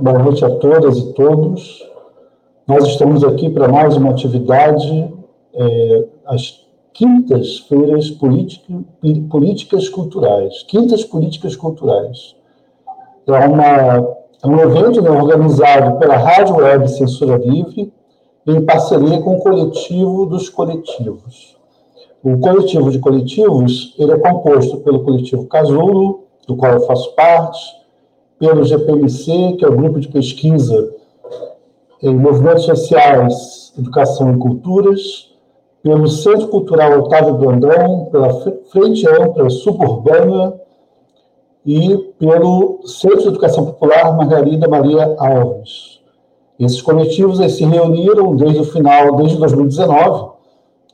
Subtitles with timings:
[0.00, 1.84] boa noite a todas e todos.
[2.66, 5.12] Nós estamos aqui para mais uma atividade,
[5.54, 8.10] é, as quintas-feiras
[9.28, 10.62] políticas culturais.
[10.68, 12.36] Quintas políticas culturais.
[13.26, 17.92] É, uma, é um evento né, organizado pela Rádio Web Censura Livre,
[18.46, 21.56] em parceria com o coletivo dos coletivos.
[22.22, 27.58] O coletivo de coletivos ele é composto pelo coletivo Casulo, do qual eu faço parte,
[28.38, 30.94] pelo GPMC, que é o Grupo de Pesquisa
[32.02, 35.34] em Movimentos Sociais, Educação e Culturas,
[35.82, 38.32] pelo Centro Cultural Otávio Brandão, pela
[38.70, 40.54] Frente Ampla Suburbana
[41.66, 46.00] e pelo Centro de Educação Popular Margarida Maria Alves.
[46.58, 50.32] Esses coletivos se reuniram desde o final, desde 2019,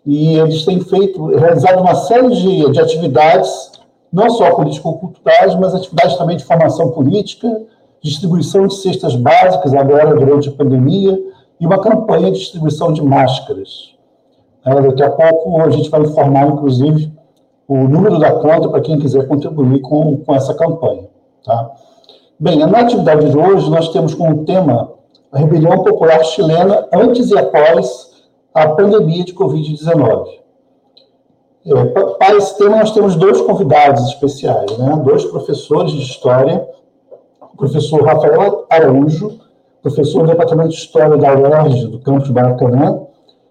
[0.06, 3.72] e eles têm feito, realizado uma série de, de atividades
[4.14, 7.62] não só político-culturais, mas atividades também de formação política,
[8.00, 11.18] distribuição de cestas básicas agora durante a pandemia
[11.58, 13.92] e uma campanha de distribuição de máscaras.
[14.64, 17.12] Daqui a pouco a gente vai informar, inclusive,
[17.66, 21.08] o número da conta para quem quiser contribuir com, com essa campanha.
[21.44, 21.72] Tá?
[22.38, 24.92] Bem, na atividade de hoje nós temos como tema
[25.32, 28.12] a rebelião popular chilena antes e após
[28.54, 30.43] a pandemia de Covid-19.
[31.66, 31.84] É,
[32.18, 35.00] para esse tema, nós temos dois convidados especiais, né?
[35.02, 36.66] dois professores de História,
[37.40, 39.40] o professor Rafael Araújo,
[39.82, 43.00] professor do Departamento de História da UERJ, do campus de Maracanã,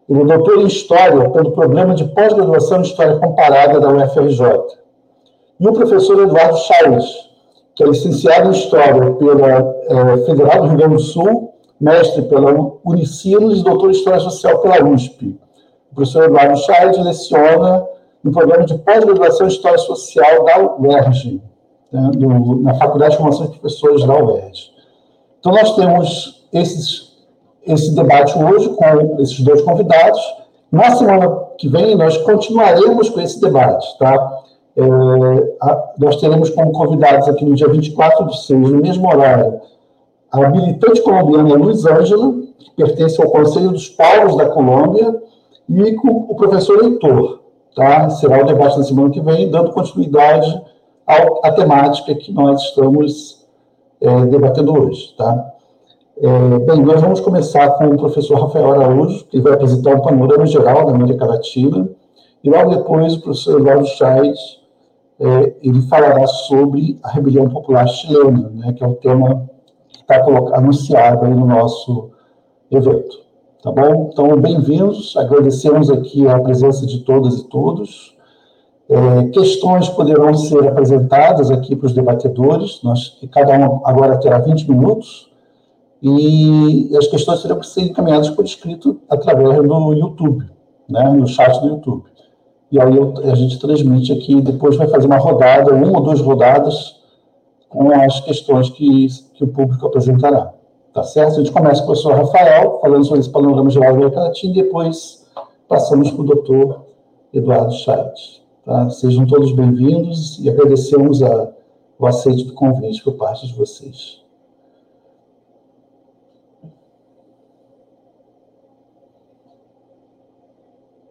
[0.10, 4.44] ele é doutor em História pelo Programa de Pós-Graduação em História Comparada da UFRJ.
[5.60, 7.06] E o professor Eduardo Chaves,
[7.76, 12.52] que é licenciado em História pela é, Federal do Rio Grande do Sul, mestre pela
[12.84, 15.40] Unicinos e doutor em História Social pela USP.
[15.92, 17.86] O professor Eduardo Chaves leciona
[18.24, 21.42] no programa de pós-graduação em História Social da UERJ,
[21.92, 24.72] né, do, na Faculdade de Formação de Professores da UERJ.
[25.40, 27.18] Então, nós temos esses,
[27.66, 30.22] esse debate hoje com esses dois convidados.
[30.72, 34.44] Na semana que vem, nós continuaremos com esse debate, tá?
[34.76, 34.82] É,
[35.62, 39.62] a, nós teremos como convidados aqui no dia 24 de 6, no mesmo horário,
[40.32, 45.22] a habilitante colombiana Luiz Ângela, que pertence ao Conselho dos Povos da Colômbia,
[45.70, 47.43] e com o professor Heitor,
[47.76, 48.10] Tá?
[48.12, 50.62] Será o debate na semana que vem, dando continuidade
[51.08, 53.46] ao, à temática que nós estamos
[54.00, 55.14] é, debatendo hoje.
[55.18, 55.54] Tá?
[56.18, 60.46] É, bem, nós vamos começar com o professor Rafael Araújo, que vai apresentar um panorama
[60.46, 61.90] geral da América Latina,
[62.44, 64.62] e logo depois o professor Eduardo Chaves,
[65.20, 69.50] é, ele falará sobre a rebelião popular chilena, né, que é o tema
[69.88, 70.24] que está
[70.56, 72.12] anunciado no nosso
[72.70, 73.24] evento.
[73.63, 74.09] Tá bom?
[74.12, 75.16] Então, bem-vindos.
[75.16, 78.13] Agradecemos aqui a presença de todas e todos.
[78.90, 82.81] É, questões poderão ser apresentadas aqui para os debatedores.
[82.84, 85.31] Nós, cada um agora terá 20 minutos.
[86.01, 90.45] E as questões serão ser encaminhadas por escrito através do YouTube,
[90.90, 92.03] né, no chat do YouTube.
[92.69, 92.94] E aí
[93.31, 96.97] a gente transmite aqui, depois vai fazer uma rodada, uma ou duas rodadas,
[97.69, 100.51] com as questões que, que o público apresentará.
[100.94, 101.34] Tá certo?
[101.34, 104.54] A gente começa com o professor Rafael, falando sobre esse panorama geral da América Latina,
[104.54, 105.26] e depois
[105.68, 106.86] passamos para o doutor
[107.34, 108.44] Eduardo Chaves.
[108.64, 108.90] Tá?
[108.92, 111.52] Sejam todos bem-vindos e agradecemos a,
[111.98, 114.22] o aceite do convite por parte de vocês.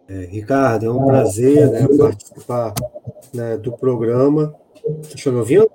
[0.07, 2.73] É, Ricardo, é um prazer né, participar
[3.33, 4.55] né, do programa.
[5.25, 5.69] Eu me ouvindo?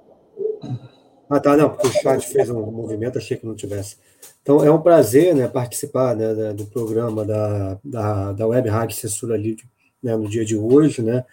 [1.31, 3.97] Ah, tá, não, porque o chat fez um movimento, achei que não tivesse.
[4.43, 9.37] Então, é um prazer né, participar né, do programa da, da, da Web Rádio Censura
[9.37, 9.65] Livre
[10.03, 11.03] né, no dia de hoje.
[11.03, 11.25] Né?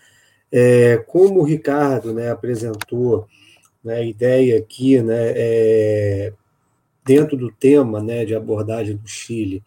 [0.51, 3.25] É, como o Ricardo né, apresentou
[3.81, 6.33] né, a ideia aqui, né, é,
[7.05, 9.63] dentro do tema né, de abordagem do Chile,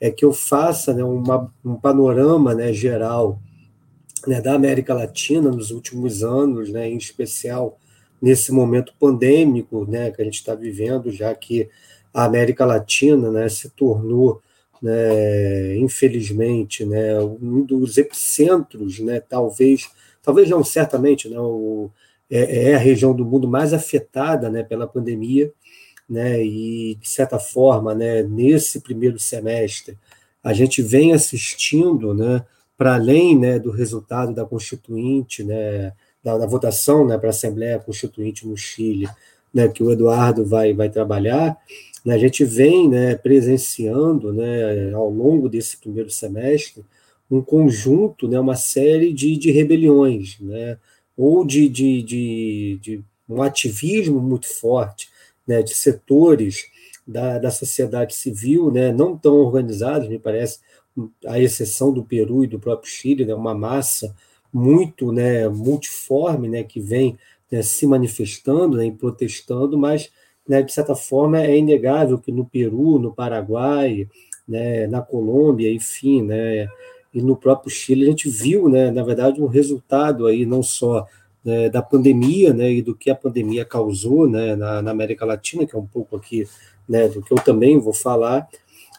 [0.00, 3.40] é que eu faça né, uma, um panorama né, geral
[4.26, 7.78] né, da América Latina nos últimos anos, né, em especial
[8.22, 11.68] nesse momento pandêmico né, que a gente está vivendo, já que
[12.14, 14.40] a América Latina né, se tornou,
[14.80, 19.90] né, infelizmente, né, um dos epicentros, né, talvez,
[20.22, 21.90] talvez não certamente, né, o,
[22.30, 25.52] é, é, a região do mundo mais afetada né, pela pandemia,
[26.08, 29.98] né, e, de certa forma, né, nesse primeiro semestre,
[30.44, 32.44] a gente vem assistindo, né,
[32.76, 35.92] para além né, do resultado da Constituinte, né,
[36.22, 39.08] da, da votação né, para a Assembleia Constituinte no Chile,
[39.52, 41.56] né, que o Eduardo vai, vai trabalhar,
[42.04, 46.84] né, a gente vem né, presenciando né, ao longo desse primeiro semestre
[47.30, 50.78] um conjunto, né, uma série de, de rebeliões, né,
[51.16, 55.08] ou de, de, de, de um ativismo muito forte
[55.46, 56.66] né, de setores
[57.06, 60.60] da, da sociedade civil, né, não tão organizados, me parece,
[61.26, 64.14] à exceção do Peru e do próprio Chile, né, uma massa
[64.52, 67.16] muito né, multiforme né, que vem
[67.50, 70.10] né, se manifestando né, e protestando, mas,
[70.46, 74.08] né, de certa forma, é inegável que no Peru, no Paraguai,
[74.46, 76.68] né, na Colômbia, enfim, né,
[77.14, 81.06] e no próprio Chile, a gente viu, né, na verdade, um resultado aí não só
[81.44, 85.66] né, da pandemia né, e do que a pandemia causou né, na, na, América Latina,
[85.66, 86.46] que é um pouco aqui
[86.88, 88.48] né, do que eu também vou falar,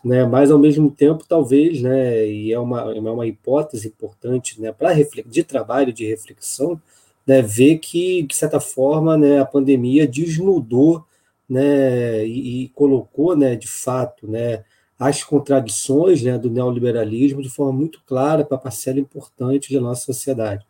[0.03, 4.71] né, mas ao mesmo tempo, talvez, né, e é uma, é uma hipótese importante né,
[4.71, 4.93] para
[5.25, 6.79] de trabalho, de reflexão,
[7.25, 11.05] né, ver que, de certa forma, né, a pandemia desnudou
[11.47, 14.63] né, e, e colocou, né, de fato, né,
[14.99, 20.65] as contradições né, do neoliberalismo de forma muito clara para parcela importante da nossa sociedade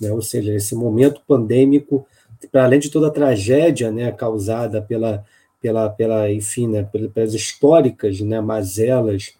[0.00, 0.10] né?
[0.12, 2.06] ou seja, esse momento pandêmico,
[2.50, 5.24] para além de toda a tragédia né, causada pela,
[5.60, 9.34] pela, pela enfim, né, pelas históricas né, mazelas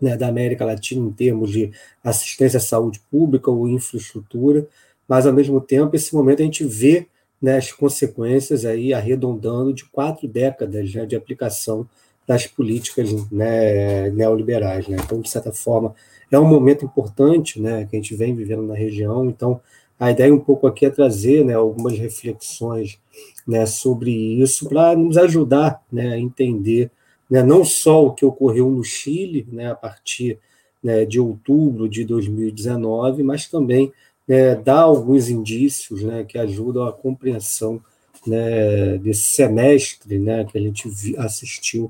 [0.00, 1.70] né, da América Latina em termos de
[2.02, 4.66] assistência à saúde pública ou infraestrutura,
[5.06, 7.06] mas ao mesmo tempo esse momento a gente vê
[7.40, 11.88] né, as consequências aí arredondando de quatro décadas né, de aplicação
[12.26, 14.86] das políticas né, neoliberais.
[14.86, 14.96] Né?
[15.02, 15.94] Então, de certa forma,
[16.30, 19.26] é um momento importante né, que a gente vem vivendo na região.
[19.26, 19.60] Então,
[20.02, 22.98] a ideia um pouco aqui é trazer né, algumas reflexões
[23.46, 26.90] né, sobre isso para nos ajudar né, a entender
[27.30, 30.40] né, não só o que ocorreu no Chile né, a partir
[30.82, 33.92] né, de outubro de 2019, mas também
[34.26, 37.80] né, dar alguns indícios né, que ajudam a compreensão
[38.26, 41.88] né, desse semestre né, que a gente assistiu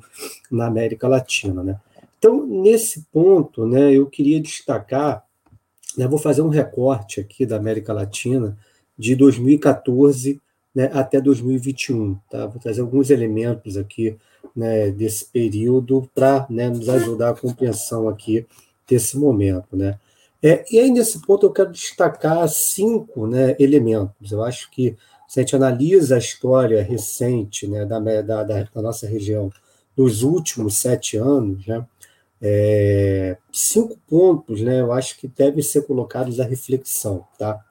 [0.51, 1.65] na América Latina.
[1.65, 1.81] Né.
[2.19, 5.25] Então, nesse ponto, né, eu queria destacar,
[5.97, 8.57] né, vou fazer um recorte aqui da América Latina
[8.99, 10.41] de 2014
[10.75, 12.15] né, até 2021.
[12.31, 12.47] Tá?
[12.47, 14.17] Vou trazer alguns elementos aqui
[14.55, 18.47] né, desse período para né, nos ajudar a compreensão aqui
[18.89, 19.77] desse momento.
[19.77, 19.99] Né?
[20.43, 24.33] É, e aí, nesse ponto, eu quero destacar cinco né, elementos.
[24.33, 24.97] Eu acho que
[25.29, 29.51] se a gente analisa a história recente né, da, da, da, nossa região
[29.97, 31.87] nos últimos sete anos, né,
[32.43, 37.25] é, cinco pontos né, eu acho que devem ser colocados à reflexão.
[37.39, 37.65] Tá?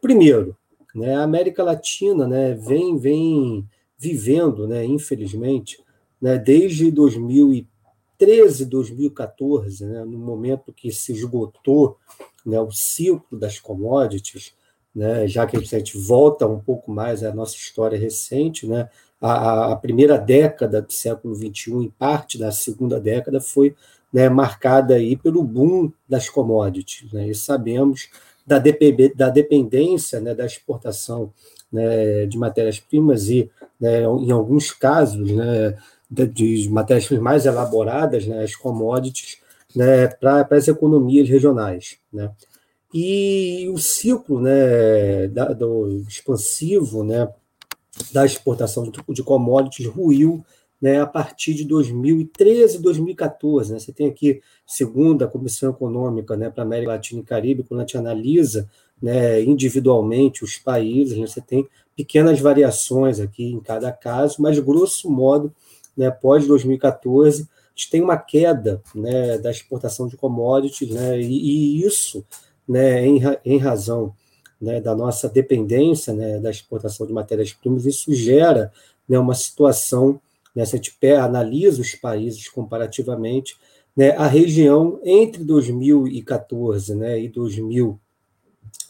[0.00, 0.56] Primeiro,
[0.94, 3.68] né, a América Latina né, vem, vem
[3.98, 5.78] vivendo, né, infelizmente,
[6.20, 11.98] né, desde 2013, 2014, né, no momento que se esgotou
[12.44, 14.54] né, o ciclo das commodities,
[14.94, 18.88] né, já que a gente volta um pouco mais à nossa história recente, né,
[19.20, 23.74] a, a primeira década do século XXI, em parte da segunda década, foi
[24.12, 27.12] né, marcada aí pelo boom das commodities.
[27.12, 28.08] Né, e sabemos
[28.46, 31.32] da, DPB, da dependência né, da exportação
[31.72, 33.50] né, de matérias-primas e,
[33.80, 35.76] né, em alguns casos, né,
[36.10, 39.38] de, de matérias-primas mais elaboradas, né, as commodities,
[39.74, 41.98] né, para as economias regionais.
[42.12, 42.30] Né.
[42.94, 47.28] E o ciclo né, da, do expansivo né,
[48.12, 50.44] da exportação de commodities ruiu
[50.80, 53.72] né, a partir de 2013 2014.
[53.72, 53.78] Né?
[53.78, 57.80] Você tem aqui, segundo a Comissão Econômica né, para a América Latina e Caribe, quando
[57.80, 58.68] a gente analisa
[59.00, 61.66] né, individualmente os países, né, você tem
[61.96, 65.52] pequenas variações aqui em cada caso, mas, grosso modo,
[65.96, 71.80] né, após 2014, a gente tem uma queda né, da exportação de commodities, né, e,
[71.80, 72.24] e isso
[72.68, 74.14] né, em, em razão
[74.60, 78.72] né, da nossa dependência né, da exportação de matérias-primas, isso gera
[79.08, 80.20] né, uma situação,
[80.56, 83.58] né, se a gente analisa os países comparativamente,
[83.94, 88.00] né, a região entre 2014 né, e 2020,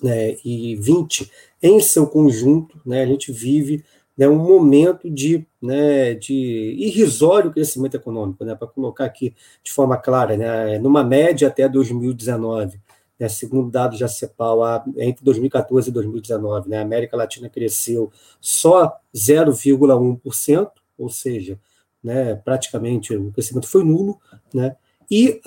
[0.02, 1.28] né,
[1.60, 3.84] em seu conjunto, né, a gente vive
[4.16, 9.96] né, um momento de, né, de irrisório crescimento econômico, né, para colocar aqui de forma
[9.96, 12.80] clara, né, numa média até 2019,
[13.18, 18.96] né, segundo dados da CEPAL, entre 2014 e 2019, né, a América Latina cresceu só
[19.14, 21.58] 0,1%, ou seja,
[22.02, 24.20] né, praticamente o crescimento foi nulo,
[24.52, 24.76] né,
[25.10, 25.40] e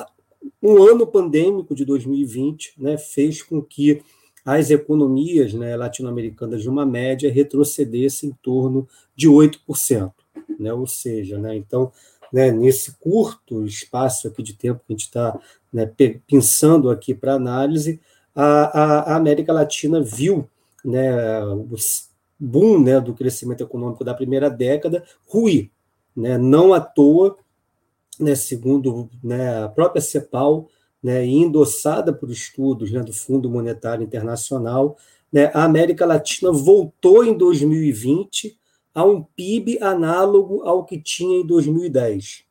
[0.62, 4.01] um ano pandêmico de 2020 né, fez com que
[4.46, 10.12] as economias né, latino-americanas, de uma média, retrocedessem em torno de 8%.
[10.60, 10.74] né?
[10.74, 11.91] ou seja, né, então,
[12.32, 15.39] né, nesse curto espaço aqui de tempo que a gente está
[15.72, 15.91] né,
[16.27, 18.00] pensando aqui para análise,
[18.34, 20.48] a, a, América Latina viu
[20.84, 21.75] né, o
[22.39, 25.69] boom né, do crescimento econômico da primeira década ruir.
[26.15, 27.38] Né, não à toa,
[28.19, 30.67] né, segundo né, a própria CEPAL,
[31.01, 34.98] né, endossada por estudos né, do Fundo Monetário Internacional,
[35.31, 38.58] né, a América Latina voltou em 2020
[38.93, 42.43] a um PIB análogo ao que tinha em 2010.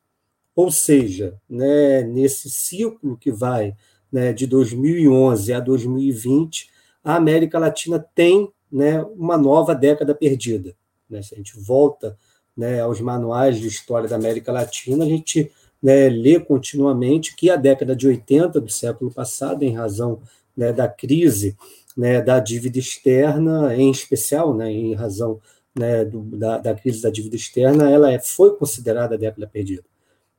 [0.55, 3.75] Ou seja, né, nesse ciclo que vai
[4.11, 6.69] né, de 2011 a 2020,
[7.03, 10.75] a América Latina tem né, uma nova década perdida.
[11.09, 11.21] Né?
[11.21, 12.17] Se a gente volta
[12.55, 17.55] né, aos manuais de história da América Latina, a gente né, lê continuamente que a
[17.55, 20.21] década de 80 do século passado, em razão
[20.55, 21.55] né, da crise
[21.95, 25.39] né, da dívida externa, em especial, né, em razão
[25.77, 29.83] né, do, da, da, crise da dívida externa, ela é, foi considerada a década perdida.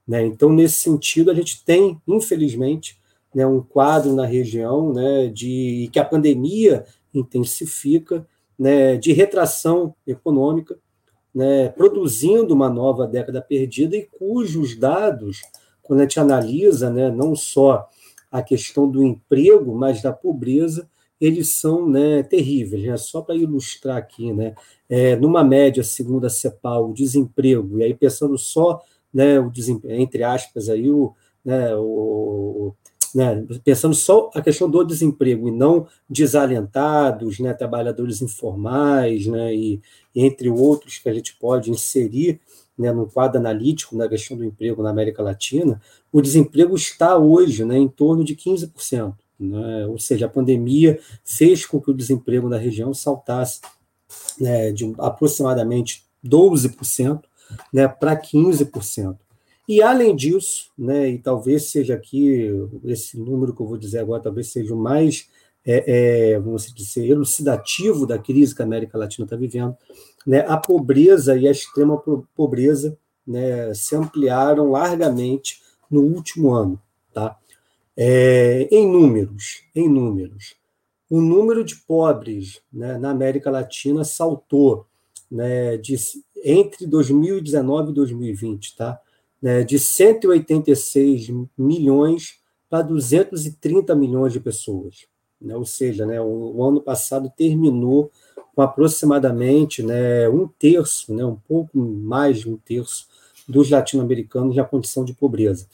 [0.07, 0.25] Né?
[0.25, 2.99] Então, nesse sentido, a gente tem, infelizmente,
[3.35, 8.27] né, um quadro na região né, de que a pandemia intensifica,
[8.59, 10.79] né, de retração econômica,
[11.35, 15.43] né, produzindo uma nova década perdida e cujos dados,
[15.83, 17.89] quando a gente analisa né, não só
[18.31, 20.89] a questão do emprego, mas da pobreza,
[21.21, 22.85] eles são né, terríveis.
[22.85, 22.97] Né?
[22.97, 24.55] Só para ilustrar aqui, né,
[24.89, 28.81] é, numa média, segundo a CEPAL, o desemprego, e aí pensando só,
[29.13, 29.51] né, o
[29.85, 31.15] entre aspas, aí, o,
[31.45, 32.75] né, o,
[33.15, 39.81] né, pensando só a questão do desemprego e não desalentados, né, trabalhadores informais, né, e,
[40.15, 42.41] entre outros que a gente pode inserir
[42.77, 45.81] né, no quadro analítico na questão do emprego na América Latina,
[46.13, 49.15] o desemprego está hoje né, em torno de 15%.
[49.39, 53.61] Né, ou seja, a pandemia fez com que o desemprego na região saltasse
[54.39, 57.23] né, de aproximadamente 12%
[57.73, 59.17] né, para 15%.
[59.71, 62.51] E, além disso, né, e talvez seja aqui,
[62.83, 65.29] esse número que eu vou dizer agora, talvez seja o mais,
[65.65, 69.77] é, é, vamos dizer, elucidativo da crise que a América Latina está vivendo,
[70.27, 72.03] né, a pobreza e a extrema
[72.35, 76.83] pobreza né, se ampliaram largamente no último ano.
[77.15, 77.39] Tá?
[77.97, 80.57] É, em números, em números,
[81.09, 84.85] o número de pobres né, na América Latina saltou
[85.31, 85.95] né, de,
[86.45, 89.01] entre 2019 e 2020, tá?
[89.41, 95.07] Né, de 186 milhões para 230 milhões de pessoas.
[95.41, 95.57] Né?
[95.57, 98.11] Ou seja, né, o, o, ano passado terminou
[98.55, 103.09] com aproximadamente né, um terço, né, um pouco mais de um terço
[103.49, 105.67] dos latino-americanos na condição de pobreza.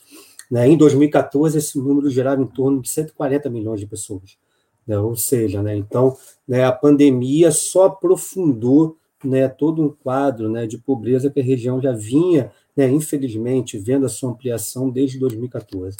[0.50, 0.68] Né?
[0.68, 4.38] Em 2014, esse número gerava em torno de 140 milhões de pessoas.
[4.86, 4.98] Né?
[4.98, 8.96] Ou seja, né, então né, a pandemia só aprofundou
[9.26, 14.04] né, todo um quadro né, de pobreza que a região já vinha né, infelizmente, vendo
[14.04, 15.96] a sua ampliação desde 2014.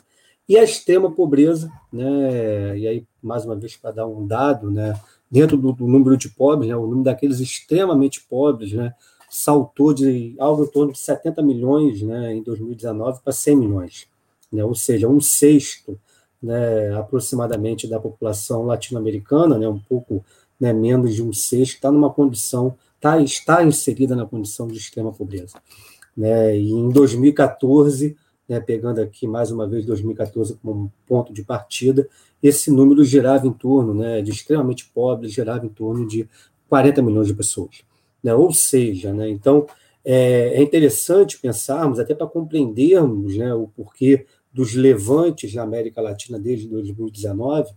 [0.48, 4.94] E a extrema pobreza, né, e aí, mais uma vez, para dar um dado, né,
[5.30, 8.94] dentro do, do número de pobres, né, o número daqueles extremamente pobres, né,
[9.30, 14.06] saltou de algo em torno de 70 milhões né, em 2019 para 100 milhões,
[14.52, 15.98] né, ou seja, um sexto
[16.40, 20.24] né, aproximadamente da população latino-americana, né, um pouco
[20.60, 25.12] né, menos de um sexto, está numa condição, tá, está inserida na condição de extrema
[25.12, 25.58] pobreza.
[26.16, 26.56] Né?
[26.56, 28.16] E em 2014,
[28.48, 32.08] né, pegando aqui mais uma vez 2014 como ponto de partida,
[32.42, 36.28] esse número girava em torno né, de extremamente pobres, girava em torno de
[36.68, 37.82] 40 milhões de pessoas.
[38.22, 38.34] Né?
[38.34, 39.66] Ou seja, né, então
[40.04, 46.38] é, é interessante pensarmos, até para compreendermos né, o porquê dos levantes na América Latina
[46.38, 47.70] desde 2019,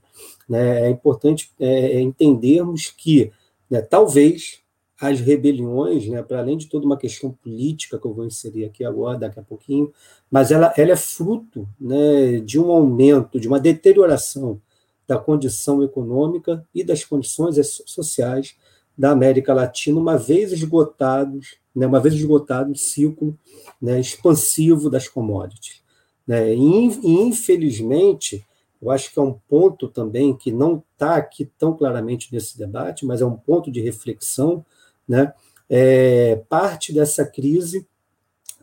[0.47, 3.31] né, é importante é, é entendermos que
[3.69, 4.61] né, talvez
[5.01, 8.83] as rebeliões, né, para além de toda uma questão política que eu vou inserir aqui
[8.83, 9.93] agora, daqui a pouquinho,
[10.29, 14.61] mas ela, ela é fruto né, de um aumento, de uma deterioração
[15.07, 18.55] da condição econômica e das condições sociais
[18.97, 23.37] da América Latina, uma vez esgotados, né, uma vez esgotado o ciclo
[23.81, 25.81] né, expansivo das commodities.
[26.27, 26.59] Né, e,
[27.05, 28.45] infelizmente,
[28.81, 33.05] eu acho que é um ponto também que não está aqui tão claramente nesse debate,
[33.05, 34.65] mas é um ponto de reflexão
[35.09, 35.33] né,
[35.67, 37.87] é, parte dessa crise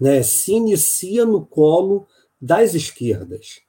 [0.01, 2.07] né, se inicia no colo
[2.41, 3.61] das esquerdas.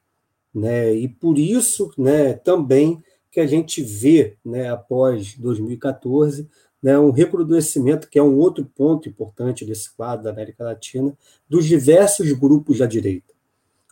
[0.53, 6.47] Né, e por isso né, também que a gente vê, né, após 2014,
[6.81, 11.17] né, um recrudescimento, que é um outro ponto importante desse quadro da América Latina,
[11.49, 13.33] dos diversos grupos da direita.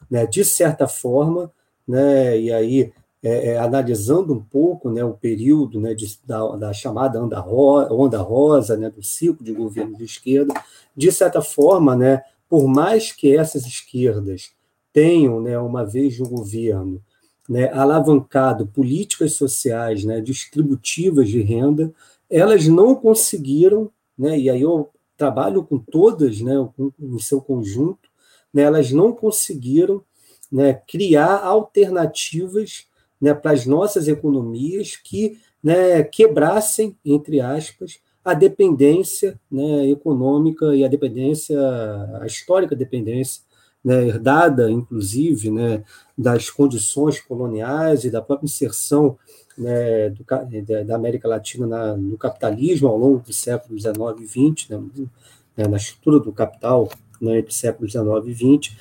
[0.10, 1.52] Né, de certa forma,
[1.88, 2.94] né, e aí
[3.26, 7.80] é, é, analisando um pouco né, o período né, de, da, da, chamada onda, ro,
[7.92, 10.54] onda rosa, né, do ciclo de governo de esquerda,
[10.96, 14.52] de certa forma, né, por mais que essas esquerdas
[14.94, 17.02] tenham, né, uma vez no governo,
[17.50, 21.92] né, alavancado políticas sociais né, distributivas de renda,
[22.30, 26.54] elas não conseguiram, né, e aí eu trabalho com todas né,
[27.00, 28.08] no seu conjunto,
[28.54, 30.04] né, elas não conseguiram
[30.52, 32.86] né, criar alternativas
[33.26, 40.86] né, para as nossas economias que né, quebrassem, entre aspas, a dependência né, econômica e
[40.86, 41.60] a dependência,
[42.22, 43.42] a histórica dependência,
[43.84, 45.84] né, herdada, inclusive, né,
[46.16, 49.18] das condições coloniais e da própria inserção
[49.58, 50.24] né, do,
[50.86, 54.84] da América Latina na, no capitalismo ao longo do século XIX e XX, né,
[55.58, 56.90] né, na estrutura do capital
[57.20, 58.76] né, entre séculos XIX e XX,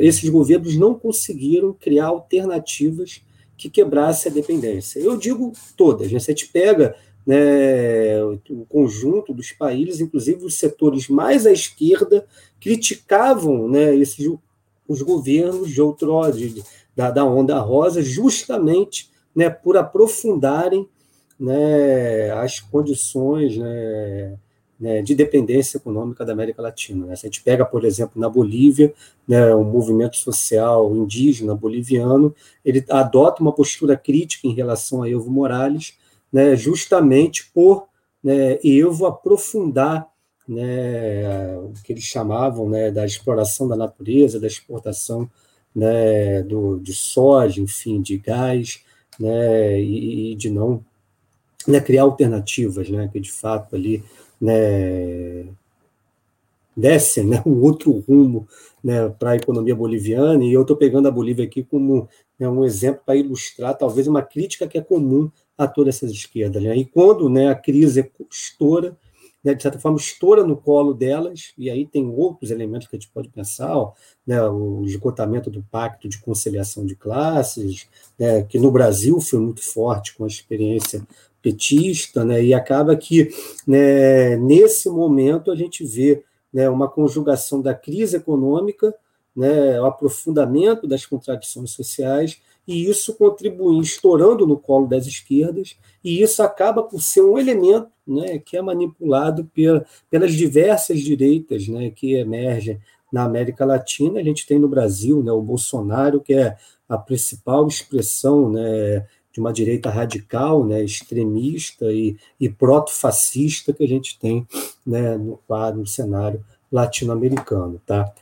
[0.00, 3.22] esses governos não conseguiram criar alternativas
[3.58, 5.00] que quebrassem a dependência.
[5.00, 6.94] Eu digo todas, né, você pega
[7.26, 12.24] né, o conjunto dos países, inclusive os setores mais à esquerda,
[12.58, 14.26] criticavam né, esses,
[14.86, 16.62] os governos de outrora, de,
[16.96, 20.88] da, da onda rosa, justamente né, por aprofundarem
[21.38, 24.38] né, as condições né,
[24.78, 27.06] né, de dependência econômica da América Latina.
[27.06, 27.16] Né?
[27.16, 28.94] Se a gente pega, por exemplo, na Bolívia,
[29.26, 35.30] né, o movimento social indígena boliviano, ele adota uma postura crítica em relação a Evo
[35.30, 35.98] Morales,
[36.32, 37.88] né, justamente por
[38.22, 40.08] né, Evo aprofundar
[40.46, 45.28] né, o que eles chamavam né, da exploração da natureza, da exportação
[45.74, 48.80] né, do, de soja, enfim, de gás,
[49.18, 50.84] né, e, e de não
[51.66, 54.02] né, criar alternativas, né, que de fato ali
[54.40, 55.46] né,
[57.24, 58.46] né, um outro rumo
[58.82, 62.64] né, para a economia boliviana, e eu estou pegando a Bolívia aqui como né, um
[62.64, 66.62] exemplo para ilustrar talvez uma crítica que é comum a todas essas esquerdas.
[66.62, 66.76] Né?
[66.76, 68.96] E quando né, a crise estoura,
[69.42, 72.98] né, de certa forma, estoura no colo delas, e aí tem outros elementos que a
[72.98, 73.92] gente pode pensar, ó,
[74.26, 79.62] né, o esgotamento do pacto de conciliação de classes, né, que no Brasil foi muito
[79.62, 81.06] forte com a experiência
[81.40, 83.30] petista, né, e acaba que,
[83.66, 86.22] né, nesse momento, a gente vê
[86.52, 88.94] né, uma conjugação da crise econômica,
[89.36, 96.20] né, o aprofundamento das contradições sociais, e isso contribui estourando no colo das esquerdas, e
[96.20, 101.90] isso acaba por ser um elemento né, que é manipulado pela, pelas diversas direitas né,
[101.90, 102.78] que emergem
[103.10, 104.20] na América Latina.
[104.20, 109.40] A gente tem no Brasil né, o Bolsonaro, que é a principal expressão né, de
[109.40, 114.46] uma direita radical, né, extremista e, e proto-fascista que a gente tem
[114.86, 117.80] né, no quadro, no cenário latino-americano.
[117.86, 118.12] Tá?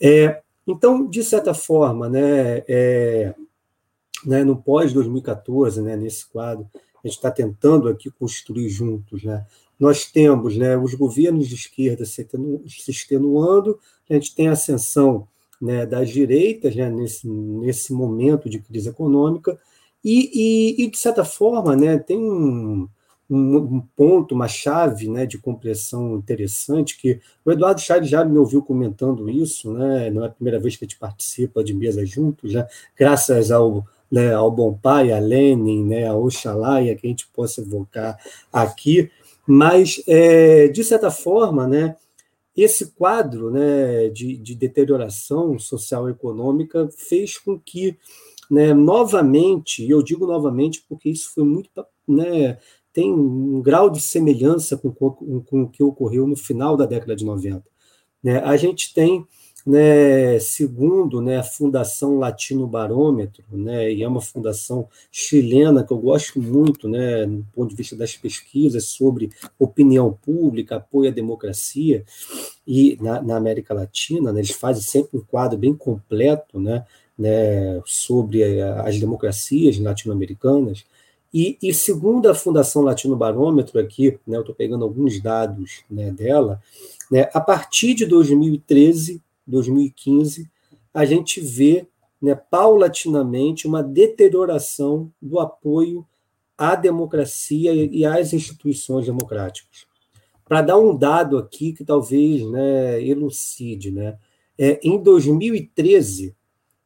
[0.00, 3.34] É, então, de certa forma, né, é,
[4.24, 6.66] né, no pós-2014, né, nesse quadro,
[7.02, 9.22] a gente está tentando aqui construir juntos.
[9.22, 9.44] Né?
[9.78, 12.26] Nós temos né, os governos de esquerda se
[12.88, 15.28] extenuando, a gente tem a ascensão
[15.60, 19.58] né, das direitas né, nesse, nesse momento de crise econômica,
[20.04, 20.30] e,
[20.78, 22.88] e, e, de certa forma, né, tem um,
[23.28, 28.38] um, um, ponto, uma chave né, de compreensão interessante, que o Eduardo Chaves já me
[28.38, 32.06] ouviu comentando isso, né, não é a primeira vez que a gente participa de mesa
[32.06, 37.06] juntos, né, graças ao, né, ao Bom Pai, a Lenin, né, a Oxalá, a que
[37.06, 38.18] a gente possa evocar
[38.52, 39.10] aqui,
[39.46, 41.96] mas, é, de certa forma, né,
[42.56, 47.96] esse quadro né, de, de deterioração social e econômica fez com que
[48.50, 51.68] né, novamente, e eu digo novamente porque isso foi muito.
[52.08, 52.58] Né,
[52.92, 57.14] tem um grau de semelhança com, com, com o que ocorreu no final da década
[57.14, 57.62] de 90.
[58.22, 59.26] Né, a gente tem,
[59.66, 65.98] né, segundo né, a Fundação Latino Barômetro, né, e é uma fundação chilena que eu
[65.98, 72.04] gosto muito, né, do ponto de vista das pesquisas sobre opinião pública, apoio à democracia,
[72.64, 76.86] e na, na América Latina, né, eles fazem sempre um quadro bem completo, né,
[77.18, 80.84] né, sobre as democracias latino-americanas.
[81.34, 86.10] E, e, segundo a Fundação Latino Barômetro, aqui, né, eu estou pegando alguns dados né,
[86.12, 86.62] dela,
[87.10, 90.50] né, a partir de 2013, 2015,
[90.92, 91.86] a gente vê
[92.20, 96.06] né, paulatinamente uma deterioração do apoio
[96.56, 99.86] à democracia e às instituições democráticas.
[100.44, 104.18] Para dar um dado aqui que talvez né, elucide, né,
[104.58, 106.34] é, em 2013,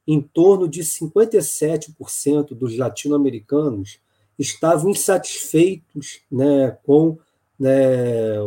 [0.07, 4.01] em torno de 57% dos latino-americanos
[4.39, 7.19] estavam insatisfeitos né, com
[7.59, 8.39] né,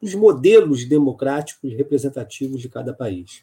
[0.00, 3.42] os modelos democráticos representativos de cada país.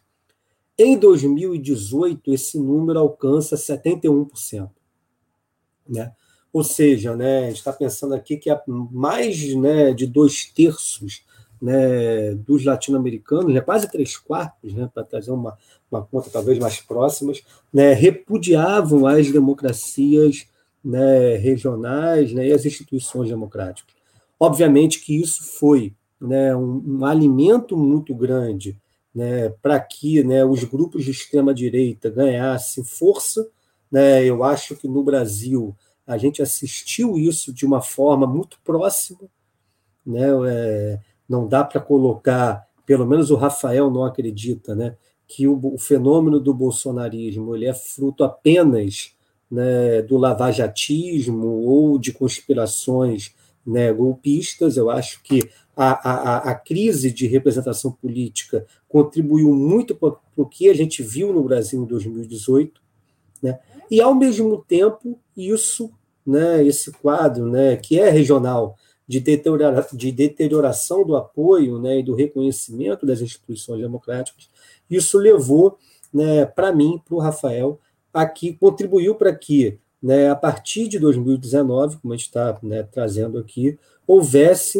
[0.77, 4.69] Em 2018, esse número alcança 71%.
[5.87, 6.11] Né?
[6.51, 11.23] Ou seja, né, a gente está pensando aqui que mais né, de dois terços
[11.61, 15.57] né, dos latino-americanos, né, quase três quartos, né, para trazer uma,
[15.89, 20.45] uma conta talvez mais próximas, né, repudiavam as democracias
[20.83, 23.95] né, regionais né, e as instituições democráticas.
[24.39, 28.77] Obviamente que isso foi né, um, um alimento muito grande
[29.13, 33.47] né, para que né, os grupos de extrema-direita ganhassem força.
[33.91, 35.75] Né, eu acho que no Brasil
[36.07, 39.19] a gente assistiu isso de uma forma muito próxima.
[40.05, 44.95] Né, é, não dá para colocar, pelo menos o Rafael não acredita, né,
[45.27, 49.13] que o, o fenômeno do bolsonarismo ele é fruto apenas
[49.49, 53.33] né, do lavajatismo ou de conspirações
[53.65, 54.77] né, golpistas.
[54.77, 60.69] Eu acho que a, a, a crise de representação política contribuiu muito para o que
[60.69, 62.81] a gente viu no Brasil em 2018,
[63.41, 63.59] né?
[63.89, 65.91] e, ao mesmo tempo, isso,
[66.25, 68.75] né, esse quadro né, que é regional,
[69.07, 74.49] de, deteriora, de deterioração do apoio né, e do reconhecimento das instituições democráticas,
[74.89, 75.77] isso levou,
[76.13, 77.79] né, para mim, para o Rafael,
[78.13, 83.37] aqui contribuiu para que, né, a partir de 2019, como a gente está né, trazendo
[83.37, 84.77] aqui, houvesse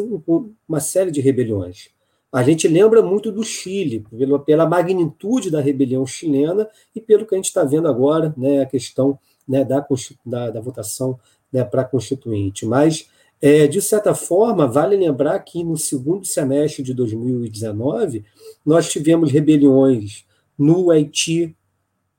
[0.67, 1.87] uma série de rebeliões.
[2.29, 4.05] A gente lembra muito do Chile,
[4.45, 8.65] pela magnitude da rebelião chilena e pelo que a gente está vendo agora, né, a
[8.65, 9.85] questão né, da,
[10.25, 11.17] da, da, votação
[11.51, 12.65] né, para Constituinte.
[12.65, 13.07] Mas,
[13.41, 18.25] é, de certa forma, vale lembrar que no segundo semestre de 2019,
[18.65, 20.25] nós tivemos rebeliões
[20.57, 21.55] no Haiti,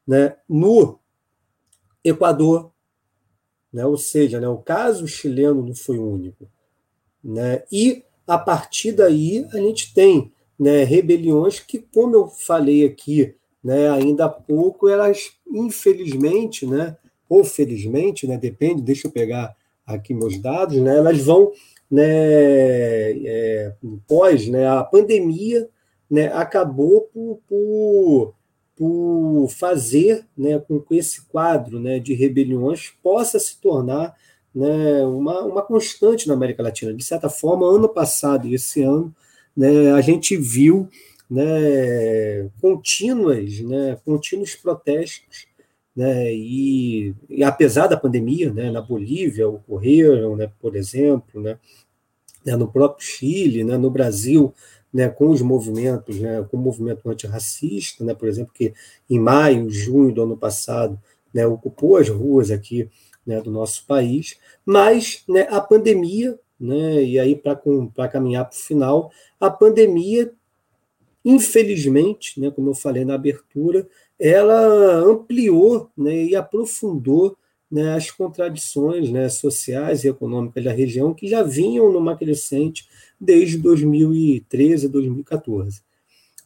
[0.06, 0.98] né, no
[2.02, 2.70] Equador,
[3.74, 6.46] né, ou seja, né, o caso chileno não foi único.
[7.22, 7.64] Né?
[7.72, 13.90] E, a partir daí, a gente tem né, rebeliões que, como eu falei aqui né,
[13.90, 16.96] ainda há pouco, elas, infelizmente, né,
[17.28, 21.50] ou felizmente, né, depende, deixa eu pegar aqui meus dados, né, elas vão,
[21.90, 23.74] né, é,
[24.06, 25.68] pós né, a pandemia,
[26.08, 28.34] né, acabou por, por,
[28.76, 34.14] por fazer né, com que esse quadro né, de rebeliões possa se tornar
[34.54, 36.92] né, uma, uma constante na América Latina.
[36.92, 39.14] De certa forma, ano passado e esse ano,
[39.56, 40.88] né, a gente viu
[41.30, 45.46] né, contínuas, né, contínuos protestos,
[45.94, 51.58] né, e, e apesar da pandemia, né, na Bolívia ocorreram, né, por exemplo, né,
[52.44, 54.52] né, no próprio Chile, né, no Brasil,
[54.94, 58.72] né, com os movimentos, né, com o movimento antirracista, né, por exemplo, que
[59.10, 60.96] em maio, junho do ano passado,
[61.34, 62.88] né, ocupou as ruas aqui
[63.26, 68.60] né, do nosso país, mas né, a pandemia, né, e aí para caminhar para o
[68.60, 70.32] final, a pandemia,
[71.24, 77.36] infelizmente, né, como eu falei na abertura, ela ampliou né, e aprofundou
[77.74, 82.86] né, as contradições né, sociais e econômicas da região que já vinham numa crescente
[83.20, 85.82] desde 2013 a 2014.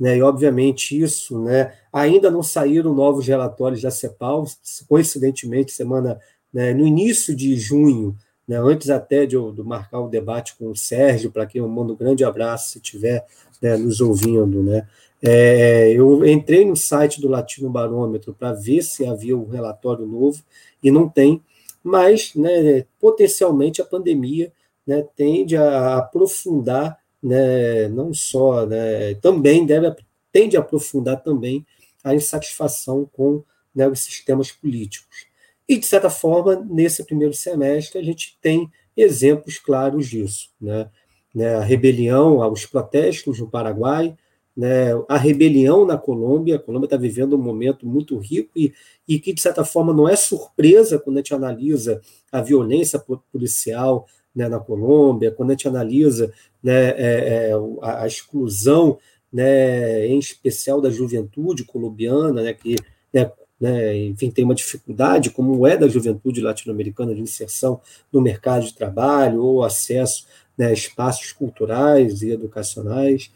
[0.01, 4.47] Né, e, obviamente, isso, né, ainda não saíram novos relatórios da CEPAL,
[4.89, 6.19] coincidentemente, semana
[6.51, 10.71] né, no início de junho, né, antes até de eu de marcar o debate com
[10.71, 13.27] o Sérgio, para quem eu mando um grande abraço se estiver
[13.61, 14.89] né, nos ouvindo, né,
[15.23, 20.43] é, eu entrei no site do Latino Barômetro para ver se havia um relatório novo
[20.83, 21.43] e não tem,
[21.83, 24.53] mas né, potencialmente a pandemia
[24.87, 29.95] né, tende a aprofundar, né, não só, né, também deve
[30.31, 31.67] tende a aprofundar também
[32.05, 33.43] a insatisfação com
[33.75, 35.27] né, os sistemas políticos.
[35.69, 40.51] E, de certa forma, nesse primeiro semestre, a gente tem exemplos claros disso.
[40.61, 40.89] Né?
[41.57, 44.17] a rebelião, os protestos no Paraguai,
[44.59, 44.89] né?
[45.09, 46.57] a rebelião na Colômbia.
[46.57, 48.75] A Colômbia está vivendo um momento muito rico e,
[49.07, 52.01] e que, de certa forma, não é surpresa quando a gente analisa
[52.33, 58.07] a violência policial né, na Colômbia, quando a gente analisa né, é, é, a, a,
[58.09, 58.99] exclusão,
[59.33, 62.75] né, em especial da juventude colombiana, né, que
[63.15, 67.81] né, né, enfim, tem uma dificuldade, como é da juventude latino-americana, de inserção
[68.13, 70.27] no mercado de trabalho ou acesso
[70.59, 73.31] né, espaços culturais e educacionais.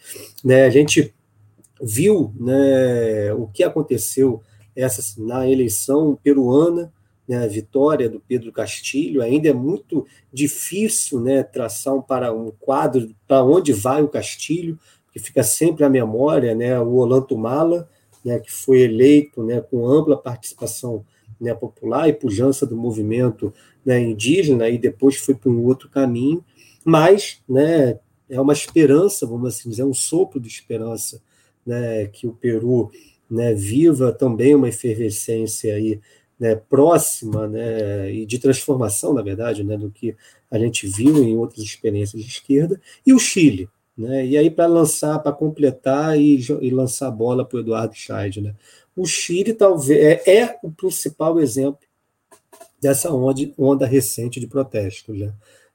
[0.44, 1.14] Né, a gente
[1.80, 4.42] viu né, o que aconteceu
[4.74, 6.92] essa, na eleição peruana,
[7.28, 12.50] né, a vitória do Pedro Castilho, ainda é muito difícil né, traçar um, para um
[12.58, 14.78] quadro para onde vai o Castilho,
[15.12, 17.88] que fica sempre a memória, né, o Olantumala,
[18.24, 21.04] né, que foi eleito né, com ampla participação
[21.40, 23.52] né, popular e pujança do movimento
[23.85, 26.44] né, indígena, e depois foi para um outro caminho,
[26.84, 31.20] mas né, é uma esperança, vamos assim dizer, um sopro de esperança
[31.66, 32.90] né, que o Peru
[33.30, 36.00] né, viva também uma efervescência aí,
[36.38, 40.16] né, próxima né, e de transformação, na verdade, né, do que
[40.50, 43.68] a gente viu em outras experiências de esquerda, e o Chile.
[43.96, 47.94] Né, e aí, para lançar, para completar e, e, lançar a bola para o Eduardo
[47.94, 48.40] Scheid.
[48.40, 48.54] Né,
[48.96, 51.80] o Chile talvez é, é, o principal exemplo
[52.80, 55.18] dessa onda, onda recente de protestos.
[55.18, 55.32] Né.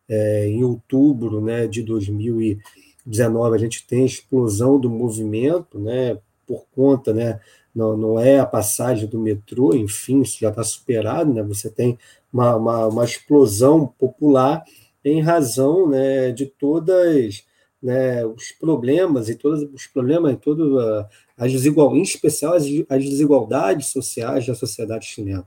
[0.10, 6.66] É, em outubro né, de 2019, a gente tem a explosão do movimento, né, por
[6.74, 7.40] conta né,
[7.78, 11.44] não, não é a passagem do metrô, enfim, isso já está superado, né?
[11.44, 11.98] Você tem
[12.34, 14.64] uma, uma, uma, explosão popular
[15.06, 17.46] em razão né, de todas
[17.82, 21.06] né, os problemas e todos os problemas e todas
[21.38, 25.46] as desigualdades, em especial as, as desigualdades sociais da sociedade chilena.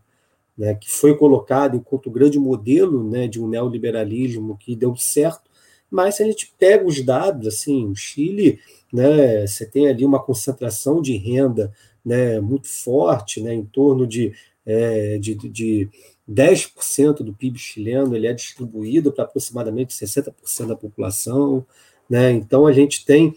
[0.59, 5.51] Né, que foi colocado enquanto grande modelo né, de um neoliberalismo que deu certo,
[5.91, 8.61] mas se a gente pega os dados, assim, o Chile,
[8.93, 11.73] né, você tem ali uma concentração de renda
[12.05, 14.33] né, muito forte, né, em torno de,
[14.65, 15.89] é, de, de
[16.31, 21.67] 10% do PIB chileno, ele é distribuído para aproximadamente 60% da população.
[22.09, 23.35] Né, então, a gente tem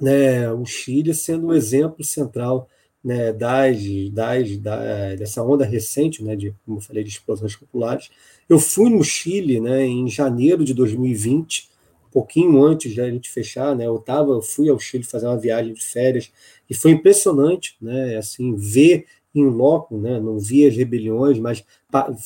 [0.00, 2.68] né, o Chile sendo um exemplo central
[3.02, 3.78] né, das,
[4.12, 8.10] das, da, dessa onda recente, né, de, como eu falei, de explosões populares.
[8.48, 11.68] Eu fui no Chile né, em janeiro de 2020,
[12.08, 15.38] um pouquinho antes da gente fechar, né, eu, tava, eu fui ao Chile fazer uma
[15.38, 16.30] viagem de férias
[16.68, 21.64] e foi impressionante, né, assim, ver em loco, né, não vi as rebeliões, mas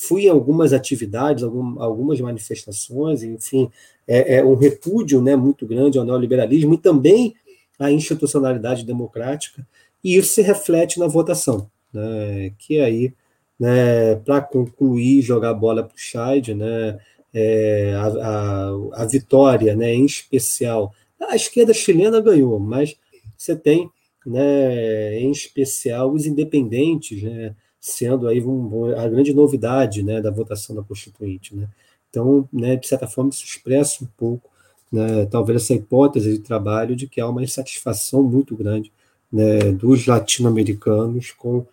[0.07, 3.69] fui em algumas atividades, algumas manifestações, enfim,
[4.07, 7.35] é, é um repúdio né, muito grande ao neoliberalismo e também
[7.77, 9.67] à institucionalidade democrática,
[10.03, 13.13] e isso se reflete na votação, né, que aí,
[13.59, 16.99] né, para concluir, jogar a bola para o Scheid, né,
[17.33, 22.95] é, a, a, a vitória, né, em especial, a esquerda chilena ganhou, mas
[23.37, 23.89] você tem
[24.25, 30.75] né, em especial os independentes, né, sendo aí um, a grande novidade né, da votação
[30.75, 31.55] da Constituinte.
[31.55, 31.67] Né.
[32.09, 34.49] Então, né, de certa forma, isso expressa um pouco,
[34.91, 38.91] né, talvez essa hipótese de trabalho de que há uma insatisfação muito grande
[39.33, 41.65] né, dos latino-americanos com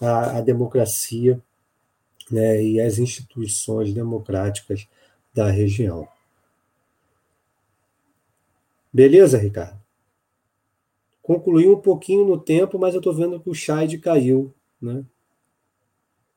[0.00, 1.40] a, a democracia
[2.30, 4.88] né, e as instituições democráticas
[5.34, 6.08] da região.
[8.92, 9.82] Beleza, Ricardo?
[11.22, 14.52] concluiu um pouquinho no tempo, mas eu estou vendo que o Scheid caiu.
[14.80, 15.04] Né?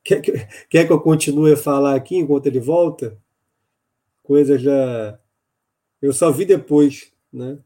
[0.04, 0.32] Quer, que,
[0.70, 3.18] quer que eu continue a falar aqui enquanto ele volta?
[4.24, 5.20] Coisa já.
[6.02, 7.12] Eu só vi depois.
[7.34, 7.58] Né?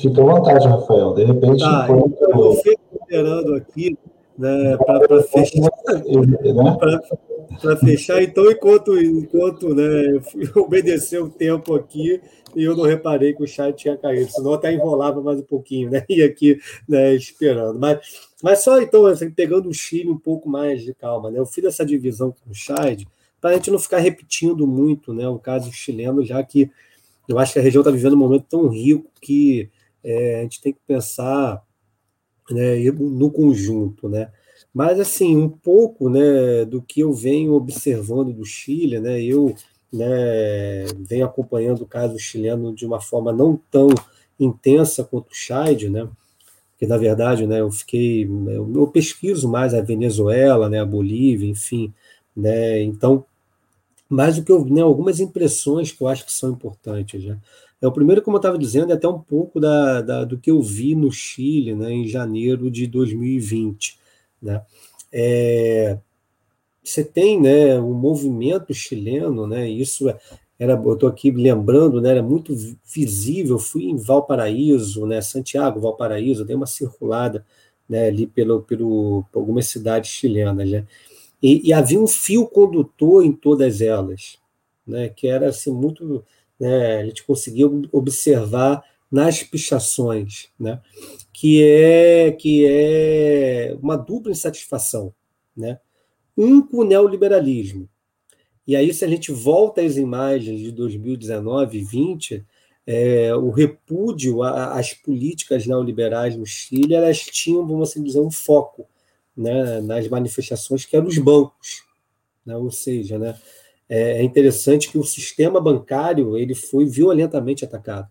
[0.00, 1.14] Fica à vontade, Rafael.
[1.14, 1.60] De repente.
[1.60, 2.22] Tá, enquanto...
[2.22, 3.98] eu estou esperando aqui
[4.38, 5.70] né, para fechar.
[7.62, 7.76] Né?
[7.76, 10.20] Fechar, então, enquanto, enquanto né,
[10.56, 12.20] eu obedecer o tempo aqui,
[12.54, 15.90] e eu não reparei que o chat tinha caído, senão até enrolava mais um pouquinho,
[15.90, 16.04] né?
[16.08, 17.78] E aqui né, esperando.
[17.78, 17.98] Mas,
[18.42, 21.38] mas só então, assim, pegando o Chile um pouco mais de calma, né?
[21.38, 23.06] Eu fiz essa divisão com o chat
[23.40, 26.70] para a gente não ficar repetindo muito né, o caso chileno, já que
[27.28, 29.70] eu acho que a região está vivendo um momento tão rico que
[30.02, 31.62] é, a gente tem que pensar
[32.50, 34.30] né, no conjunto, né?
[34.74, 39.54] Mas, assim, um pouco né, do que eu venho observando do Chile, né, eu
[39.92, 43.88] né, venho acompanhando o caso chileno de uma forma não tão
[44.40, 46.08] intensa quanto o Scheid, né,
[46.70, 51.92] porque, na verdade, né, eu fiquei, eu pesquiso mais a Venezuela, né, a Bolívia, enfim,
[52.34, 53.24] né, então,
[54.14, 57.38] mais do que eu, né, algumas impressões que eu acho que são importantes, né,
[57.80, 60.50] é o primeiro, como eu estava dizendo, é até um pouco da, da, do que
[60.50, 63.98] eu vi no Chile, né, em janeiro de 2020,
[64.40, 64.62] né?
[65.12, 65.98] É,
[66.82, 70.18] você tem né, um movimento chileno, né, isso é,
[70.58, 73.56] era, eu estou aqui lembrando, né, era muito visível.
[73.56, 77.44] Eu fui em Valparaíso, né, Santiago, Valparaíso, dei uma circulada
[77.88, 80.70] né, ali pelo, pelo, algumas cidades chilenas.
[80.70, 80.86] Né,
[81.42, 84.38] e, e, havia um fio condutor em todas elas,
[84.86, 86.24] né, que era assim, muito.
[86.58, 90.48] Né, a gente conseguia observar nas pichações.
[90.58, 90.80] Né,
[91.32, 95.12] que é que é uma dupla insatisfação,
[95.56, 95.80] né?
[96.36, 97.88] Um com o neoliberalismo.
[98.64, 102.46] E aí, se a gente volta às imagens de 2019 e 20,
[102.86, 108.86] é, o repúdio às políticas neoliberais no Chile, elas tinham, vamos assim dizer, um foco
[109.36, 111.82] né, nas manifestações que eram os bancos.
[112.44, 112.56] Né?
[112.56, 113.38] Ou seja, né,
[113.88, 118.08] é, é interessante que o sistema bancário ele foi violentamente atacado.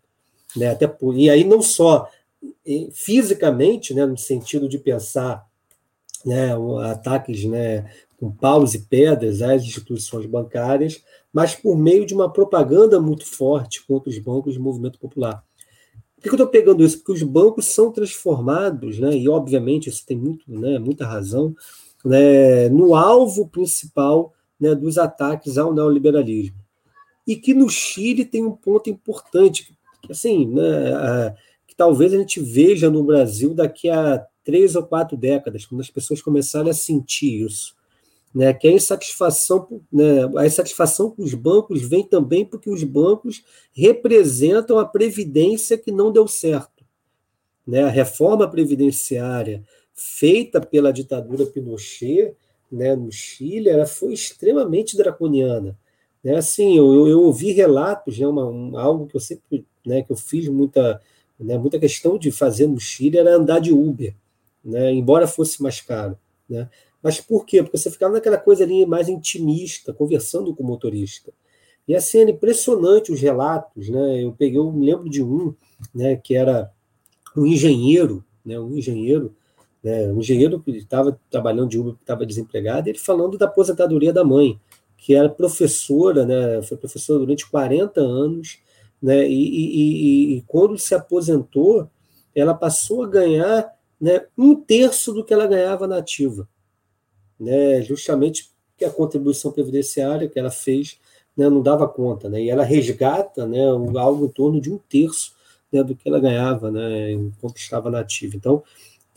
[0.56, 0.70] Né?
[0.70, 2.10] Até por, e aí não só
[2.94, 5.46] fisicamente, né, no sentido de pensar
[6.26, 6.50] né,
[6.90, 11.04] ataques né, com paus e pedras às instituições bancárias,
[11.34, 15.44] mas por meio de uma propaganda muito forte contra os bancos do movimento popular.
[16.22, 17.00] Por que eu estou pegando isso?
[17.00, 21.56] Porque os bancos são transformados, né, e obviamente isso tem muito, né, muita razão,
[22.06, 26.58] né, no alvo principal né, dos ataques ao neoliberalismo.
[27.26, 31.36] E que no Chile tem um ponto importante, que, assim, né,
[31.68, 35.90] que talvez a gente veja no Brasil daqui a três ou quatro décadas, quando as
[35.90, 37.76] pessoas começarem a sentir isso.
[38.34, 43.44] Né, que a insatisfação, né, a insatisfação com os bancos vem também porque os bancos
[43.74, 46.86] representam a previdência que não deu certo.
[47.68, 49.64] Né, a reforma previdenciária
[49.94, 52.34] feita pela ditadura Pinochet
[52.72, 55.78] né, no Chile ela foi extremamente draconiana.
[56.24, 60.12] Né, assim, eu, eu ouvi relatos, né, uma, um, algo que eu sempre né, que
[60.12, 61.02] eu fiz muita,
[61.40, 64.16] né, muita questão de fazer no Chile era andar de Uber,
[64.64, 66.18] né, embora fosse mais caro.
[66.48, 66.70] Né?
[67.02, 67.64] Mas por quê?
[67.64, 71.32] Porque você ficava naquela coisa ali mais intimista, conversando com o motorista.
[71.88, 73.90] E assim, era impressionante os relatos.
[73.90, 74.24] Né?
[74.24, 75.56] Eu peguei, eu me lembro de um
[75.94, 76.72] né, que era
[77.36, 79.36] um engenheiro, né, um engenheiro,
[79.84, 84.14] né, um engenheiro que estava trabalhando de Uber, que estava desempregado, ele falando da aposentadoria
[84.14, 84.60] da mãe,
[84.98, 88.60] que era professora, né, foi professora durante 40 anos,
[89.02, 91.90] né, e, e, e, e quando se aposentou,
[92.36, 96.48] ela passou a ganhar né, um terço do que ela ganhava na ativa,
[97.42, 101.00] né, justamente porque a contribuição previdenciária que ela fez
[101.36, 103.66] né, não dava conta, né, e ela resgata né,
[103.98, 105.34] algo em torno de um terço
[105.72, 108.36] né, do que ela ganhava né, enquanto estava na ativa.
[108.36, 108.64] Então,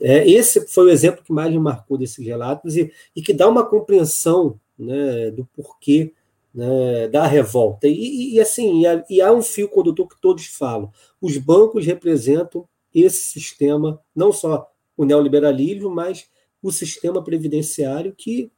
[0.00, 3.48] é, esse foi o exemplo que mais me marcou desses relatos e, e que dá
[3.48, 6.12] uma compreensão né, do porquê
[6.54, 7.86] né, da revolta.
[7.86, 11.84] E, e assim, e há, e há, um fio condutor que todos falam: os bancos
[11.84, 16.26] representam esse sistema, não só o neoliberalismo, mas
[16.68, 18.50] o sistema previdenciário que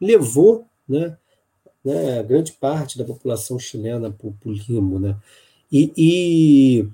[0.00, 1.16] levou né,
[1.84, 4.98] né, grande parte da população chilena para o limo.
[4.98, 5.16] Né?
[5.70, 6.88] E, e,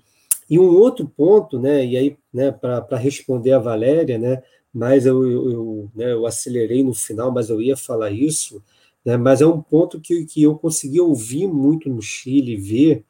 [0.48, 5.26] e, um outro ponto, né, e aí né, para responder a Valéria, né, mas eu,
[5.26, 8.62] eu, eu, né, eu acelerei no final, mas eu ia falar isso,
[9.04, 9.16] né?
[9.16, 13.04] Mas é um ponto que, que eu consegui ouvir muito no Chile, ver,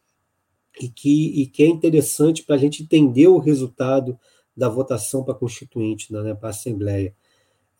[0.81, 4.18] e que, e que é interessante para a gente entender o resultado
[4.57, 7.14] da votação para a Constituinte, né, para a Assembleia.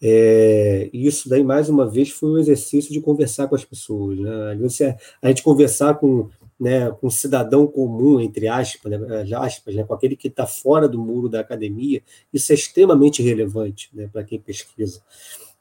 [0.01, 4.19] É, isso daí, mais uma vez, foi um exercício de conversar com as pessoas.
[4.19, 4.57] Né?
[4.61, 9.85] Você, a gente conversar com, né, com um cidadão comum, entre aspas, né, aspas né,
[9.85, 14.25] com aquele que está fora do muro da academia, isso é extremamente relevante né, para
[14.25, 15.01] quem pesquisa.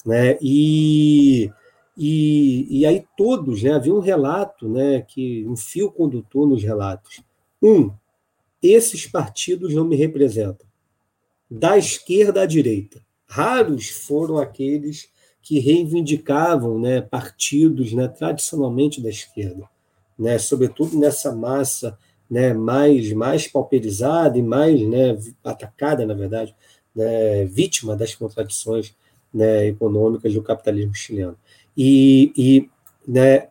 [0.06, 0.38] Né?
[0.42, 1.52] E
[1.98, 7.22] e, e aí todos, né, havia um relato, né, que um fio condutor nos relatos.
[7.60, 7.92] Um,
[8.62, 10.68] esses partidos não me representam.
[11.50, 13.04] Da esquerda à direita.
[13.28, 15.10] Raros foram aqueles
[15.42, 19.64] que reivindicavam né, partidos né, tradicionalmente da esquerda,
[20.18, 21.98] né, sobretudo nessa massa
[22.30, 26.56] né, mais, mais pauperizada e mais né, atacada, na verdade,
[26.96, 28.96] né, vítima das contradições
[29.34, 31.38] né, econômicas do capitalismo chileno.
[31.76, 32.70] E, e,
[33.08, 33.48] né,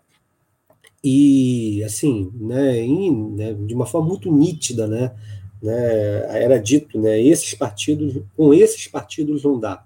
[1.03, 5.15] e assim, né, em, né, de uma forma muito nítida, né,
[5.63, 9.85] né, era dito, né, esses partidos, com esses partidos não dá.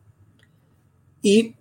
[1.23, 1.55] E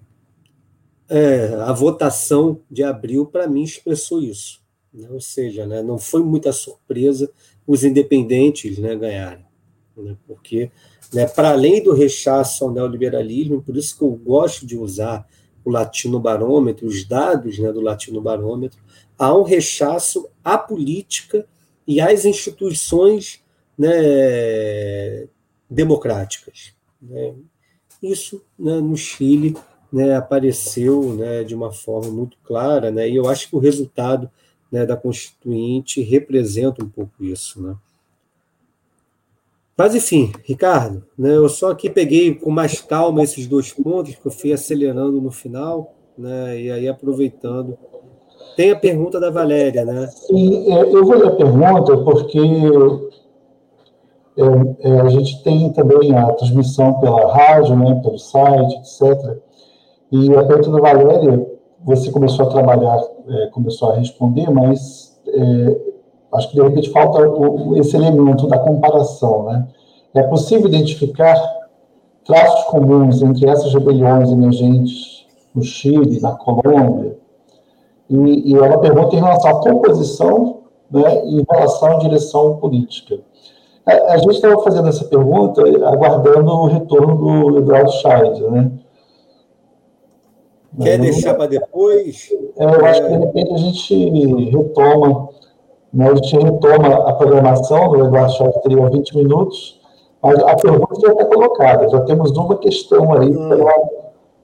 [1.08, 4.62] é, a votação de abril, para mim, expressou isso.
[4.93, 7.32] Né, ou seja, né, não foi muita surpresa
[7.65, 9.45] os independentes né, ganharem.
[9.95, 10.72] Né, porque,
[11.13, 15.28] né, para além do rechaço ao neoliberalismo, por isso que eu gosto de usar
[15.63, 18.80] o Latino Barômetro, os dados né, do Latino Barômetro,
[19.17, 21.45] há um rechaço à política
[21.86, 23.43] e às instituições
[23.80, 25.28] né,
[25.70, 26.74] democráticas.
[27.02, 27.34] Né.
[28.04, 29.56] Isso né, no Chile
[29.92, 34.30] né, apareceu né, de uma forma muito clara, né, e eu acho que o resultado
[34.72, 37.76] da Constituinte representa um pouco isso.
[39.76, 44.32] Mas, enfim, Ricardo, eu só aqui peguei com mais calma esses dois pontos, que eu
[44.32, 47.80] fui acelerando no final, e aí aproveitando.
[48.56, 50.08] Tem a pergunta da Valéria, né?
[50.08, 52.39] Sim, é, eu vou ler a pergunta porque
[54.39, 59.38] é, é, a gente tem também a transmissão pela rádio, né, pelo site, etc.
[60.12, 61.45] E a pergunta da Valéria,
[61.84, 65.81] você começou a trabalhar, é, começou a responder, mas é,
[66.33, 69.44] acho que de repente falta o, esse elemento da comparação.
[69.44, 69.67] Né?
[70.13, 71.35] É possível identificar
[72.23, 77.17] traços comuns entre essas rebeliões emergentes no Chile, na Colômbia,
[78.10, 80.60] e, e é uma pergunta em relação à composição
[80.90, 83.19] né, em relação à direção política.
[83.90, 88.71] A, a gente estava fazendo essa pergunta aguardando o retorno do Eduardo Scheid, né?
[90.81, 92.29] Quer deixar para depois?
[92.58, 95.29] É, eu acho que de repente a gente retoma
[95.94, 96.10] né?
[96.10, 99.79] A gente retoma a programação do Eduardo Chaves, teria 20 minutos,
[100.21, 103.50] mas a pergunta já está colocada, já temos uma questão aí hum.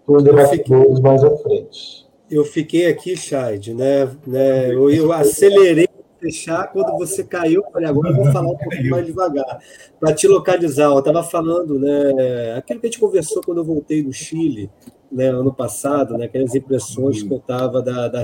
[0.05, 2.05] para os debatedores mais à frente.
[2.29, 4.09] Eu fiquei aqui, Chad, né?
[4.25, 5.87] né eu, eu acelerei
[6.25, 7.63] fechar quando você caiu.
[7.71, 9.59] Falei, agora eu vou falar um pouquinho mais devagar,
[9.99, 10.85] para te localizar.
[10.85, 12.55] Eu estava falando, né?
[12.57, 14.69] Aquilo que a gente conversou quando eu voltei do Chile,
[15.11, 16.25] né, ano passado, né?
[16.25, 18.21] Aquelas impressões que eu estava da, da,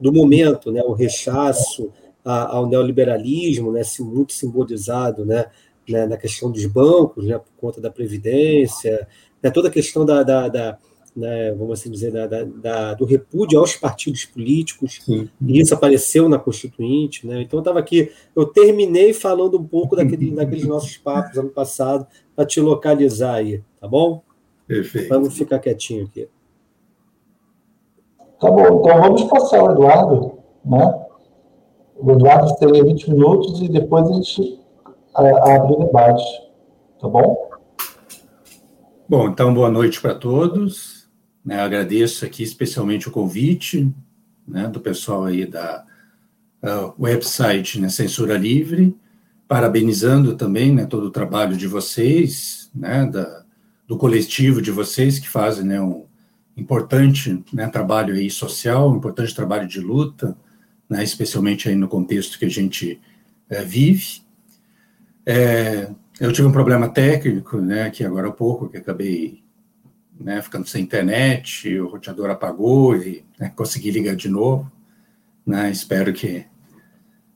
[0.00, 0.82] do momento, né?
[0.82, 1.92] O rechaço
[2.24, 3.82] ao neoliberalismo, né?
[4.00, 5.46] Muito simbolizado, né?
[5.88, 6.06] né?
[6.06, 7.38] Na questão dos bancos, né?
[7.38, 9.06] Por conta da previdência,
[9.42, 10.78] né, toda a questão da, da, da
[11.16, 15.28] né, vamos assim dizer, da, da, do repúdio aos partidos políticos, Sim.
[15.40, 17.26] e isso apareceu na Constituinte.
[17.26, 17.42] Né?
[17.42, 22.06] Então, eu estava aqui, eu terminei falando um pouco daquele, daqueles nossos papos ano passado,
[22.34, 24.22] para te localizar aí, tá bom?
[24.66, 25.08] Perfeito.
[25.08, 26.28] Para não ficar quietinho aqui.
[28.40, 31.04] Tá bom, então vamos passar o Eduardo, né?
[31.96, 34.60] O Eduardo teria 20 minutos e depois a gente
[35.14, 36.24] abre o debate,
[37.00, 37.50] tá bom?
[39.08, 40.93] Bom, então boa noite para todos.
[41.44, 43.92] Né, agradeço aqui especialmente o convite
[44.48, 45.84] né, do pessoal aí da
[46.62, 48.96] uh, website né, Censura Livre,
[49.46, 53.44] parabenizando também né, todo o trabalho de vocês, né, da,
[53.86, 56.06] do coletivo de vocês que fazem né, um
[56.56, 60.36] importante né, trabalho aí social, um importante trabalho de luta,
[60.88, 62.98] né, especialmente aí no contexto que a gente
[63.50, 64.22] é, vive.
[65.26, 69.43] É, eu tive um problema técnico, né, que agora há pouco, que acabei
[70.18, 74.70] né, ficando sem internet, o roteador apagou e né, consegui ligar de novo.
[75.46, 76.46] Né, espero que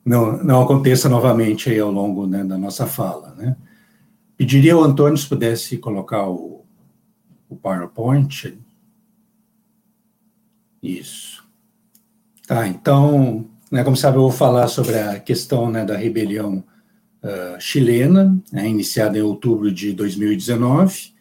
[0.05, 3.35] não, não aconteça novamente aí ao longo né, da nossa fala.
[3.37, 3.57] Né.
[4.37, 6.65] Pediria ao Antônio se pudesse colocar o,
[7.49, 8.59] o PowerPoint.
[10.83, 11.47] Isso.
[12.47, 16.65] Tá, então, né, como sabe, eu vou falar sobre a questão né, da rebelião
[17.23, 21.13] uh, chilena, né, iniciada em outubro de 2019,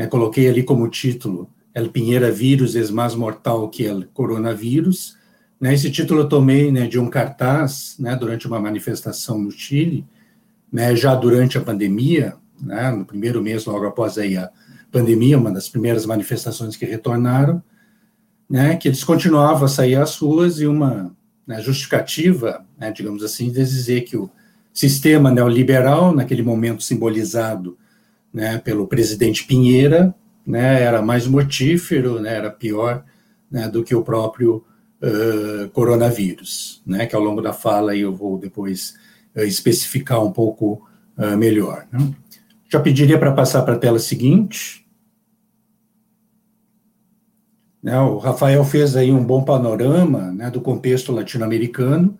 [0.00, 5.18] né, coloquei ali como título El Pinheira Vírus es mais mortal que el coronavírus.
[5.60, 10.06] Né, esse título eu tomei né, de um cartaz né, durante uma manifestação no Chile,
[10.72, 14.50] né, já durante a pandemia, né, no primeiro mês, logo após aí a
[14.90, 17.62] pandemia, uma das primeiras manifestações que retornaram,
[18.80, 21.14] que eles continuavam a sair às ruas e uma
[21.58, 24.30] justificativa, digamos assim, de dizer que o
[24.72, 27.76] sistema neoliberal, naquele momento simbolizado
[28.32, 30.14] né, pelo presidente Pinheira,
[30.46, 33.04] né, era mais mortífero, né, era pior
[33.50, 34.64] né, do que o próprio
[35.02, 38.94] uh, coronavírus, né, que ao longo da fala eu vou depois
[39.34, 41.86] uh, especificar um pouco uh, melhor.
[41.92, 42.12] Né.
[42.68, 44.86] Já pediria para passar para a tela seguinte.
[47.82, 52.16] Né, o Rafael fez aí um bom panorama né, do contexto latino-americano,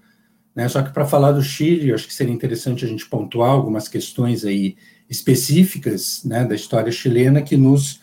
[0.54, 3.86] né, só que para falar do Chile, acho que seria interessante a gente pontuar algumas
[3.86, 4.76] questões aí
[5.10, 8.00] específicas né, da história chilena que nos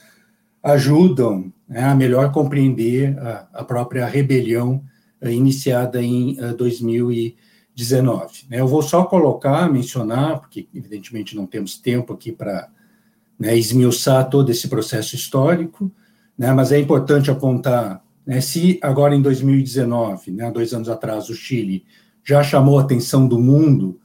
[0.62, 4.84] ajudam né, a melhor compreender a, a própria rebelião
[5.22, 8.47] uh, iniciada em uh, 2019.
[8.49, 12.68] Né, eu vou só colocar, mencionar, porque evidentemente não temos tempo aqui para
[13.39, 15.89] né, esmiuçar todo esse processo histórico,
[16.38, 21.34] né, mas é importante apontar, né, se agora em 2019, né, dois anos atrás, o
[21.34, 21.86] Chile
[22.22, 23.97] já chamou a atenção do mundo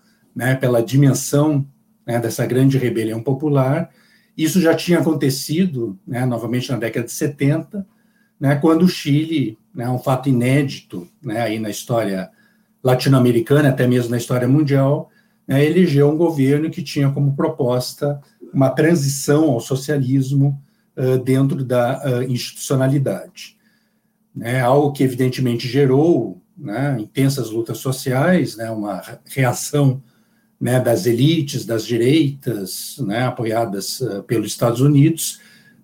[0.61, 1.66] pela dimensão
[2.07, 3.90] né, dessa grande rebelião popular.
[4.36, 7.86] Isso já tinha acontecido, né, novamente na década de 70,
[8.40, 12.30] né, quando o Chile, né, um fato inédito né, aí na história
[12.82, 15.11] latino-americana, até mesmo na história mundial,
[15.46, 18.20] né, elegeu um governo que tinha como proposta
[18.53, 20.61] uma transição ao socialismo
[20.96, 23.57] uh, dentro da uh, institucionalidade.
[24.34, 30.03] Né, algo que evidentemente gerou né, intensas lutas sociais, né, uma reação
[30.62, 35.40] né, das elites, das direitas, né, apoiadas uh, pelos Estados Unidos,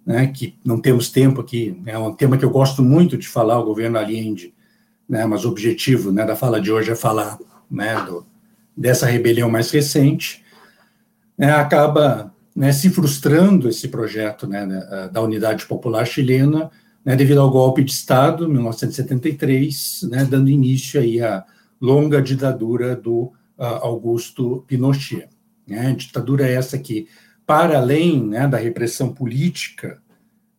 [0.06, 3.26] né, que não temos tempo aqui, né, é um tema que eu gosto muito de
[3.26, 4.54] falar, o governo Allende,
[5.08, 8.24] né, mas o objetivo né, da fala de hoje é falar né, do,
[8.76, 10.44] dessa rebelião mais recente,
[11.36, 14.64] né, acaba né, se frustrando esse projeto né,
[15.12, 16.70] da Unidade Popular Chilena,
[17.04, 21.44] né, devido ao golpe de Estado, 1973, né, dando início aí à
[21.80, 25.28] longa ditadura do Augusto Pinochet.
[25.66, 25.92] Né?
[25.92, 27.09] Ditadura essa que,
[27.46, 30.00] para além né, da repressão política,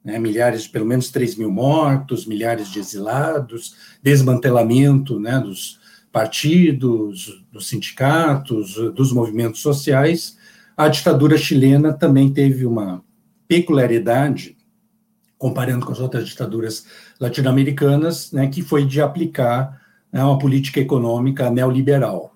[0.04, 5.80] né, milhares, pelo menos 3 mil mortos, milhares de exilados, desmantelamento né, dos
[6.12, 10.38] partidos, dos sindicatos, dos movimentos sociais,
[10.76, 13.04] a ditadura chilena também teve uma
[13.48, 14.58] peculiaridade,
[15.38, 16.86] comparando com as outras ditaduras
[17.20, 19.80] latino-americanas, né, que foi de aplicar
[20.12, 22.34] né, uma política econômica neoliberal.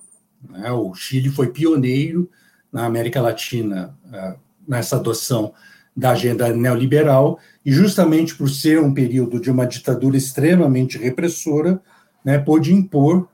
[0.50, 0.72] Né?
[0.72, 2.30] O Chile foi pioneiro
[2.72, 5.54] na América Latina uh, nessa adoção
[5.96, 11.80] da agenda neoliberal, e justamente por ser um período de uma ditadura extremamente repressora,
[12.26, 13.28] né, pôde impor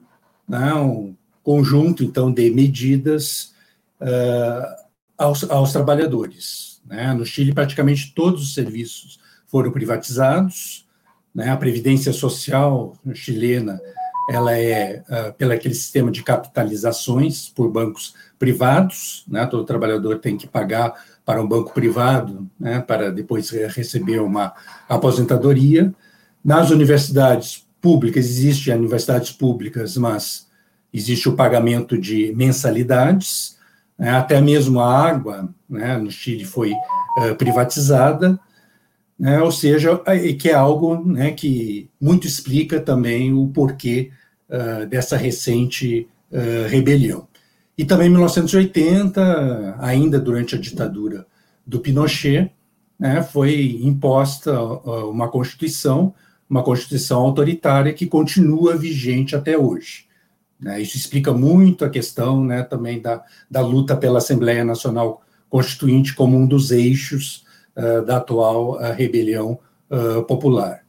[0.47, 3.53] né, um conjunto, então, de medidas
[4.01, 4.85] uh,
[5.17, 6.81] aos, aos, trabalhadores.
[6.85, 7.13] Né?
[7.13, 10.85] No Chile, praticamente todos os serviços foram privatizados,
[11.33, 11.49] né?
[11.49, 13.79] a previdência social chilena
[14.29, 19.45] ela é uh, pelo aquele sistema de capitalizações por bancos privados, né?
[19.47, 20.93] todo trabalhador tem que pagar
[21.25, 22.79] para um banco privado, né?
[22.79, 24.53] para depois receber uma
[24.87, 25.93] aposentadoria.
[26.45, 30.47] Nas universidades públicas, existem universidades públicas, mas
[30.93, 33.57] existe o pagamento de mensalidades,
[33.97, 34.11] né?
[34.11, 35.97] até mesmo a água né?
[35.97, 38.39] no Chile foi uh, privatizada,
[39.17, 39.41] né?
[39.41, 39.99] ou seja,
[40.39, 44.11] que é algo né, que muito explica também o porquê
[44.49, 47.27] uh, dessa recente uh, rebelião.
[47.77, 51.25] E também em 1980, ainda durante a ditadura
[51.65, 52.51] do Pinochet,
[52.99, 56.13] né, foi imposta uh, uma Constituição,
[56.49, 60.05] uma Constituição autoritária que continua vigente até hoje.
[60.59, 66.13] Né, isso explica muito a questão né, também da, da luta pela Assembleia Nacional Constituinte
[66.13, 67.45] como um dos eixos
[67.75, 69.57] uh, da atual uh, rebelião
[69.89, 70.83] uh, popular.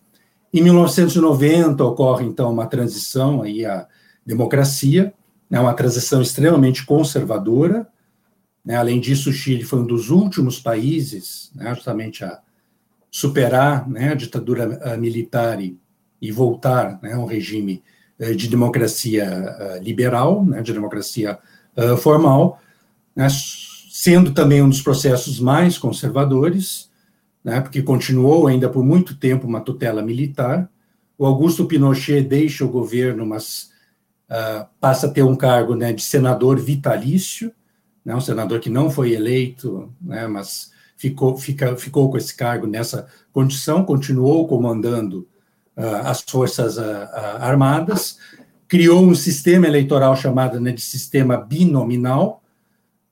[0.52, 3.86] Em 1990 ocorre então uma transição aí à
[4.26, 5.14] democracia,
[5.48, 7.86] né, uma transição extremamente conservadora.
[8.64, 12.40] Né, além disso, o Chile foi um dos últimos países, né, justamente a
[13.10, 15.78] superar né, a ditadura militar e,
[16.20, 17.82] e voltar né, a um regime
[18.18, 21.38] eh, de democracia liberal, né, de democracia
[21.98, 22.60] formal,
[23.14, 23.28] né,
[23.90, 26.89] sendo também um dos processos mais conservadores
[27.44, 30.70] né, porque continuou ainda por muito tempo uma tutela militar.
[31.16, 33.70] O Augusto Pinochet deixa o governo, mas
[34.30, 37.52] uh, passa a ter um cargo né, de senador vitalício,
[38.04, 42.66] né, um senador que não foi eleito, né, mas ficou, fica, ficou com esse cargo
[42.66, 45.26] nessa condição, continuou comandando
[45.76, 47.08] uh, as Forças uh,
[47.40, 48.18] Armadas,
[48.68, 52.42] criou um sistema eleitoral chamado né, de sistema binominal,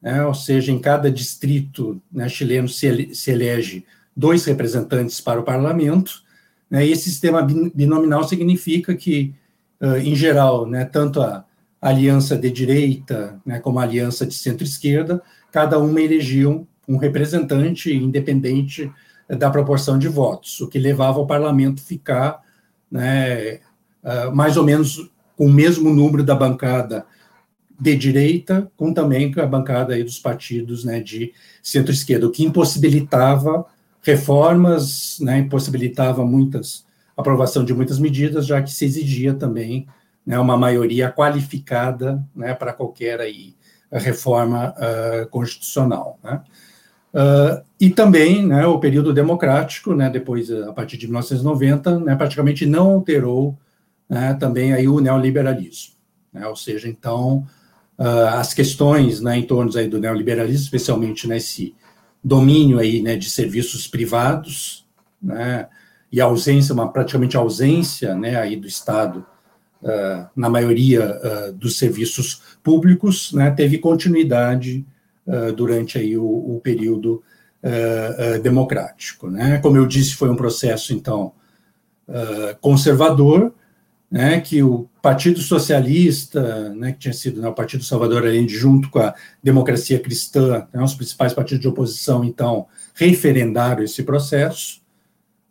[0.01, 3.85] né, ou seja, em cada distrito né, chileno se, ele, se elege
[4.19, 6.25] dois representantes para o parlamento,
[6.69, 9.33] né, esse sistema binominal significa que,
[9.81, 11.45] uh, em geral, né, tanto a
[11.81, 18.91] aliança de direita né, como a aliança de centro-esquerda, cada uma elegiam um representante independente
[19.29, 22.43] da proporção de votos, o que levava o parlamento ficar
[22.91, 23.61] né,
[24.03, 27.07] uh, mais ou menos com o mesmo número da bancada
[27.79, 33.65] de direita, com também a bancada dos partidos né, de centro-esquerda, o que impossibilitava
[34.09, 39.87] reformas, né, impossibilitava muitas aprovação de muitas medidas, já que se exigia também
[40.25, 43.55] né, uma maioria qualificada né, para qualquer aí,
[43.91, 46.19] reforma uh, constitucional.
[46.23, 46.41] Né.
[47.13, 52.65] Uh, e também né, o período democrático, né, depois, a partir de 1990, né, praticamente
[52.65, 53.59] não alterou
[54.09, 55.95] né, também aí o neoliberalismo.
[56.33, 57.45] Né, ou seja, então,
[57.99, 61.75] uh, as questões né, em torno aí do neoliberalismo, especialmente nesse
[62.23, 64.87] domínio aí, né, de serviços privados,
[65.23, 65.69] né,
[66.11, 69.25] e ausência, uma praticamente ausência, né, aí do Estado
[69.83, 74.85] uh, na maioria uh, dos serviços públicos, né, teve continuidade
[75.27, 77.23] uh, durante aí o, o período
[78.41, 79.59] democrático, né.
[79.59, 81.33] Como eu disse, foi um processo então
[82.61, 83.53] conservador,
[84.11, 88.89] né, que o Partido Socialista, né, que tinha sido né, o Partido Salvador Allende, junto
[88.91, 94.81] com a Democracia Cristã, né, os principais partidos de oposição, então, referendaram esse processo,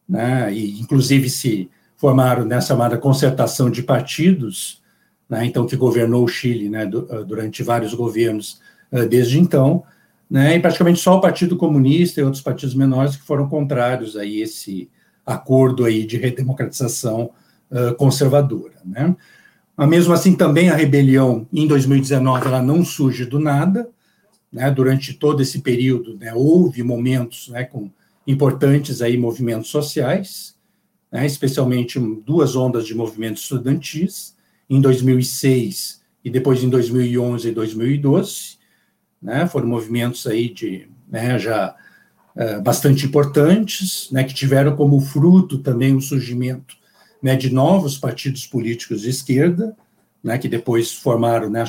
[0.09, 4.81] né, e inclusive se formaram nessa chamada concertação de partidos,
[5.29, 8.59] né, então, que governou o Chile né, ah, durante vários governos
[8.91, 9.83] ah, desde então,
[10.29, 14.25] né, e praticamente só o Partido Comunista e outros partidos menores que foram contrários a
[14.25, 14.89] esse
[15.25, 17.31] acordo aí de redemocratização
[17.97, 18.75] conservadora.
[18.85, 19.15] Né?
[19.75, 23.89] Mas mesmo assim, também a rebelião em 2019 ela não surge do nada.
[24.51, 24.71] Né?
[24.71, 27.91] Durante todo esse período, né, houve momentos né, com
[28.25, 30.55] importantes aí movimentos sociais,
[31.11, 34.35] né, especialmente duas ondas de movimentos estudantis,
[34.69, 38.57] em 2006 e depois em 2011 e 2012,
[39.21, 41.73] né, foram movimentos aí de né, já
[42.35, 46.76] uh, bastante importantes, né, que tiveram como fruto também o surgimento
[47.21, 49.75] né, de novos partidos políticos de esquerda,
[50.23, 51.63] né, que depois formaram né,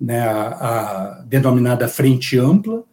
[0.00, 2.84] né, a, a, denominada Frente Ampla,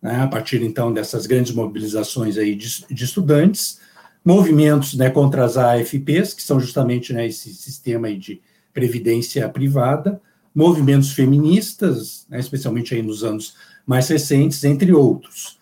[0.00, 3.80] né, a partir então dessas grandes mobilizações aí de, de estudantes,
[4.24, 8.40] movimentos né, contra as AFPs, que são justamente esse sistema de
[8.72, 10.20] previdência privada,
[10.54, 15.58] movimentos feministas, especialmente aí nos anos mais recentes, entre outros.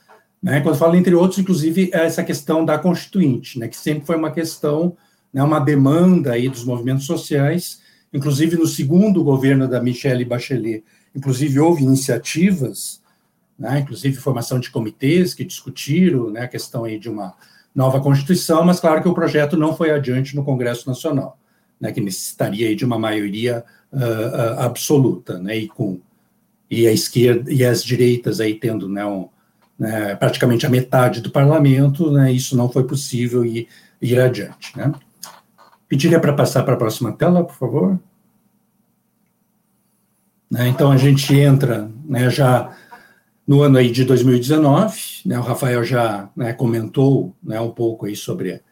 [0.63, 4.97] Quando falo entre outros, inclusive, é essa questão da Constituinte, que sempre foi uma questão,
[5.33, 7.81] né, uma demanda aí dos movimentos sociais,
[8.13, 13.01] inclusive no segundo governo da Michelle Bachelet, inclusive houve iniciativas,
[13.59, 17.35] né, inclusive formação de comitês que discutiram né, a questão aí de uma
[17.75, 21.39] nova Constituição, mas claro que o projeto não foi adiante no Congresso Nacional,
[21.81, 26.01] né, que necessitaria aí de uma maioria uh, uh, absoluta, né, e com
[26.71, 29.29] e a esquerda e as direitas aí tendo né, um,
[29.77, 33.67] né, praticamente a metade do parlamento, né, isso não foi possível ir,
[34.01, 34.77] ir adiante.
[34.77, 34.93] Né.
[35.91, 37.99] Pediria para passar para a próxima tela, por favor.
[40.49, 42.79] Né, então a gente entra né, já
[43.45, 48.15] no ano aí de 2019, né, o Rafael já né, comentou né, um pouco aí
[48.15, 48.63] sobre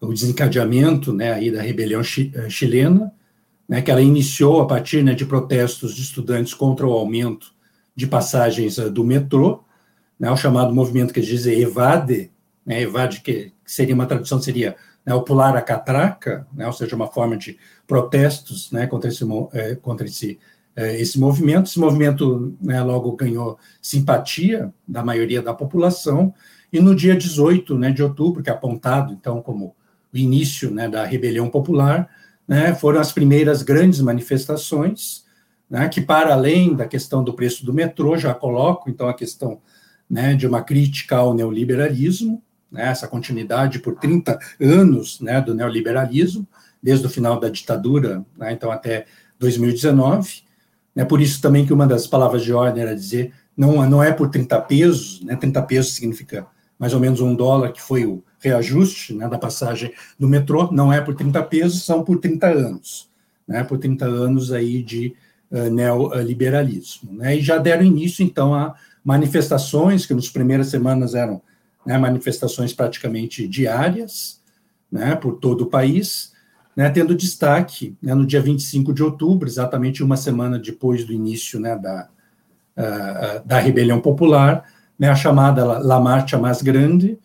[0.00, 3.12] o desencadeamento né, aí da rebelião eh, chilena,
[3.84, 7.52] que ela iniciou a partir de protestos de estudantes contra o aumento
[7.96, 9.64] de passagens uh, do metrô,
[10.20, 12.30] o chamado movimento que eles dizem evade,
[12.66, 16.96] evade que, que seria uma tradução seria né, o pular a catraca, né, ou seja,
[16.96, 20.38] uma forma de protestos né, contra esse, eh, contra esse
[20.74, 21.66] é, esse movimento.
[21.66, 26.32] Esse movimento né, logo ganhou simpatia da maioria da população,
[26.72, 29.76] e no dia 18 né, de outubro, que é apontado então como
[30.12, 32.08] o início né, da rebelião popular,
[32.48, 35.24] né, foram as primeiras grandes manifestações,
[35.68, 39.60] né, que para além da questão do preço do metrô, já coloco então a questão
[40.08, 42.42] né, de uma crítica ao neoliberalismo,
[42.72, 46.46] né, essa continuidade por 30 anos né, do neoliberalismo,
[46.82, 49.04] desde o final da ditadura, né, então até
[49.38, 50.42] 2019,
[50.96, 54.12] é por isso também que uma das palavras de ordem era dizer não, não é
[54.12, 55.36] por 30 pesos, né?
[55.36, 56.46] 30 pesos significa
[56.78, 60.92] mais ou menos um dólar, que foi o reajuste né, da passagem do metrô, não
[60.92, 63.08] é por 30 pesos, são por 30 anos,
[63.46, 65.14] né, por 30 anos aí de
[65.48, 67.12] uh, neoliberalismo.
[67.12, 71.40] Né, e já deram início, então, a manifestações, que nas primeiras semanas eram
[71.84, 74.40] né, manifestações praticamente diárias,
[74.90, 76.32] né, por todo o país,
[76.76, 81.60] né, tendo destaque né, no dia 25 de outubro, exatamente uma semana depois do início
[81.60, 82.08] né, da,
[82.76, 84.64] uh, da rebelião popular,
[84.98, 87.18] né, a chamada La Marcha Mais Grande,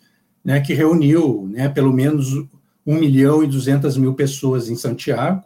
[0.66, 2.32] que reuniu pelo menos
[2.86, 5.44] 1 milhão e 200 mil pessoas em Santiago,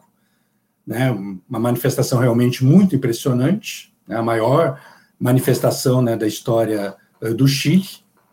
[1.49, 4.79] uma manifestação realmente muito impressionante, a maior
[5.19, 7.87] manifestação da história uh, do Chile,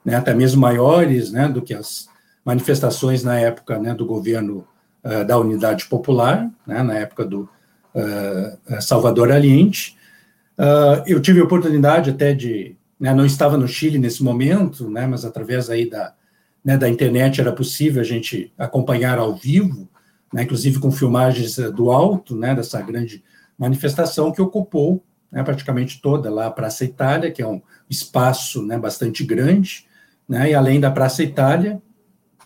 [0.09, 2.09] né, até mesmo maiores né, do que as
[2.43, 4.67] manifestações na época né, do governo
[5.05, 7.47] uh, da Unidade Popular, né, na época do
[7.95, 9.99] uh, Salvador Allende.
[10.59, 15.07] Uh, eu tive a oportunidade até de, né, não estava no Chile nesse momento, né,
[15.07, 16.15] mas através aí da,
[16.65, 19.87] né, da internet era possível a gente acompanhar ao vivo,
[20.33, 23.23] né, inclusive com filmagens do alto, né, dessa grande
[23.59, 28.79] manifestação que ocupou né, praticamente toda lá a Praça Itália, que é um espaço né,
[28.79, 29.87] bastante grande,
[30.29, 31.81] né, e além da Praça Itália,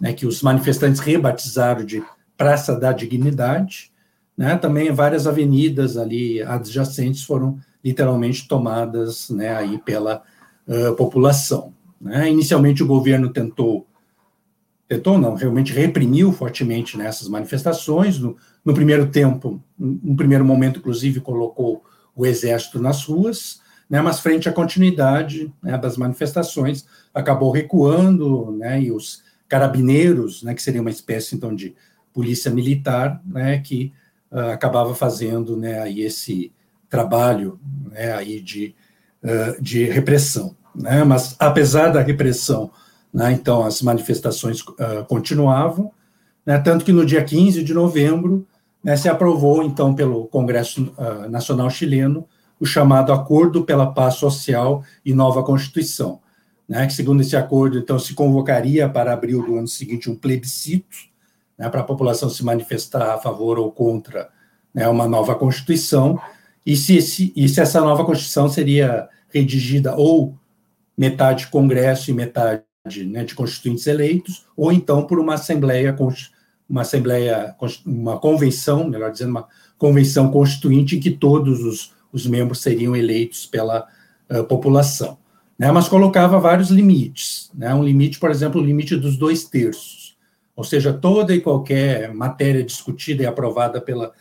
[0.00, 2.02] né, que os manifestantes rebatizaram de
[2.36, 3.92] Praça da Dignidade,
[4.36, 4.56] né?
[4.56, 10.22] Também várias avenidas ali adjacentes foram literalmente tomadas, né, aí pela
[10.66, 11.74] uh, população.
[12.00, 12.30] Né?
[12.30, 13.86] Inicialmente o governo tentou,
[14.88, 18.18] tentou não, realmente reprimiu fortemente nessas manifestações.
[18.18, 24.20] No, no primeiro tempo, no primeiro momento, inclusive, colocou o exército nas ruas, né, mas
[24.20, 30.80] frente à continuidade né, das manifestações, acabou recuando, né, e os carabineiros, né, que seria
[30.80, 31.74] uma espécie, então, de
[32.12, 33.92] polícia militar, né, que
[34.30, 36.52] uh, acabava fazendo, né, aí esse
[36.88, 37.58] trabalho,
[37.90, 38.74] né, aí de,
[39.22, 42.70] uh, de repressão, né, mas apesar da repressão,
[43.12, 45.92] né, então as manifestações uh, continuavam,
[46.46, 48.46] né, tanto que no dia 15 de novembro,
[48.82, 50.92] né, se aprovou, então, pelo Congresso
[51.30, 52.26] Nacional Chileno,
[52.58, 56.20] o chamado Acordo pela Paz Social e Nova Constituição,
[56.68, 60.96] né, que segundo esse acordo, então, se convocaria para abril do ano seguinte um plebiscito,
[61.58, 64.30] né, para a população se manifestar a favor ou contra
[64.74, 66.18] né, uma nova Constituição,
[66.64, 70.34] e se, se, e se essa nova Constituição seria redigida ou
[70.96, 72.62] metade Congresso e metade
[73.06, 75.96] né, de constituintes eleitos, ou então por uma Assembleia,
[76.68, 77.54] uma Assembleia,
[77.84, 79.48] uma convenção, melhor dizendo, uma
[79.78, 83.86] convenção constituinte em que todos os, os membros seriam eleitos pela
[84.30, 85.18] uh, população.
[85.58, 87.50] Né, mas colocava vários limites.
[87.54, 90.16] Né, um limite, por exemplo, o limite dos dois terços.
[90.54, 94.12] Ou seja, toda e qualquer matéria discutida e aprovada pela,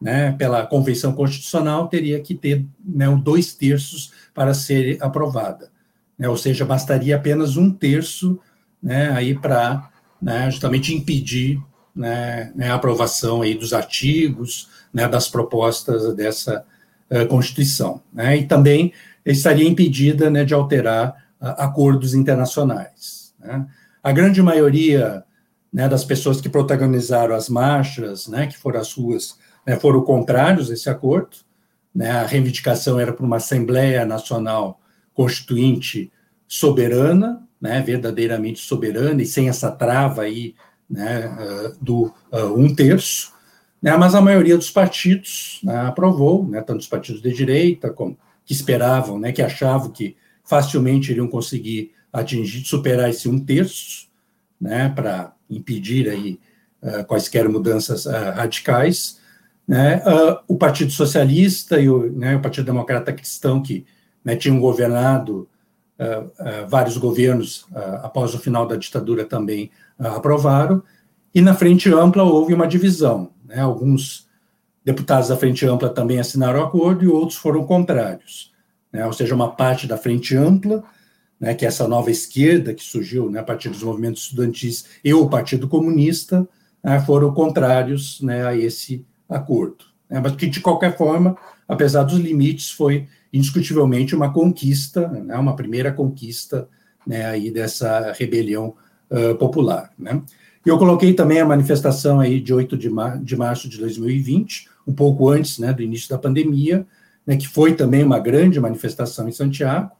[0.00, 5.70] né, pela Convenção Constitucional teria que ter né, dois terços para ser aprovada.
[6.18, 8.38] Né, ou seja, bastaria apenas um terço
[8.82, 11.60] né, aí para né, justamente impedir
[11.94, 16.64] né, né, a aprovação aí dos artigos, né, das propostas dessa
[17.10, 18.00] uh, Constituição.
[18.12, 18.92] Né, e também
[19.24, 23.34] estaria impedida né, de alterar acordos internacionais.
[23.38, 23.66] Né?
[24.02, 25.24] A grande maioria
[25.72, 30.70] né, das pessoas que protagonizaram as marchas, né, que foram às ruas, né, foram contrários
[30.70, 31.36] a esse acordo.
[31.94, 34.80] Né, a reivindicação era para uma Assembleia Nacional
[35.12, 36.10] Constituinte
[36.46, 40.54] soberana, né, verdadeiramente soberana e sem essa trava aí
[40.88, 41.30] né,
[41.80, 43.32] do uh, um terço.
[43.82, 48.16] Né, mas a maioria dos partidos né, aprovou, né, tanto os partidos de direita como
[48.44, 54.08] que esperavam, né, que achavam que facilmente iriam conseguir atingir, superar esse um terço,
[54.60, 56.38] né, para impedir aí
[56.82, 59.20] uh, quaisquer mudanças uh, radicais,
[59.66, 63.86] né, uh, o Partido Socialista e o, né, o Partido Democrata Cristão, que
[64.24, 65.48] né, tinham governado
[66.66, 67.66] vários governos
[68.02, 70.82] após o final da ditadura, também aprovaram,
[71.34, 73.32] e na Frente Ampla houve uma divisão.
[73.44, 74.29] Né, alguns
[74.84, 78.52] deputados da Frente Ampla também assinaram o acordo e outros foram contrários.
[78.92, 80.82] Né, ou seja, uma parte da Frente Ampla
[81.40, 85.14] né, que é essa nova esquerda que surgiu né, a partir dos movimentos estudantis e
[85.14, 86.46] o Partido Comunista
[86.84, 89.86] né, foram contrários né, a esse acordo.
[90.08, 95.56] Né, mas que, de qualquer forma, apesar dos limites, foi indiscutivelmente uma conquista, né, uma
[95.56, 96.68] primeira conquista
[97.06, 98.74] né, aí dessa rebelião
[99.10, 99.90] uh, popular.
[99.98, 100.20] Né.
[100.66, 104.94] Eu coloquei também a manifestação aí de 8 de, mar de março de 2020, um
[104.94, 106.86] pouco antes né, do início da pandemia,
[107.26, 109.92] né, que foi também uma grande manifestação em Santiago,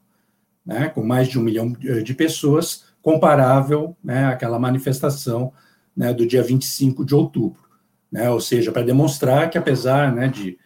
[0.67, 5.53] né, com mais de um milhão de pessoas, comparável né, àquela manifestação
[5.97, 7.63] né, do dia 25 de outubro.
[8.11, 10.59] Né, ou seja, para demonstrar que, apesar né, de,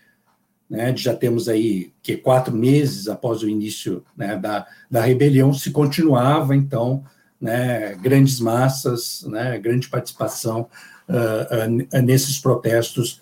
[0.69, 5.53] né, de já termos aí que quatro meses após o início né, da, da rebelião,
[5.53, 7.05] se continuava, então,
[7.39, 10.67] né, grandes massas, né, grande participação
[11.09, 13.21] uh, uh, nesses protestos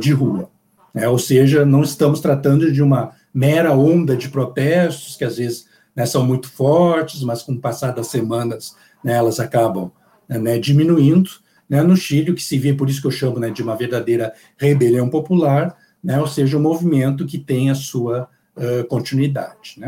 [0.00, 0.50] de rua.
[0.92, 5.68] Né, ou seja, não estamos tratando de uma mera onda de protestos que às vezes
[5.94, 9.90] né, são muito fortes, mas com o passar das semanas né, elas acabam
[10.28, 11.30] né, diminuindo.
[11.68, 13.76] Né, no Chile, o que se vê, por isso que eu chamo né, de uma
[13.76, 19.78] verdadeira rebelião popular, né, ou seja, um movimento que tem a sua uh, continuidade.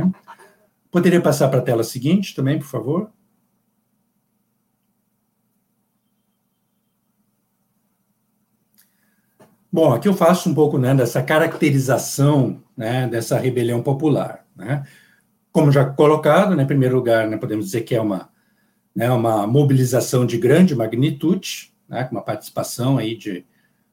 [0.91, 3.11] Poderia passar para a tela seguinte também, por favor?
[9.73, 14.45] Bom, aqui eu faço um pouco né, dessa caracterização né, dessa rebelião popular.
[14.55, 14.85] Né?
[15.53, 18.31] como já colocado, né, em primeiro lugar, né, podemos dizer que é uma,
[18.97, 23.45] né, uma mobilização de grande magnitude, né, com uma participação aí de,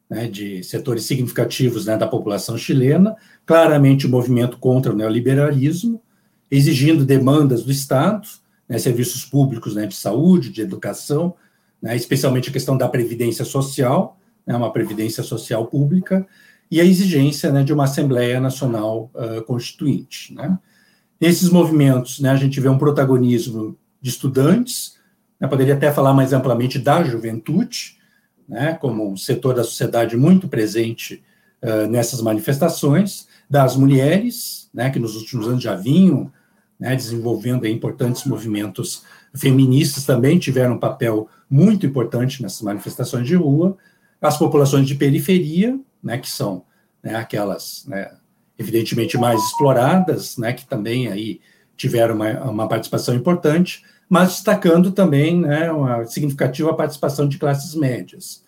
[0.09, 3.15] né, de setores significativos né, da população chilena,
[3.45, 6.01] claramente o um movimento contra o neoliberalismo,
[6.49, 8.27] exigindo demandas do Estado,
[8.67, 11.35] né, serviços públicos né, de saúde, de educação,
[11.81, 14.17] né, especialmente a questão da previdência social,
[14.49, 16.25] né, uma previdência social pública,
[16.71, 20.33] e a exigência né, de uma Assembleia Nacional uh, Constituinte.
[20.33, 20.57] Né.
[21.21, 24.97] Nesses movimentos, né, a gente vê um protagonismo de estudantes,
[25.39, 27.99] né, poderia até falar mais amplamente da juventude,
[28.47, 31.23] né, como um setor da sociedade muito presente
[31.61, 36.31] uh, nessas manifestações, das mulheres, né, que nos últimos anos já vinham
[36.79, 39.03] né, desenvolvendo importantes movimentos
[39.35, 43.77] feministas, também tiveram um papel muito importante nessas manifestações de rua,
[44.21, 46.63] as populações de periferia, né, que são
[47.03, 48.11] né, aquelas né,
[48.57, 51.39] evidentemente mais exploradas, né, que também aí
[51.77, 58.43] tiveram uma, uma participação importante, mas destacando também né, uma significativa participação de classes médias.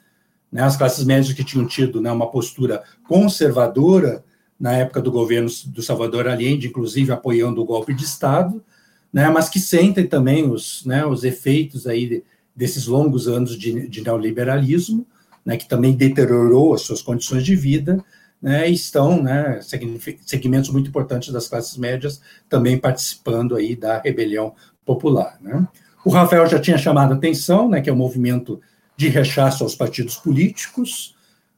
[0.51, 4.23] Né, as classes médias que tinham tido né, uma postura conservadora
[4.59, 8.61] na época do governo do Salvador Allende, inclusive apoiando o golpe de Estado,
[9.13, 12.23] né, mas que sentem também os, né, os efeitos aí
[12.55, 15.05] desses longos anos de, de neoliberalismo,
[15.45, 18.03] né, que também deteriorou as suas condições de vida,
[18.41, 19.59] né, estão né,
[20.25, 24.53] segmentos muito importantes das classes médias também participando aí da rebelião
[24.85, 25.37] popular.
[25.41, 25.67] Né.
[26.03, 28.59] O Rafael já tinha chamado a atenção, né, que é o um movimento
[28.97, 31.15] de rechaço aos partidos políticos.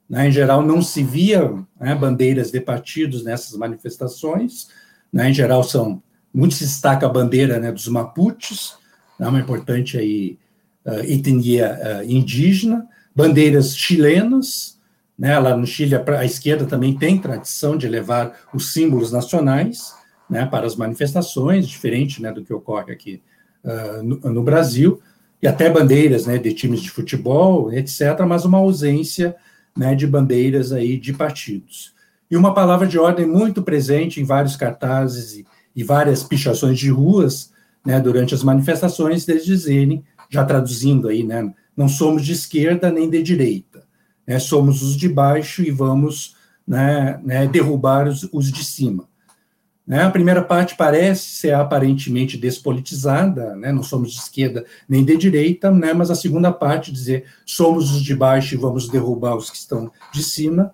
[0.09, 4.67] Né, em geral, não se via né, bandeiras de partidos nessas manifestações.
[5.11, 6.03] Né, em geral, são
[6.33, 8.75] muito se destaca a bandeira né, dos Mapuches,
[9.19, 10.37] né, uma importante aí,
[10.85, 14.73] uh, etnia uh, indígena, bandeiras chilenas,
[15.17, 15.37] né?
[15.37, 19.93] Lá no Chile, a, esquerda também tem tradição de levar os símbolos nacionais
[20.29, 23.21] né, para as manifestações, diferente né, do que ocorre aqui
[23.63, 25.01] uh, no, no, Brasil,
[25.41, 29.35] e até bandeiras né, de times de futebol, etc., mas uma ausência
[29.77, 31.93] né, de bandeiras aí de partidos.
[32.31, 35.45] E uma palavra de ordem muito presente em vários cartazes e,
[35.75, 37.51] e várias pichações de ruas
[37.85, 43.09] né, durante as manifestações, deles dizerem, já traduzindo aí, né, não somos de esquerda nem
[43.09, 43.83] de direita,
[44.25, 49.07] né, somos os de baixo e vamos né, né, derrubar os, os, de cima.
[49.85, 50.03] Né?
[50.03, 53.71] A primeira parte parece ser aparentemente despolitizada, né?
[53.71, 55.93] não somos de esquerda nem de direita, né?
[55.93, 59.91] mas a segunda parte, dizer somos os de baixo e vamos derrubar os que estão
[60.13, 60.73] de cima,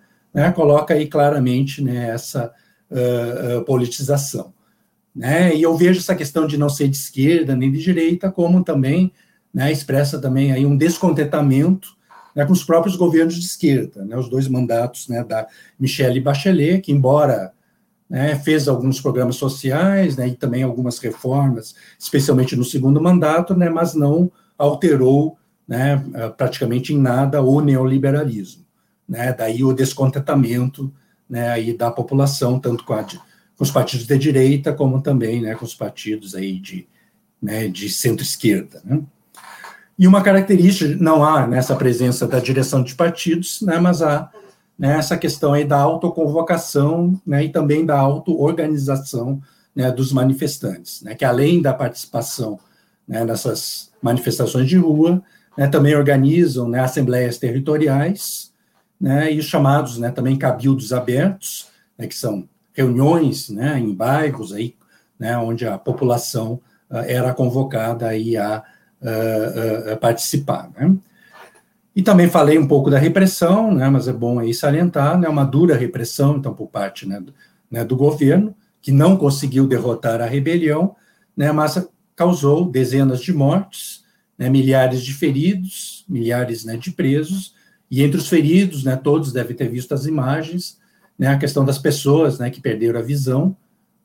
[0.56, 2.54] coloca aí claramente essa
[2.89, 4.54] uh, politização.
[5.16, 5.56] Né?
[5.56, 9.12] E eu vejo essa questão de não ser de esquerda nem de direita como também
[9.54, 11.97] né, expressa também aí um descontentamento
[12.36, 15.47] né, com os próprios governos de esquerda, né, os dois mandatos né, da
[15.80, 17.52] Michelle Bachelet, que embora
[18.10, 23.93] né, fez alguns programas sociais né, e também algumas reformas, especialmente no segundo mandato, mas
[23.93, 25.38] não alterou
[25.68, 26.04] né,
[26.36, 28.66] praticamente em nada o neoliberalismo.
[29.38, 30.91] Daí o descontentamento
[31.54, 35.76] aí da população, tanto com, a, com os partidos de direita, como também com os
[35.76, 36.88] partidos aí de,
[37.72, 38.82] de centro-esquerda.
[40.00, 40.06] Né.
[40.06, 44.32] E uma característica, não há nessa presença da direção de partidos, né, mas há
[44.78, 49.41] né, essa questão aí da autoconvocação né, e também da auto-organização
[49.76, 52.58] né, dos manifestantes, né, que além da participação
[53.06, 55.22] né, nessas manifestações de rua,
[55.58, 58.54] né, também organizam né, assembleias territoriais
[59.00, 64.54] né, e os chamados né, também cabildos abertos, né, que são reuniões né, em bairros
[64.54, 64.76] aí,
[65.20, 68.64] né, onde a população uh, era convocada aí a,
[69.02, 70.70] uh, uh, participar.
[70.78, 70.95] Né.
[71.95, 75.43] E também falei um pouco da repressão, né, mas é bom aí salientar, né, uma
[75.43, 77.34] dura repressão, então, por parte né, do,
[77.70, 80.95] né, do governo, que não conseguiu derrotar a rebelião,
[81.36, 81.86] né, mas
[82.16, 84.04] causou dezenas de mortes,
[84.38, 87.54] né, milhares de feridos, milhares né, de presos,
[87.91, 90.78] e entre os feridos, né, todos devem ter visto as imagens,
[91.18, 93.56] né, a questão das pessoas né, que perderam a visão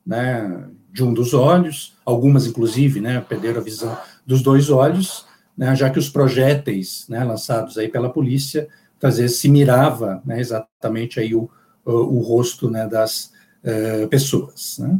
[0.05, 3.97] né, de um dos olhos, algumas, inclusive, né, perderam a visão
[4.27, 8.68] dos dois olhos, né, já que os projéteis né, lançados aí pela polícia,
[9.03, 11.51] às vezes se mirava né, exatamente aí o,
[11.85, 14.79] o, o rosto né, das uh, pessoas.
[14.79, 14.99] Né.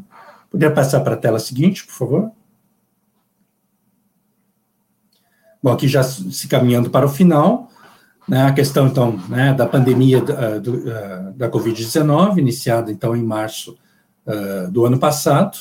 [0.51, 2.33] Poderia passar para a tela seguinte, por favor?
[5.63, 7.71] Bom, aqui já se caminhando para o final,
[8.29, 13.77] né, a questão, então, né, da pandemia do, uh, da Covid-19, iniciada, então, em março
[14.73, 15.59] do ano passado,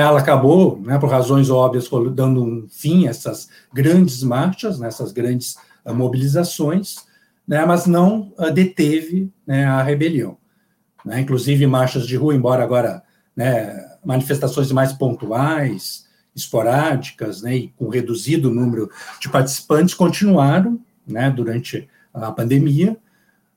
[0.00, 5.56] ela acabou, né, por razões óbvias, dando um fim a essas grandes marchas, né, grandes
[5.84, 6.96] uh, mobilizações,
[7.46, 10.38] né, mas não uh, deteve né, a rebelião.
[11.04, 13.02] Né, inclusive marchas de rua, embora agora
[13.36, 18.88] né, manifestações mais pontuais, esporádicas, né, e com reduzido número
[19.20, 22.96] de participantes, continuaram né, durante a pandemia.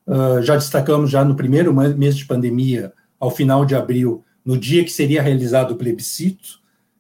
[0.06, 4.84] Uh, já destacamos já no primeiro mês de pandemia, ao final de abril, no dia
[4.84, 6.60] que seria realizado o plebiscito,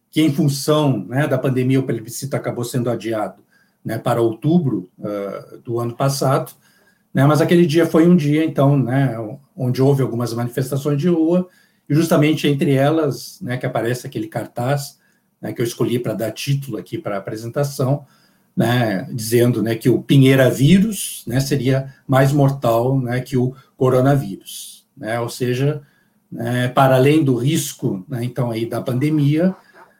[0.09, 3.43] que em função né, da pandemia o plebiscito acabou sendo adiado
[3.83, 6.51] né, para outubro uh, do ano passado,
[7.13, 9.15] né, mas aquele dia foi um dia, então, né,
[9.55, 11.47] onde houve algumas manifestações de rua,
[11.87, 14.99] e justamente entre elas, né, que aparece aquele cartaz,
[15.39, 18.05] né, que eu escolhi para dar título aqui para a apresentação,
[18.55, 24.87] né, dizendo né, que o Pinheira vírus né, seria mais mortal né, que o coronavírus,
[24.95, 25.81] né, ou seja,
[26.35, 29.55] né, para além do risco, né, então, aí da pandemia,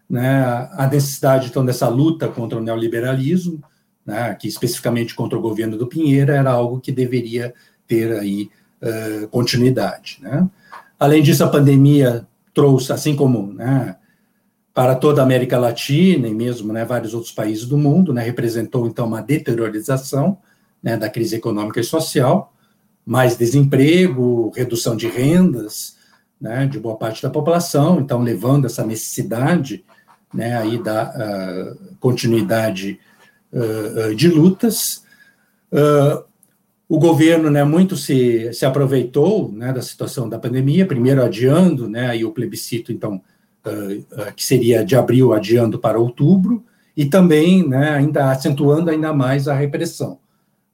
[0.10, 3.64] né, a necessidade, então, dessa luta contra o neoliberalismo,
[4.06, 7.54] né, que especificamente contra o governo do Pinheira, era algo que deveria
[7.88, 8.50] ter aí
[8.82, 10.48] uh, continuidade, né.
[11.00, 13.96] Além disso, a pandemia trouxe, assim como, né,
[14.74, 18.86] para toda a América Latina e mesmo, né, vários outros países do mundo, né, representou,
[18.88, 20.38] então, uma deteriorização,
[20.84, 22.54] né, da crise econômica e social,
[23.06, 25.96] mais desemprego, redução de rendas,
[26.40, 29.84] né, de boa parte da população, então levando essa necessidade
[30.34, 33.00] né, aí da uh, continuidade
[33.52, 35.04] uh, de lutas.
[35.72, 36.24] Uh,
[36.88, 42.10] o governo né, muito se, se aproveitou né, da situação da pandemia, primeiro adiando né,
[42.10, 43.22] aí o plebiscito, então,
[44.36, 46.64] que seria de abril, adiando para outubro,
[46.96, 50.20] e também né, ainda acentuando ainda mais a repressão,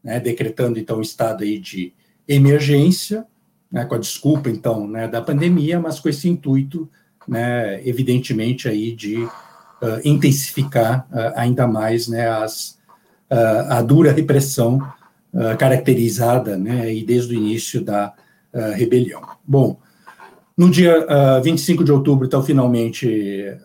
[0.03, 1.93] né, decretando então o estado aí de
[2.27, 3.25] emergência,
[3.71, 6.89] né, com a desculpa, então, né, da pandemia, mas com esse intuito,
[7.27, 9.29] né, evidentemente, aí de uh,
[10.03, 12.77] intensificar uh, ainda mais né, as,
[13.31, 14.81] uh, a dura repressão
[15.57, 18.13] caracterizada né, e desde o início da
[18.75, 19.21] rebelião.
[19.47, 19.79] Bom,
[20.57, 21.07] no dia
[21.41, 23.57] 25 de outubro, então, finalmente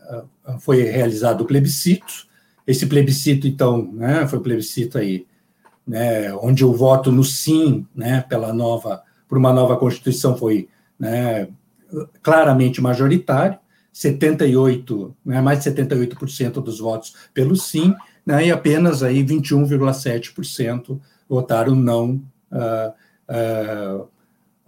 [0.60, 2.28] foi realizado o plebiscito.
[2.64, 5.26] Esse plebiscito, então, né, foi o plebiscito aí,
[5.84, 10.68] né, onde o voto no sim, né, pela nova por uma nova Constituição foi
[10.98, 11.48] né,
[12.22, 13.58] claramente majoritário,
[13.92, 21.74] 78, né, mais de 78% dos votos pelo sim, né, e apenas aí 21,7% votaram
[21.74, 22.22] não
[22.52, 22.92] uh,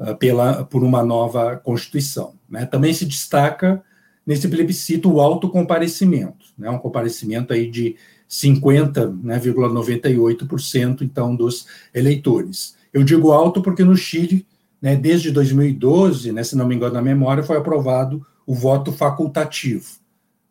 [0.00, 2.34] uh, pela, por uma nova Constituição.
[2.48, 2.64] Né.
[2.64, 3.82] Também se destaca
[4.26, 7.96] nesse plebiscito o autocomparecimento, né, um comparecimento aí de
[8.28, 12.76] 50,98% né, então dos eleitores.
[12.92, 14.46] Eu digo alto porque no Chile,
[14.81, 19.87] né, desde 2012, né, se não me engano na memória, foi aprovado o voto facultativo.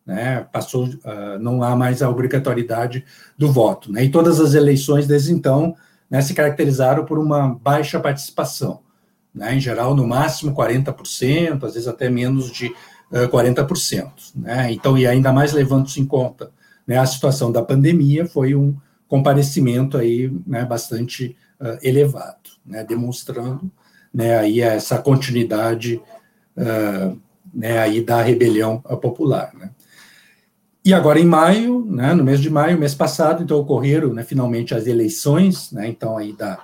[0.06, 3.04] Né, passou, uh, não há mais a obrigatoriedade
[3.36, 3.92] do voto.
[3.92, 5.74] Né, e todas as eleições desde então
[6.10, 8.80] né, se caracterizaram por uma baixa participação.
[9.34, 12.68] Né, em geral, no máximo 40%, às vezes até menos de
[13.10, 14.10] uh, 40%.
[14.34, 16.50] Né, então, e ainda mais levando-se em conta
[16.86, 18.74] né, a situação da pandemia, foi um
[19.06, 23.70] comparecimento aí, né, bastante uh, elevado, né, demonstrando
[24.12, 26.00] né, aí essa continuidade
[26.56, 27.18] uh,
[27.52, 29.52] né, aí da rebelião popular.
[29.54, 29.70] Né.
[30.84, 34.74] E agora em maio, né, no mês de maio, mês passado, então ocorreram né, finalmente
[34.74, 36.58] as eleições, né, então aí da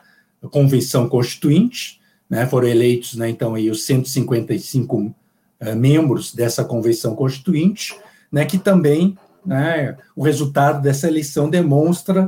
[0.50, 5.14] convenção constituinte, né, foram eleitos né, então aí os 155 uh,
[5.60, 7.94] eh, membros dessa convenção constituinte,
[8.30, 12.26] né, que também né, o resultado dessa eleição demonstra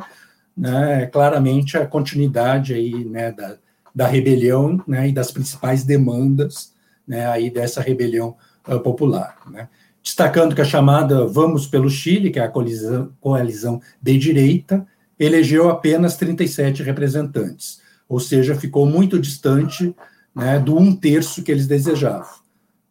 [0.57, 3.57] né, claramente a continuidade aí, né, da,
[3.97, 6.75] da rebelião né, e das principais demandas
[7.09, 8.37] né, aí dessa rebelião
[8.69, 9.39] uh, popular.
[9.51, 9.71] Né.
[10.03, 14.87] Destacando que a chamada Vamos pelo Chile, que é a coalizão, coalizão de direita,
[15.19, 19.97] elegeu apenas 37 representantes, ou seja, ficou muito distante
[20.35, 22.37] né, do um terço que eles desejavam.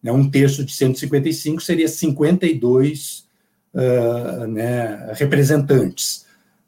[0.02, 3.28] Né, um terço de 155 seria 52
[3.76, 6.25] uh, né, representantes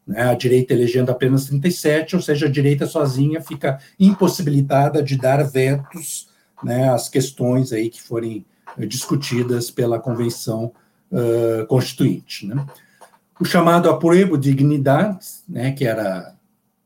[0.08, 5.44] né, a direita elegendo apenas 37, ou seja, a direita sozinha fica impossibilitada de dar
[5.44, 6.30] vetos
[6.64, 8.46] né, às questões aí que forem
[8.88, 10.72] discutidas pela Convenção
[11.12, 12.46] uh, Constituinte.
[12.46, 12.66] Né.
[13.40, 16.36] O chamado Apruebo Dignidade, né, que era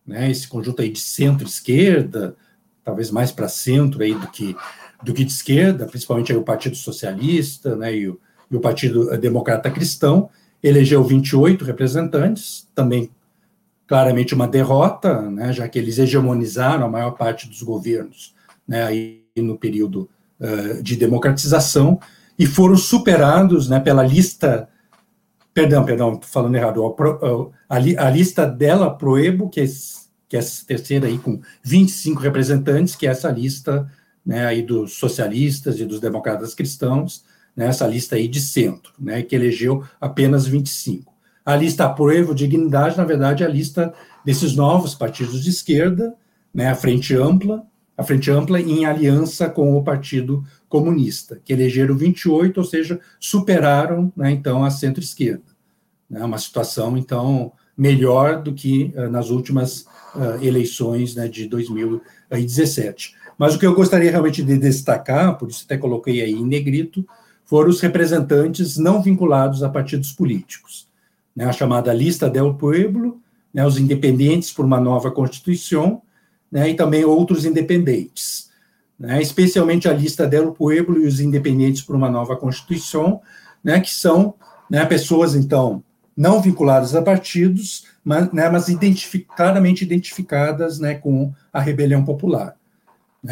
[0.05, 2.35] né, esse conjunto aí de centro-esquerda,
[2.83, 4.55] talvez mais para centro aí do que,
[5.03, 8.19] do que de esquerda, principalmente o Partido Socialista né, e, o,
[8.49, 10.29] e o Partido Democrata Cristão,
[10.63, 13.09] elegeu 28 representantes, também
[13.87, 18.33] claramente uma derrota, né, já que eles hegemonizaram a maior parte dos governos
[18.67, 20.09] né, aí no período
[20.39, 21.99] uh, de democratização
[22.39, 24.69] e foram superados né, pela lista,
[25.53, 26.95] perdão, perdão, falando errado,
[27.67, 29.65] a, a, lista dela Proebo, que é,
[30.29, 33.91] que é essa terceira aí com 25 representantes, que é essa lista
[34.25, 37.25] né, aí dos socialistas e dos democratas cristãos,
[37.61, 41.13] nessa né, lista aí de centro, né, que elegeu apenas 25.
[41.45, 43.93] A lista Aprovo Dignidade, na verdade, é a lista
[44.25, 46.13] desses novos partidos de esquerda,
[46.53, 47.63] né, a Frente Ampla,
[47.95, 54.11] a Frente Ampla em aliança com o Partido Comunista, que elegeram 28, ou seja, superaram,
[54.15, 55.43] né, então, a centro-esquerda.
[56.09, 59.85] Né, uma situação, então, melhor do que uh, nas últimas
[60.15, 63.15] uh, eleições né, de 2017.
[63.37, 67.05] Mas o que eu gostaria realmente de destacar, por isso até coloquei aí em negrito,
[67.51, 70.87] foram os representantes não vinculados a partidos políticos,
[71.35, 73.19] né, a chamada Lista del Pueblo,
[73.53, 76.01] né, os independentes por uma nova Constituição,
[76.49, 78.49] né, e também outros independentes,
[78.97, 83.19] né, especialmente a Lista del Pueblo e os independentes por uma nova Constituição,
[83.61, 84.33] né, que são
[84.69, 85.83] né, pessoas, então,
[86.15, 92.55] não vinculadas a partidos, mas, mas identific, claramente identificadas com a rebelião popular.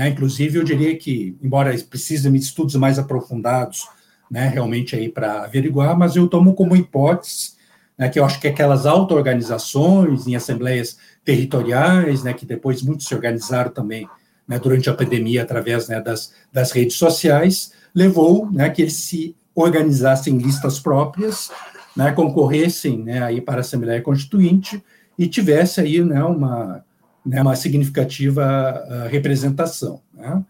[0.09, 3.87] Inclusive, eu diria que, embora precise de estudos mais aprofundados
[4.29, 7.53] né, realmente aí para averiguar, mas eu tomo como hipótese,
[7.97, 13.15] né, que eu acho que aquelas auto-organizações em assembleias territoriais, né, que depois muitos se
[13.15, 14.07] organizaram também
[14.47, 19.35] né, durante a pandemia através né, das, das redes sociais, levou né, que eles se
[19.53, 21.51] organizassem em listas próprias,
[21.95, 24.81] né, concorressem né, aí para a Assembleia Constituinte
[25.17, 26.85] e tivesse aí né, uma,
[27.25, 30.01] né, uma significativa uh, representação.
[30.13, 30.43] Né,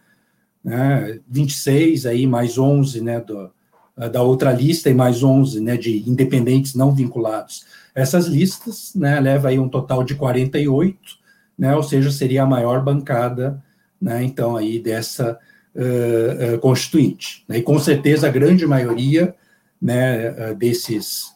[0.64, 3.50] né, 26 aí mais 11 né, do,
[4.08, 7.66] da outra lista e mais 11 né, de independentes não vinculados.
[7.94, 10.98] Essas listas né, leva aí um total de 48,
[11.58, 13.62] né, ou seja, seria a maior bancada,
[14.02, 15.38] né, então, aí dessa
[15.76, 17.44] uh, uh, constituinte.
[17.48, 19.36] Né, e com certeza a grande maioria
[19.82, 21.34] né, desses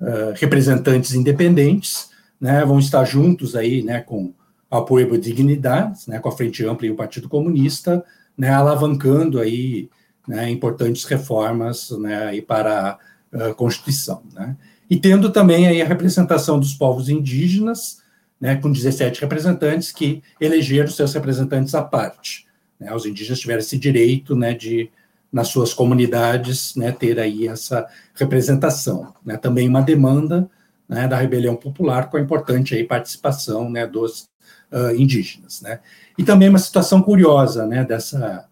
[0.00, 4.32] uh, representantes independentes né, vão estar juntos aí né, com
[4.70, 8.04] a de Dignidade, né, com a Frente Ampla e o Partido Comunista,
[8.36, 9.88] né, alavancando aí
[10.28, 12.98] né, importantes reformas né, para
[13.32, 14.22] a Constituição.
[14.34, 14.54] Né.
[14.90, 18.02] E tendo também aí a representação dos povos indígenas,
[18.40, 22.46] né, com 17 representantes que elegeram seus representantes à parte.
[22.78, 24.90] Né, os indígenas tiveram esse direito né, de,
[25.32, 29.14] nas suas comunidades, né, ter aí essa representação.
[29.24, 30.48] Né, também uma demanda
[30.88, 34.28] né, da rebelião popular com a importante aí participação né, dos
[34.72, 35.60] uh, indígenas.
[35.60, 35.80] Né.
[36.16, 38.46] E também uma situação curiosa né, dessa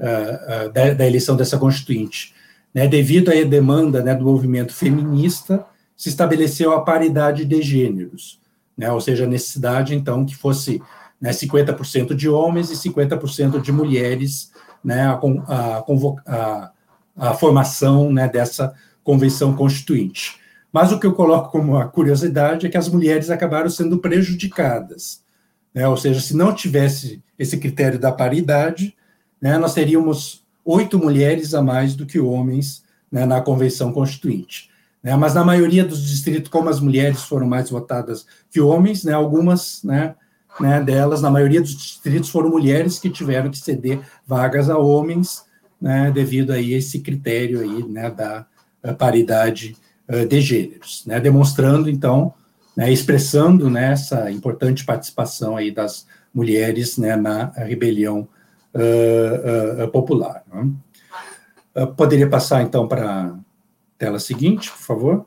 [0.00, 2.34] uh, da, da, eleição dessa constituinte.
[2.74, 5.64] né, devido à demanda né, do movimento feminista,
[5.96, 8.40] se estabeleceu a paridade de gêneros,
[8.76, 10.80] né, ou seja, a necessidade, então, que fosse
[11.20, 14.50] né, 50% de homens e 50% de mulheres
[14.82, 15.84] né, a, a,
[16.26, 16.70] a,
[17.16, 18.72] a formação né, dessa
[19.04, 20.40] convenção constituinte.
[20.72, 25.22] Mas o que eu coloco como uma curiosidade é que as mulheres acabaram sendo prejudicadas.
[25.74, 25.86] Né?
[25.86, 28.94] Ou seja, se não tivesse esse critério da paridade,
[29.40, 34.70] né, nós teríamos oito mulheres a mais do que homens né, na convenção constituinte.
[35.02, 35.16] Né?
[35.16, 39.82] Mas na maioria dos distritos, como as mulheres foram mais votadas que homens, né, algumas
[39.82, 40.14] né,
[40.58, 45.44] né, delas, na maioria dos distritos, foram mulheres que tiveram que ceder vagas a homens,
[45.80, 48.46] né, devido a esse critério aí, né, da
[48.98, 49.76] paridade
[50.08, 52.34] uh, de gêneros, né, demonstrando, então,
[52.76, 58.28] né, expressando né, essa importante participação aí das mulheres né, na rebelião
[58.74, 60.44] uh, uh, popular.
[60.52, 60.70] Né?
[61.96, 63.38] poderia passar, então, para a
[63.96, 65.26] tela seguinte, por favor?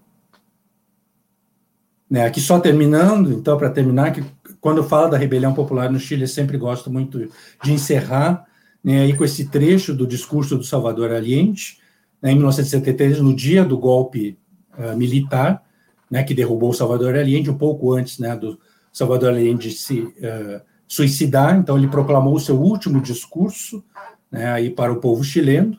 [2.09, 4.23] Né, aqui só terminando, então, para terminar, que
[4.61, 7.29] quando fala da rebelião popular no Chile, eu sempre gosto muito
[7.63, 8.45] de encerrar
[8.83, 11.79] né, aí com esse trecho do discurso do Salvador Allende,
[12.21, 14.37] né, em 1973, no dia do golpe
[14.77, 15.63] uh, militar,
[16.09, 18.59] né, que derrubou o Salvador Allende, um pouco antes né, do
[18.91, 20.61] Salvador Allende se uh,
[20.93, 21.57] suicidar.
[21.57, 23.83] Então, ele proclamou o seu último discurso
[24.31, 25.77] né, aí para o povo chileno,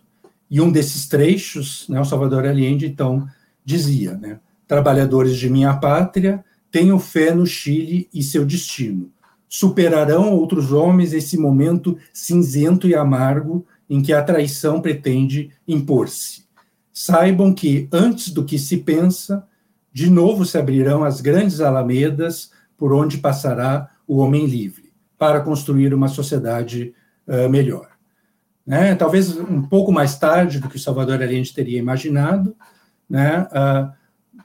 [0.51, 3.27] e um desses trechos, né, o Salvador Allende, então,
[3.65, 9.11] dizia, né, trabalhadores de minha pátria, tenho fé no Chile e seu destino.
[9.49, 16.45] Superarão outros homens esse momento cinzento e amargo em que a traição pretende impor-se.
[16.93, 19.47] Saibam que, antes do que se pensa,
[19.93, 24.84] de novo se abrirão as grandes alamedas por onde passará o homem livre,
[25.19, 26.95] para construir uma sociedade
[27.27, 27.89] uh, melhor.
[28.67, 28.95] Né?
[28.95, 32.57] Talvez um pouco mais tarde do que o Salvador Allende teria imaginado,
[33.09, 33.47] né?
[33.53, 34.05] Uh,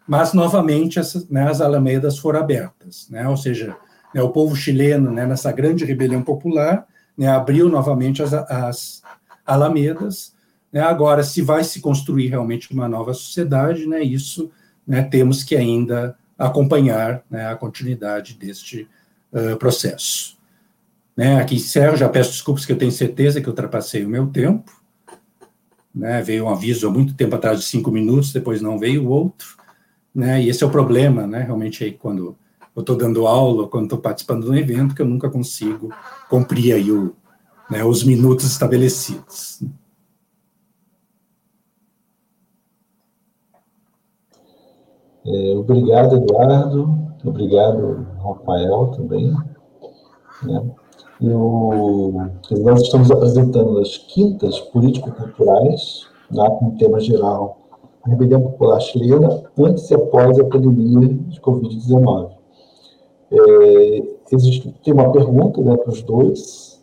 [0.09, 3.27] mas novamente as, né, as alamedas foram abertas, né?
[3.27, 3.77] ou seja,
[4.11, 9.03] né, o povo chileno, né, nessa grande rebelião popular, né, abriu novamente as, as
[9.45, 10.33] alamedas.
[10.73, 10.81] Né?
[10.81, 14.49] Agora, se vai se construir realmente uma nova sociedade, né, isso
[14.85, 18.87] né, temos que ainda acompanhar né, a continuidade deste
[19.31, 20.38] uh, processo.
[21.19, 24.71] Né, aqui encerro, já peço desculpas que eu tenho certeza que ultrapassei o meu tempo.
[25.93, 29.09] Né, veio um aviso há muito tempo atrás de cinco minutos, depois não veio o
[29.09, 29.57] outro.
[30.15, 32.37] Né, e esse é o problema, né, realmente, aí, quando
[32.73, 35.93] eu estou dando aula, quando estou participando de um evento, que eu nunca consigo
[36.29, 37.13] cumprir aí o,
[37.69, 39.61] né, os minutos estabelecidos.
[45.27, 46.97] É, obrigado, Eduardo.
[47.25, 49.33] Obrigado, Rafael, também.
[50.43, 50.78] Né?
[51.21, 57.57] Nós estamos apresentando as quintas político-culturais, né, com o tema geral
[58.03, 62.31] a rebelião popular chilena antes e após a pandemia de Covid-19.
[63.31, 66.81] É, existe, tem uma pergunta né, para os dois,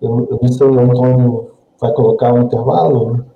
[0.00, 3.26] eu, eu não sei, o Antônio vai colocar um intervalo?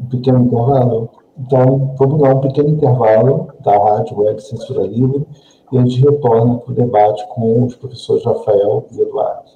[0.00, 1.10] Um pequeno intervalo?
[1.38, 5.26] Então, vamos dar um pequeno intervalo da Rádio Web Censura Livre
[5.72, 9.50] e a gente retorna para o debate com os professores Rafael e Eduardo.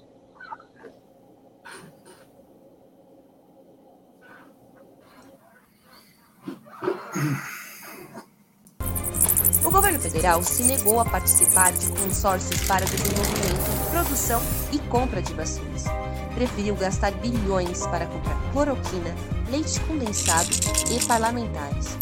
[9.62, 14.40] O governo federal se negou a participar de consórcios para desenvolvimento, produção
[14.72, 15.84] e compra de vacinas.
[16.34, 19.14] Preferiu gastar bilhões para comprar cloroquina,
[19.50, 20.48] leite condensado
[20.90, 21.98] e parlamentares.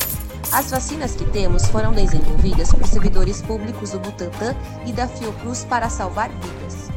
[0.53, 4.55] As vacinas que temos foram desenvolvidas por servidores públicos do Butantan
[4.87, 6.89] e da Fiocruz para salvar vidas.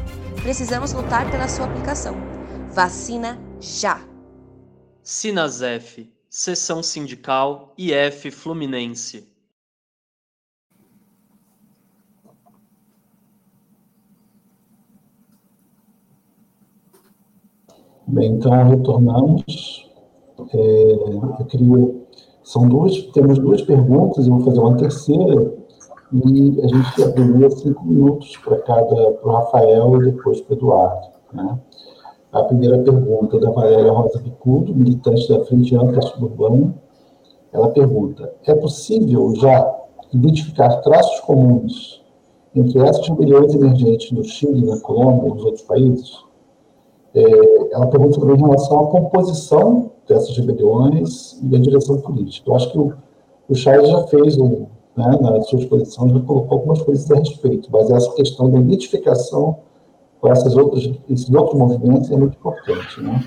[0.42, 2.14] Precisamos lutar pela sua aplicação.
[2.72, 4.00] Vacina já!
[5.02, 9.26] Sinasef, Seção Sindical IF Fluminense.
[18.06, 19.86] Bem, então retornamos.
[20.54, 20.92] É,
[21.40, 22.07] eu queria.
[22.48, 25.52] São duas, temos duas perguntas, eu vou fazer uma terceira,
[26.10, 30.56] e a gente abriria cinco minutos para cada, para o Rafael e depois para o
[30.56, 31.08] Eduardo.
[31.30, 31.58] Né?
[32.32, 36.74] A primeira pergunta é da Valéria Rosa Bicudo, militante da Frente Ampla Suburbana.
[37.52, 39.80] Ela pergunta: é possível já
[40.14, 42.02] identificar traços comuns
[42.56, 46.16] entre essas rebeliões emergentes no Chile, na Colômbia e nos outros países?
[47.14, 52.50] É, ela pergunta também em relação à composição dessas rebeliões e a direção política.
[52.50, 52.92] Eu acho que o,
[53.48, 54.66] o Charles já fez, um,
[54.96, 59.58] né, na sua exposição, já colocou algumas coisas a respeito, mas essa questão da identificação
[60.20, 63.00] com essas outras, esses outros movimentos é muito importante.
[63.00, 63.22] Né?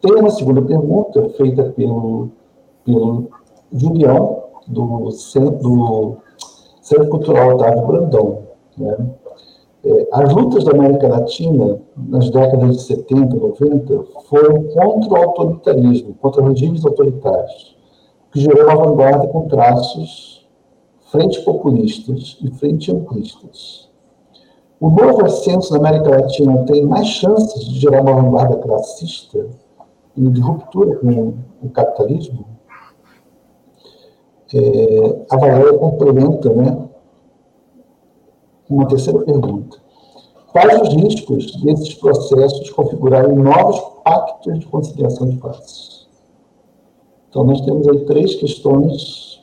[0.00, 2.30] Tem uma segunda pergunta feita pelo,
[2.84, 3.28] pelo
[3.72, 6.16] Julião, do Centro, do
[6.80, 8.38] Centro Cultural Otávio Brandão.
[8.76, 8.96] Né?
[9.84, 16.14] É, as lutas da América Latina, nas décadas de 70, 90, foram contra o autoritarismo,
[16.20, 17.76] contra regimes autoritários,
[18.30, 20.46] que gerou uma vanguarda com traços
[21.10, 23.90] frente populistas e frente amplistas.
[24.80, 29.46] O novo ascenso na América Latina tem mais chances de gerar uma vanguarda classista
[30.16, 32.46] e de ruptura com o capitalismo?
[34.54, 36.88] É, a Valéria complementa né,
[38.74, 39.78] uma terceira pergunta.
[40.52, 46.06] Quais os riscos desses processos configurarem novos pactos de conciliação de classes?
[47.28, 49.42] Então, nós temos aí três questões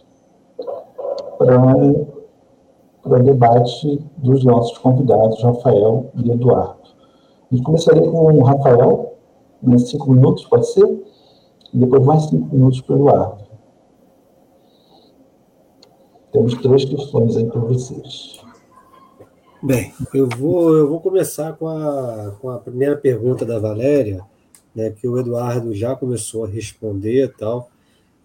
[1.40, 6.90] para debate dos nossos convidados, Rafael e Eduardo.
[7.52, 9.16] A gente começaria com o Rafael,
[9.64, 10.86] né, cinco minutos, pode ser?
[11.74, 13.44] E depois mais cinco minutos para o Eduardo.
[16.32, 18.39] Temos três questões aí para vocês.
[19.62, 24.22] Bem, eu vou, eu vou começar com a, com a primeira pergunta da Valéria,
[24.74, 27.70] né, que o Eduardo já começou a responder e tal,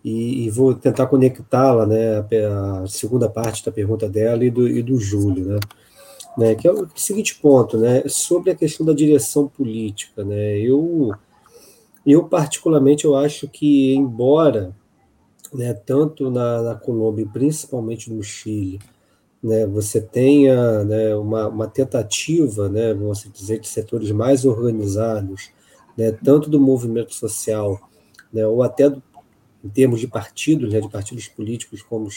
[0.04, 4.68] e, e vou tentar conectá-la, né, a, a, segunda parte da pergunta dela e do,
[4.68, 5.60] e do Júlio, né,
[6.38, 11.12] né, que é o seguinte ponto, né, sobre a questão da direção política, né, eu,
[12.06, 14.72] eu particularmente eu acho que, embora,
[15.52, 18.78] né, tanto na, na Colômbia, principalmente no Chile,
[19.44, 25.50] né, você tenha né, uma, uma, tentativa, né, vamos dizer, de setores mais organizados,
[25.98, 27.78] né, tanto do movimento social,
[28.32, 29.02] né, ou até do,
[29.62, 32.08] em termos de partidos, né, de partidos políticos, como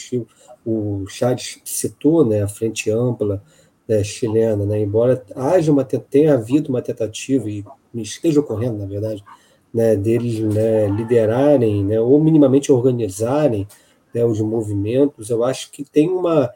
[0.64, 3.42] o Chades citou, né, a Frente Ampla
[3.86, 7.62] né, chilena, né, embora haja uma, tenha havido uma tentativa, e
[7.94, 9.22] esteja ocorrendo, na verdade,
[9.72, 13.68] né, deles né, liderarem, né, ou minimamente organizarem
[14.14, 16.50] né, os movimentos, eu acho que tem uma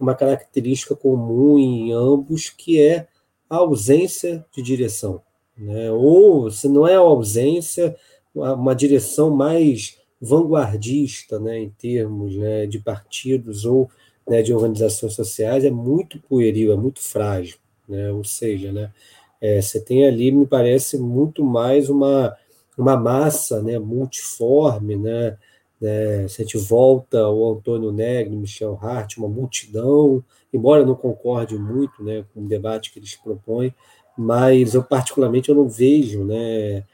[0.00, 3.06] uma característica comum em ambos, que é
[3.48, 5.20] a ausência de direção.
[5.56, 5.92] Né?
[5.92, 7.94] Ou, se não é a ausência,
[8.34, 13.90] uma direção mais vanguardista né, em termos né, de partidos ou
[14.26, 17.58] né, de organizações sociais é muito pueril, é muito frágil.
[17.88, 18.10] Né?
[18.10, 18.92] Ou seja, né,
[19.40, 22.36] é, você tem ali, me parece, muito mais uma,
[22.76, 25.36] uma massa né, multiforme, né,
[25.80, 26.28] né?
[26.28, 31.56] Se a gente volta ao Antônio Negri, Michel Hart, uma multidão, embora eu não concorde
[31.56, 33.74] muito né, com o debate que eles propõem,
[34.16, 36.84] mas eu particularmente eu não vejo, né,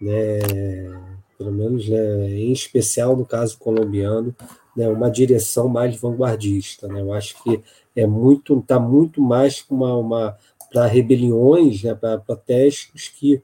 [0.00, 0.38] né,
[1.38, 4.34] pelo menos né, em especial no caso colombiano,
[4.76, 6.88] né, uma direção mais vanguardista.
[6.88, 7.00] Né?
[7.00, 7.62] Eu acho que
[7.94, 10.36] é muito está muito mais uma, uma
[10.72, 13.42] para rebeliões, né, para protestos que,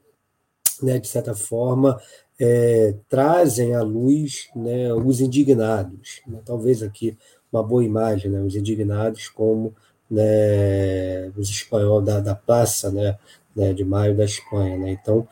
[0.83, 2.01] né, de certa forma,
[2.40, 6.20] é, trazem à luz né, os indignados.
[6.27, 7.16] Né, talvez aqui
[7.52, 9.74] uma boa imagem, né, os indignados como
[10.10, 13.19] né, os espanhóis da, da praça né,
[13.55, 14.78] né, de maio da Espanha.
[14.78, 15.27] Né, então,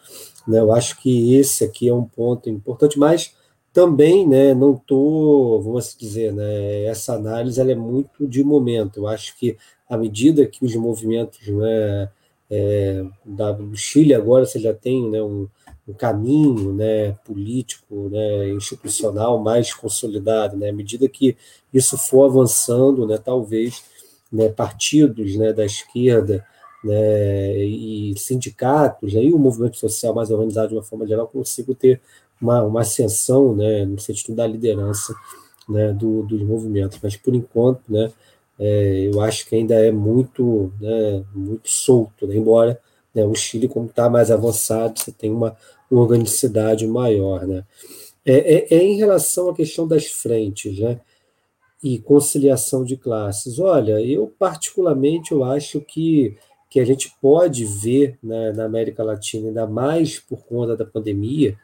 [0.47, 3.35] né, eu acho que esse aqui é um ponto importante, mas
[3.73, 9.01] também né, não estou, vamos dizer, né, essa análise ela é muito de momento.
[9.01, 9.57] Eu acho que
[9.89, 12.11] à medida que os movimentos né,
[12.51, 15.47] é, da, do Chile agora você já tem né, um,
[15.87, 20.57] um caminho né, político, né, institucional mais consolidado.
[20.57, 21.37] Né, à medida que
[21.73, 23.85] isso for avançando, né, talvez
[24.33, 26.45] né, partidos né, da esquerda
[26.83, 31.75] né, e sindicatos, né, e o movimento social mais organizado de uma forma geral consigam
[31.75, 32.01] ter
[32.41, 35.15] uma, uma ascensão né, no sentido da liderança
[35.69, 36.99] né, do, dos movimentos.
[37.03, 38.13] Mas, por enquanto, né,
[38.59, 42.81] é, eu acho que ainda é muito, né, muito solto, né, embora
[43.15, 45.57] né, o Chile, como está mais avançado, você tem uma
[45.91, 47.47] organicidade maior.
[47.47, 47.65] Né?
[48.25, 51.01] É, é, é, em relação à questão das frentes né?
[51.83, 53.59] e conciliação de classes.
[53.59, 56.37] Olha, eu particularmente eu acho que,
[56.69, 61.57] que a gente pode ver né, na América Latina, ainda mais por conta da pandemia,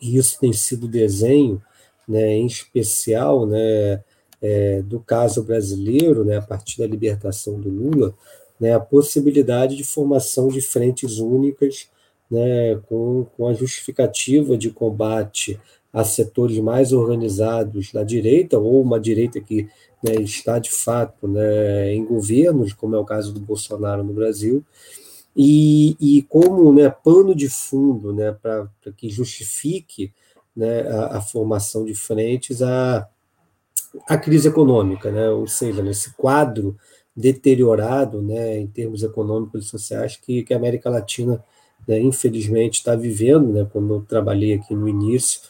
[0.00, 1.62] e isso tem sido desenho,
[2.06, 4.02] né, em especial né,
[4.42, 8.14] é, do caso brasileiro, né, a partir da libertação do Lula,
[8.60, 11.88] né, a possibilidade de formação de frentes únicas
[12.30, 15.60] né, com, com a justificativa de combate
[15.92, 19.68] a setores mais organizados da direita, ou uma direita que
[20.02, 24.64] né, está de fato né, em governos, como é o caso do Bolsonaro no Brasil,
[25.34, 30.12] e, e como né, pano de fundo né, para que justifique
[30.54, 33.08] né, a, a, formação de frentes a
[34.18, 36.76] crise econômica, né, ou seja, nesse quadro
[37.14, 41.42] deteriorado né, em termos econômicos e sociais que, que a América Latina
[41.86, 45.40] né, infelizmente, está vivendo, né, como eu trabalhei aqui no início,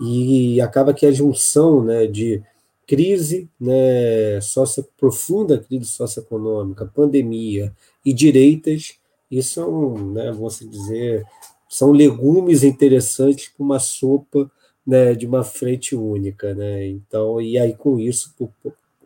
[0.00, 2.42] e acaba que a junção né, de
[2.86, 7.72] crise né, socio, profunda crise socioeconômica, pandemia
[8.04, 8.94] e direitas,
[9.30, 11.24] isso são, né, vamos dizer,
[11.68, 14.50] são legumes interessantes para uma sopa
[14.84, 16.88] né, de uma frente única, né?
[16.88, 18.34] Então, e aí com isso,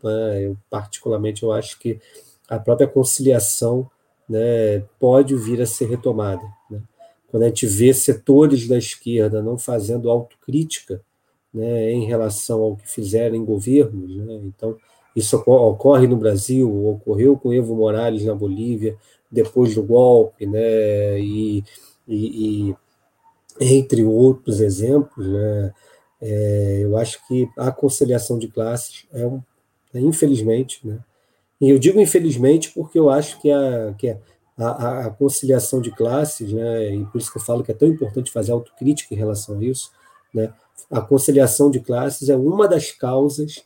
[0.03, 2.01] né, eu particularmente eu acho que
[2.49, 3.91] a própria conciliação
[4.29, 6.43] né, pode vir a ser retomada.
[6.71, 6.81] Né?
[7.31, 11.01] Quando a gente vê setores da esquerda não fazendo autocrítica
[11.53, 14.41] né, em relação ao que fizeram em governos, né?
[14.45, 14.77] então
[15.15, 18.97] isso ocorre no Brasil, ocorreu com Evo Morales na Bolívia
[19.31, 21.65] depois do golpe, né, e,
[22.07, 22.77] e, e
[23.61, 25.75] entre outros exemplos, né,
[26.21, 29.43] é, eu acho que a conciliação de classes é um,
[29.93, 30.99] é, infelizmente, né,
[31.65, 34.17] e eu digo infelizmente porque eu acho que a, que
[34.59, 37.89] a, a, conciliação de classes, né, e por isso que eu falo que é tão
[37.89, 39.91] importante fazer autocrítica em relação a isso,
[40.33, 40.53] né,
[40.91, 43.65] a conciliação de classes é uma das causas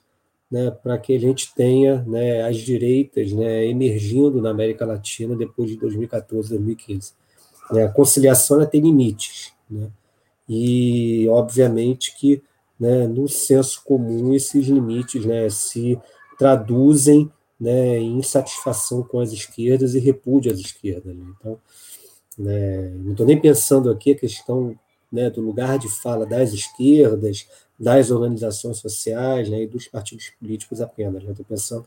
[0.51, 5.69] né, para que a gente tenha né, as direitas né, emergindo na América Latina depois
[5.69, 7.13] de 2014, 2015.
[7.73, 9.91] Né, a conciliação tem limites, né,
[10.49, 12.43] e obviamente que
[12.79, 15.99] né, no senso comum esses limites se
[16.39, 17.31] traduzem
[17.61, 21.17] né, insatisfação com as esquerdas e repúdio às esquerdas.
[21.17, 21.25] Né?
[21.39, 21.59] Então,
[22.39, 24.79] né, não estou nem pensando aqui a questão
[25.11, 27.49] né, do lugar de fala das esquerdas,
[27.79, 31.23] das organizações sociais né, e dos partidos políticos apenas.
[31.23, 31.45] Estou né?
[31.49, 31.87] pensando,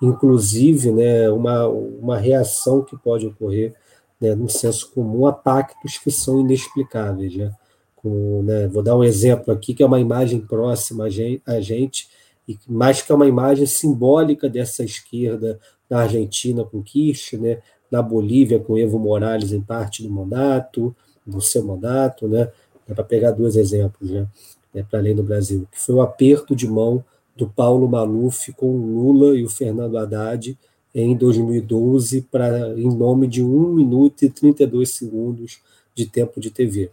[0.00, 3.74] inclusive, né, uma, uma reação que pode ocorrer
[4.20, 7.36] né, senso comum a pactos que são inexplicáveis.
[7.36, 7.52] Né?
[7.96, 12.08] Com, né, vou dar um exemplo aqui, que é uma imagem próxima a gente,
[12.50, 15.58] e mais que é uma imagem simbólica dessa esquerda
[15.88, 20.94] na Argentina com Kirchner, na Bolívia com Evo Morales em parte do mandato,
[21.26, 22.50] do seu mandato, né?
[22.88, 24.26] É para pegar dois exemplos, né?
[24.74, 27.04] É para além do Brasil, que foi o aperto de mão
[27.36, 30.56] do Paulo Maluf com Lula e o Fernando Haddad
[30.94, 35.60] em 2012 para em nome de 1 minuto e 32 segundos
[35.94, 36.90] de tempo de TV.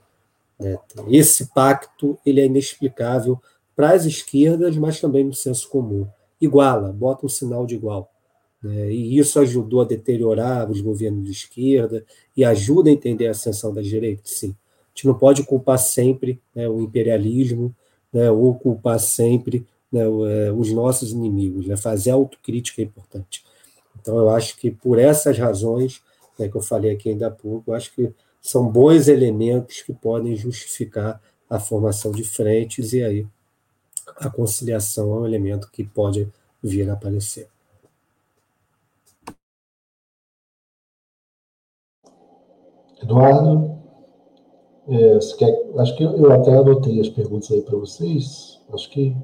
[0.59, 0.77] Né?
[1.09, 3.39] Esse pacto ele é inexplicável
[3.77, 6.07] para as esquerdas, mas também no senso comum.
[6.41, 8.11] Iguala, bota um sinal de igual.
[8.61, 8.91] Né?
[8.91, 12.03] E isso ajudou a deteriorar os governos de esquerda
[12.35, 14.49] e ajuda a entender a ascensão das direitas, sim.
[14.49, 17.73] A gente não pode culpar sempre né, o imperialismo
[18.11, 21.67] né, ou culpar sempre né, é, os nossos inimigos.
[21.67, 21.77] Né?
[21.77, 23.45] Fazer autocrítica é importante.
[24.01, 26.01] Então, eu acho que por essas razões
[26.39, 29.93] né, que eu falei aqui ainda há pouco, eu acho que são bons elementos que
[29.93, 33.27] podem justificar a formação de frentes e aí
[34.19, 36.31] a conciliação é um elemento que pode
[36.61, 37.49] vir a aparecer.
[43.01, 43.77] Eduardo,
[44.87, 48.59] é, quer, acho que eu até adotei as perguntas aí para vocês.
[48.73, 49.15] Acho que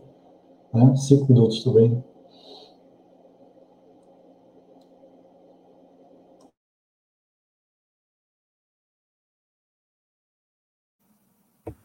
[0.73, 2.03] né, cinco minutos também.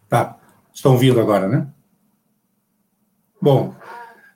[0.09, 0.39] Tá.
[0.73, 1.73] Estão ouvindo agora, né?
[3.41, 3.73] Bom,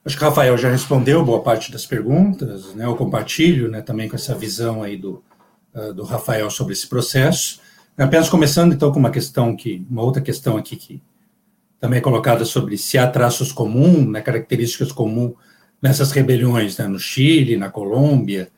[0.04, 2.84] acho que o Rafael já respondeu boa parte das perguntas, né?
[2.84, 5.22] Eu compartilho, né, também com essa visão aí do,
[5.74, 7.60] uh, do Rafael sobre esse processo.
[7.98, 11.02] Apenas começando então com uma questão que, uma outra questão aqui que
[11.80, 15.32] também é colocada sobre se há traços comuns, né, características comuns
[15.80, 18.50] nessas rebeliões, né, no Chile, na Colômbia,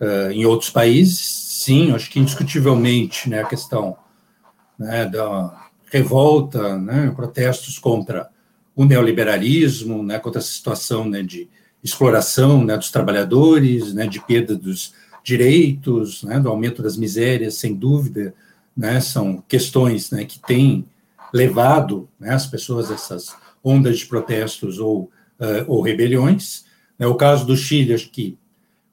[0.00, 1.18] uh, em outros países.
[1.18, 3.96] Sim, acho que indiscutivelmente, né, a questão
[4.78, 8.30] né, da revolta, né, protestos contra
[8.80, 11.46] o neoliberalismo, né, contra essa situação né, de
[11.84, 17.74] exploração né, dos trabalhadores, né, de perda dos direitos, né, do aumento das misérias, sem
[17.74, 18.32] dúvida,
[18.74, 20.86] né, são questões né, que têm
[21.30, 26.64] levado né, as pessoas a essas ondas de protestos ou, uh, ou rebeliões.
[26.98, 28.38] Né, o caso do Chile, acho que,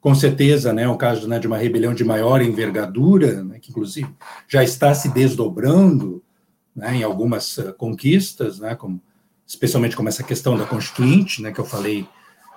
[0.01, 3.71] com certeza, né, é um caso né, de uma rebelião de maior envergadura, né, que,
[3.71, 4.09] inclusive,
[4.49, 6.21] já está se desdobrando
[6.75, 9.01] né, em algumas uh, conquistas, né, como
[9.47, 12.05] especialmente como essa questão da Constituinte, né, que eu falei,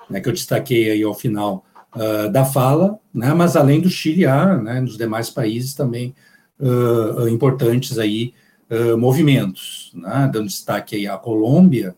[0.08, 1.64] né, que eu destaquei aí ao final
[1.94, 6.14] uh, da fala, né, mas além do Chile, há, né, nos demais países também
[6.58, 8.34] uh, importantes aí
[8.68, 11.94] uh, movimentos, né, dando destaque aí à Colômbia,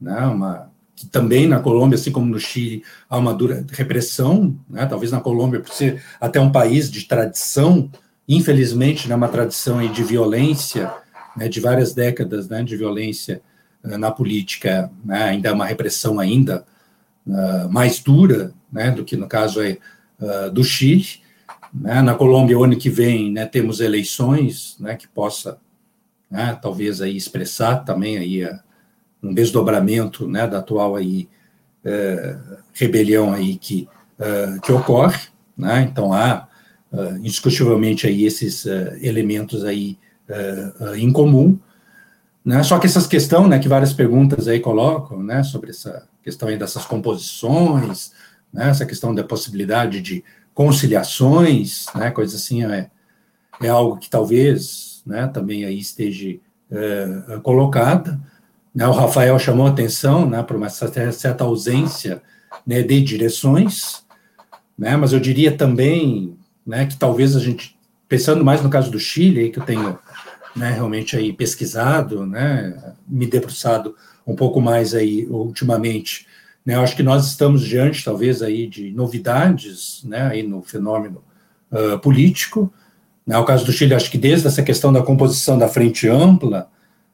[0.00, 4.86] né, uma, que também na Colômbia, assim como no Chile, há uma dura repressão, né,
[4.86, 7.90] talvez na Colômbia, por ser até um país de tradição,
[8.28, 10.92] infelizmente, né, uma tradição aí de violência,
[11.36, 13.42] né, de várias décadas né, de violência
[13.82, 16.64] na política, né, ainda é uma repressão ainda
[17.26, 19.78] uh, mais dura, né, do que no caso aí,
[20.20, 21.20] uh, do Chile,
[21.72, 22.02] Né?
[22.02, 25.58] Na Colômbia, o ano que vem, né, temos eleições né, que possa,
[26.30, 28.48] né, talvez, aí expressar também aí
[29.22, 31.28] um desdobramento né, da atual aí,
[32.74, 33.88] rebelião aí que,
[34.62, 35.18] que ocorre.
[35.56, 35.82] Né?
[35.90, 36.46] Então, há
[37.22, 38.66] indiscutivelmente aí esses
[39.00, 39.98] elementos aí
[40.96, 41.58] em comum,
[42.44, 42.62] né?
[42.62, 46.56] Só que essas questões, né, que várias perguntas aí colocam, né, sobre essa questão aí
[46.56, 48.12] dessas composições,
[48.52, 52.90] né, essa questão da possibilidade de conciliações, né, coisa assim, é,
[53.60, 56.38] é algo que talvez, né, também aí esteja
[57.42, 58.20] colocada,
[58.74, 62.22] né, o Rafael chamou atenção, né, para uma certa ausência,
[62.66, 64.04] né, de direções,
[64.78, 66.36] né, mas eu diria também,
[66.66, 67.76] né, que talvez a gente,
[68.08, 69.98] pensando mais no caso do Chile, que eu tenho
[70.54, 73.94] né, realmente aí pesquisado, né, me debruçado
[74.26, 76.26] um pouco mais aí ultimamente,
[76.64, 81.22] né, acho que nós estamos diante talvez aí de novidades, né, aí no fenômeno
[81.70, 82.72] uh, político,
[83.26, 86.70] né, o caso do Chile, acho que desde essa questão da composição da frente ampla,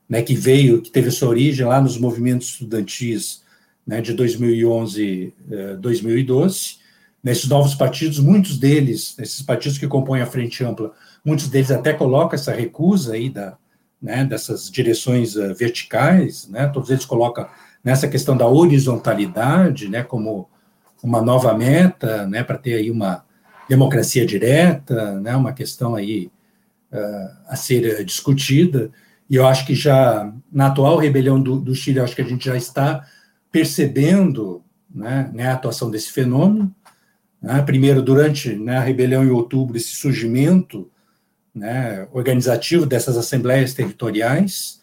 [0.09, 3.43] né, que veio, que teve sua origem lá nos movimentos estudantis
[3.87, 6.77] né, de 2011, uh, 2012,
[7.23, 10.93] nesses novos partidos, muitos deles, esses partidos que compõem a Frente Ampla,
[11.27, 13.59] muitos deles até colocam essa recusa aí da,
[14.01, 17.49] né, dessas direções uh, verticais, né, todos eles colocam
[17.83, 20.49] nessa questão da horizontalidade, né, como
[21.03, 23.25] uma nova meta, né, para ter aí uma
[23.69, 26.31] democracia direta, né, uma questão aí
[26.93, 28.91] uh, a ser discutida,
[29.29, 32.45] e eu acho que já na atual rebelião do, do Chile, acho que a gente
[32.47, 33.05] já está
[33.51, 34.63] percebendo
[34.95, 36.73] né, né, a atuação desse fenômeno,
[37.43, 37.61] né?
[37.63, 40.89] Primeiro, durante né, a rebelião em outubro, esse surgimento
[41.57, 44.83] né, organizativo dessas assembleias territoriais,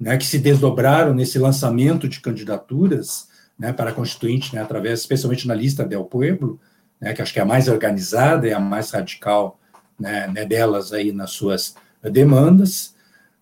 [0.00, 3.28] né, que se desdobraram nesse lançamento de candidaturas
[3.58, 6.58] né, para Constituinte, né, através, especialmente na lista Del Pueblo,
[6.98, 9.60] né, que acho que é a mais organizada e a mais radical
[10.00, 12.94] né, delas aí nas suas demandas.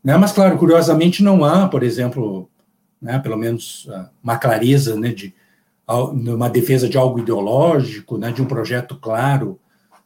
[0.02, 2.50] Mas, claro, curiosamente, não há, por exemplo,
[3.22, 5.32] pelo menos ah, uma clareza de
[6.14, 9.60] numa defesa de algo ideológico, de um projeto claro,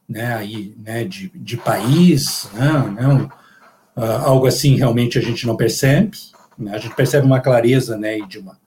[0.07, 5.45] né, aí, né, de, de país, né, né um, uh, algo assim realmente a gente
[5.45, 6.17] não percebe,
[6.57, 8.57] né, a gente percebe uma clareza, né, de uma,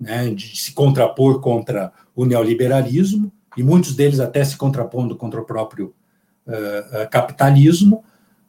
[0.00, 5.44] né, de se contrapor contra o neoliberalismo e muitos deles até se contrapondo contra o
[5.44, 5.94] próprio
[6.46, 8.04] uh, capitalismo,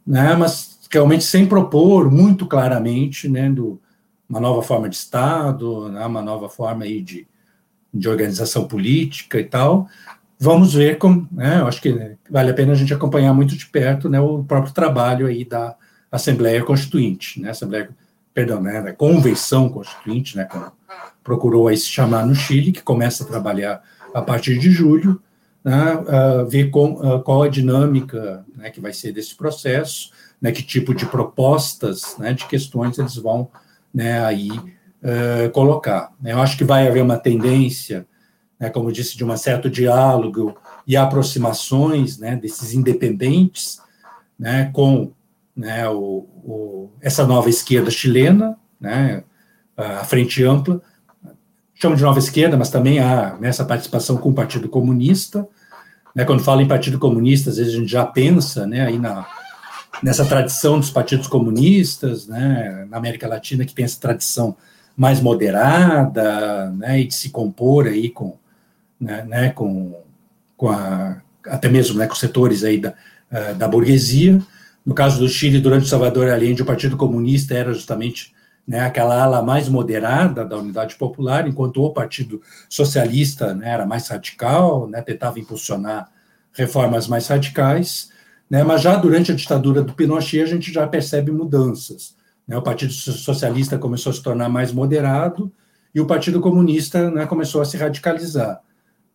[0.05, 3.81] né, mas realmente sem propor muito claramente, né, do,
[4.29, 7.27] uma nova forma de Estado, né, uma nova forma aí de
[7.93, 9.87] de organização política e tal,
[10.39, 13.65] vamos ver como, né, eu acho que vale a pena a gente acompanhar muito de
[13.65, 15.75] perto, né, o próprio trabalho aí da
[16.09, 17.89] Assembleia Constituinte, né, Assembleia,
[18.33, 20.71] perdão, né, da Convenção Constituinte, né, como
[21.23, 23.83] procurou aí se chamar no Chile, que começa a trabalhar
[24.13, 25.21] a partir de julho,
[25.63, 30.11] né, uh, ver com, uh, qual a dinâmica né, que vai ser desse processo,
[30.41, 33.49] né, que tipo de propostas, né, de questões eles vão
[33.93, 36.11] né, aí uh, colocar.
[36.23, 38.07] Eu acho que vai haver uma tendência,
[38.59, 40.55] né, como disse, de um certo diálogo
[40.85, 43.79] e aproximações né, desses independentes
[44.37, 45.11] né, com
[45.55, 49.23] né, o, o, essa nova esquerda chilena, né,
[49.77, 50.81] a Frente Ampla,
[51.73, 55.47] chamo de nova esquerda, mas também há nessa participação com o Partido Comunista.
[56.13, 59.25] Né, quando fala em Partido Comunista, às vezes a gente já pensa né, aí na,
[60.01, 64.55] nessa tradição dos partidos comunistas, né, na América Latina, que tem essa tradição
[64.95, 68.37] mais moderada, né, e de se compor aí com,
[68.99, 69.95] né, né com,
[70.57, 72.93] com a, até mesmo né, com setores aí da,
[73.31, 74.41] uh, da burguesia.
[74.85, 78.33] No caso do Chile, durante o Salvador Allende, o Partido Comunista era justamente
[78.69, 82.39] né, aquela ala mais moderada da Unidade Popular, enquanto o Partido
[82.69, 86.11] Socialista né, era mais radical, né, tentava impulsionar
[86.53, 88.11] reformas mais radicais,
[88.47, 92.15] né, mas já durante a ditadura do Pinochet a gente já percebe mudanças.
[92.47, 92.55] Né?
[92.57, 95.51] O Partido Socialista começou a se tornar mais moderado
[95.93, 98.61] e o Partido Comunista né, começou a se radicalizar.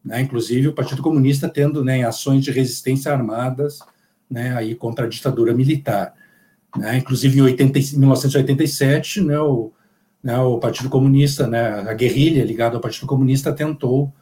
[0.04, 0.20] Né?
[0.20, 3.78] Inclusive, o Partido Comunista tendo né, ações de resistência armadas
[4.30, 6.14] né, aí contra a ditadura militar.
[6.76, 6.98] Né?
[6.98, 9.72] Inclusive, em 80, 1987, né, o,
[10.22, 14.12] né, o Partido Comunista, né, a guerrilha ligada ao Partido Comunista, tentou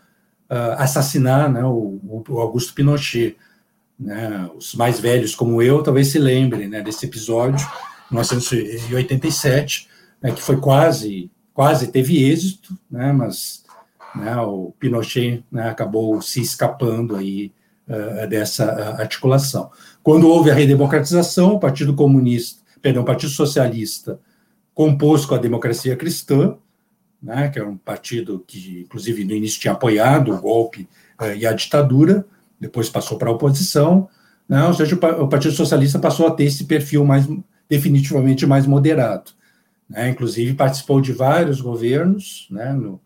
[0.51, 3.37] uh, assassinar né, o, o, Augusto Pinochet.
[3.99, 4.51] Né?
[4.57, 7.67] Os mais velhos, como eu, talvez se lembrem né, desse episódio
[8.11, 9.89] 1987,
[10.21, 13.62] né, que foi quase, quase teve êxito, né, mas
[14.15, 17.53] né, o Pinochet né, acabou se escapando aí
[17.89, 19.71] uh, dessa uh, articulação.
[20.03, 24.21] Quando houve a redemocratização, o Partido Comunista, perdão, o Partido Socialista,
[24.75, 26.57] composto com a Democracia Cristã,
[27.23, 30.89] né, que era um partido que, inclusive, no início tinha apoiado o golpe
[31.21, 32.27] uh, e a ditadura,
[32.61, 34.09] depois passou para a oposição,
[34.49, 34.65] Né?
[34.67, 37.27] Ou seja, o Partido Socialista passou a ter esse perfil mais
[37.69, 39.31] definitivamente mais moderado.
[39.89, 40.11] Né?
[40.11, 42.73] Inclusive participou de vários governos né?
[42.73, 43.01] no,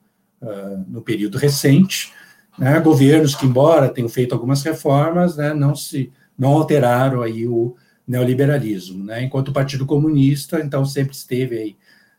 [0.46, 2.12] uh, no período recente,
[2.58, 2.78] né?
[2.80, 5.52] governos que, embora tenham feito algumas reformas, né?
[5.52, 7.74] não se não alteraram aí o
[8.06, 9.24] neoliberalismo, né?
[9.24, 11.76] Enquanto o Partido Comunista, então, sempre esteve aí,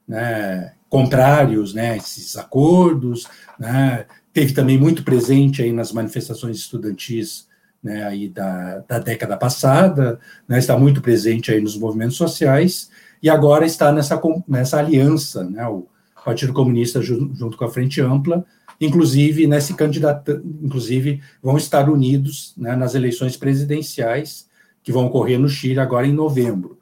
[0.08, 0.74] né?
[0.90, 1.95] Contrários, né?
[1.98, 3.28] Esses acordos,
[3.58, 4.06] né?
[4.34, 7.48] Teve também muito presente aí nas manifestações estudantis,
[7.82, 8.06] né?
[8.06, 10.60] Aí da, da década passada, né?
[10.60, 12.90] Está muito presente aí nos movimentos sociais
[13.22, 15.66] e agora está nessa nessa aliança, né?
[15.68, 15.88] O
[16.28, 18.44] Partido Comunista junto com a Frente Ampla,
[18.82, 24.45] inclusive nesse candidato, inclusive vão estar unidos né, nas eleições presidenciais
[24.84, 26.78] que vão ocorrer no Chile agora em novembro.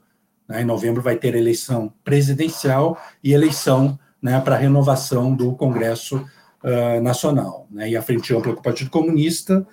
[0.48, 6.26] Né, em novembro vai ter eleição presidencial e eleição né, para renovação do Congresso
[6.64, 7.68] uh, Nacional.
[7.70, 9.64] Né, e a Frente Ampla do Partido Comunista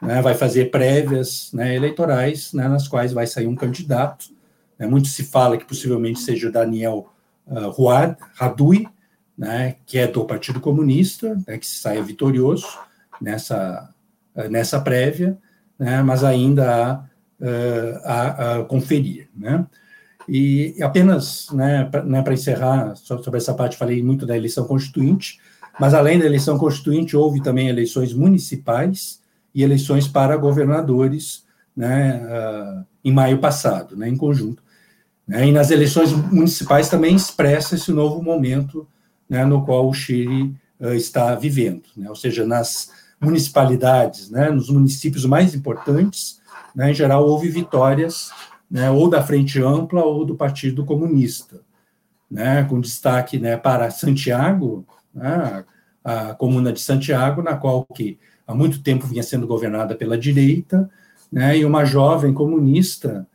[0.00, 4.30] né, vai fazer prévias né, eleitorais, né, nas quais vai sair um candidato.
[4.78, 7.12] Né, muito se fala que possivelmente seja o Daniel
[7.46, 8.88] uh, Huad, Radui,
[9.38, 12.66] né, que é do Partido Comunista, né, que saia vitorioso
[13.20, 13.94] nessa,
[14.50, 15.38] nessa prévia,
[15.78, 17.04] né, mas ainda
[17.44, 17.52] há,
[18.04, 19.28] a, a, conferir.
[19.36, 19.64] Né.
[20.28, 25.38] E apenas né, para né, encerrar sobre essa parte, falei muito da eleição constituinte,
[25.78, 29.22] mas além da eleição constituinte, houve também eleições municipais
[29.54, 31.44] e eleições para governadores
[31.76, 34.62] né, uh, em maio passado, né, em conjunto.
[35.26, 38.86] Né, e nas eleições municipais também expressa esse novo momento
[39.28, 42.90] né, no qual o Chile uh, está vivendo, né, ou seja, nas
[43.20, 46.40] municipalidades, né, nos municípios mais importantes,
[46.74, 48.30] né, em geral houve vitórias
[48.70, 51.60] né, ou da Frente Ampla ou do Partido Comunista,
[52.30, 55.64] né, com destaque né, para Santiago, né,
[56.04, 60.88] a comuna de Santiago, na qual que há muito tempo vinha sendo governada pela direita,
[61.30, 63.26] né, e uma jovem comunista,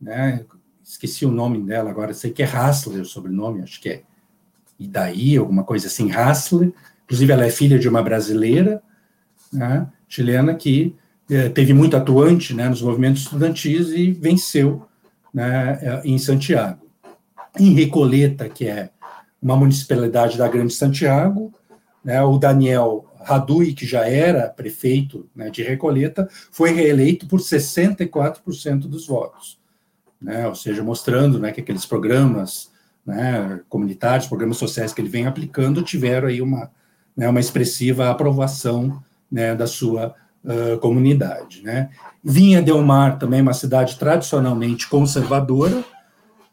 [0.00, 0.44] né,
[0.84, 4.02] esqueci o nome dela agora, sei que é Hassler o sobrenome, acho que é
[4.86, 6.72] daí, alguma coisa assim, Hassler,
[7.04, 8.82] inclusive ela é filha de uma brasileira,
[9.52, 10.94] né, chilena, que
[11.30, 14.86] eh, teve muito atuante né, nos movimentos estudantis e venceu
[15.32, 16.80] né, eh, em Santiago.
[17.58, 18.90] Em Recoleta, que é
[19.40, 21.52] uma municipalidade da Grande Santiago,
[22.04, 28.80] né, o Daniel Radui, que já era prefeito né, de Recoleta, foi reeleito por 64%
[28.80, 29.58] dos votos.
[30.20, 32.71] Né, ou seja, mostrando né, que aqueles programas
[33.06, 36.70] né, comunitários, programas sociais que ele vem aplicando, tiveram aí uma,
[37.16, 40.14] né, uma expressiva aprovação né, da sua
[40.44, 41.62] uh, comunidade.
[41.62, 41.90] Né.
[42.22, 45.84] Vinha Del Mar também uma cidade tradicionalmente conservadora,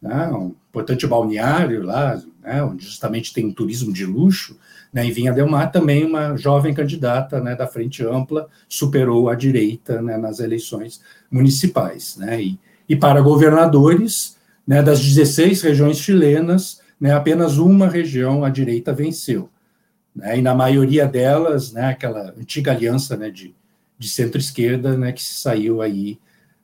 [0.01, 4.57] né, um importante balneário lá, né, onde justamente tem um turismo de luxo,
[4.91, 9.35] né, e Vinha Del Mar também uma jovem candidata né, da Frente Ampla, superou a
[9.35, 12.17] direita né, nas eleições municipais.
[12.17, 14.39] Né, e, e para governadores,
[14.69, 19.49] né, das 16 regiões chilenas, né, apenas uma região à direita venceu.
[20.15, 23.55] Né, e na maioria delas, né, aquela antiga aliança né, de,
[23.97, 26.19] de centro-esquerda né, que saiu aí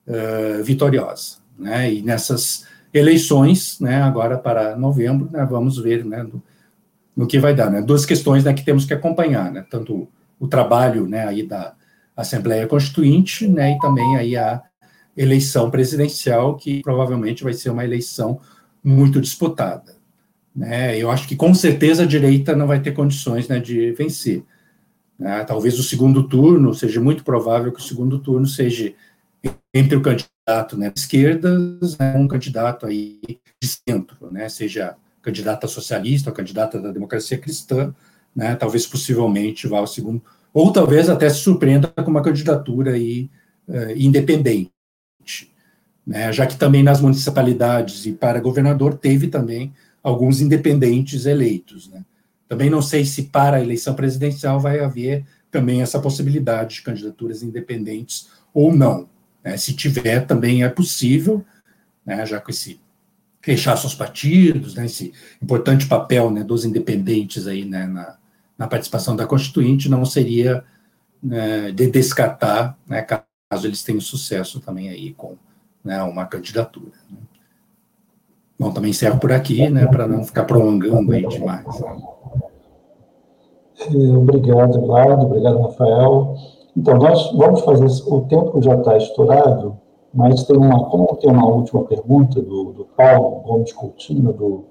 [0.06, 1.38] uh, vitoriosa.
[1.57, 6.27] Né, e nessas eleições, né, agora para novembro, né, vamos ver né,
[7.15, 7.72] no, que vai dar.
[7.72, 10.07] Né, duas questões né, que temos que acompanhar, né, tanto
[10.40, 11.73] o trabalho né, aí da
[12.15, 14.61] Assembleia Constituinte né, e também aí a
[15.16, 18.40] eleição presidencial, que provavelmente vai ser uma eleição
[18.84, 19.96] muito disputada.
[20.56, 20.98] Né?
[20.98, 24.44] Eu acho que com certeza a direita não vai ter condições né, de vencer.
[25.18, 25.44] Né?
[25.44, 28.94] Talvez o segundo turno, seja muito provável que o segundo turno seja
[29.74, 33.20] entre o candidato né, de esquerdas, né, um candidato aí
[33.62, 37.94] de centro, né, seja candidata socialista ou candidata da democracia cristã,
[38.36, 40.22] né, talvez possivelmente vá ao segundo,
[40.54, 43.30] ou talvez até se surpreenda com uma candidatura aí,
[43.68, 44.72] uh, independente
[46.06, 49.74] né, já que também nas municipalidades e para governador teve também
[50.04, 51.90] alguns independentes eleitos.
[51.90, 52.06] Né.
[52.48, 57.42] Também não sei se para a eleição presidencial vai haver também essa possibilidade de candidaturas
[57.42, 59.10] independentes ou não.
[59.44, 59.58] Né.
[59.58, 61.44] Se tiver, também é possível,
[62.06, 62.80] né, já com esse
[63.42, 68.18] rechaço aos partidos, né, esse importante papel né, dos independentes aí na,
[68.58, 70.64] na participação da Constituinte, não seria
[71.74, 73.02] de descartar, né,
[73.56, 75.36] caso eles tenham sucesso também aí com
[75.84, 76.91] né, uma candidatura.
[77.10, 77.18] Né.
[78.60, 81.65] Bom, também encerro por aqui, né, para não ficar prolongando aí demais.
[83.80, 86.36] É, obrigado, Eduardo, obrigado, Rafael.
[86.76, 89.77] Então, nós vamos fazer, o tempo já está estourado,
[90.14, 94.64] mas tem uma, como tem uma última pergunta do, do Paulo Gomes Coutinho, do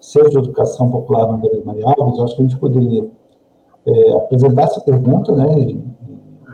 [0.00, 3.10] Centro de Educação Popular André Maria Alves, eu acho que a gente poderia
[3.86, 5.76] é, apresentar essa pergunta, né,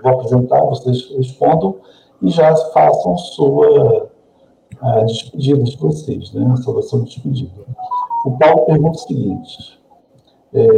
[0.04, 1.76] vou apresentar, vocês respondam,
[2.22, 4.08] e já façam sua
[4.80, 6.44] a despedida de vocês, né?
[6.44, 7.64] a de despedida.
[8.26, 9.80] O Paulo pergunta o seguinte,
[10.52, 10.68] é,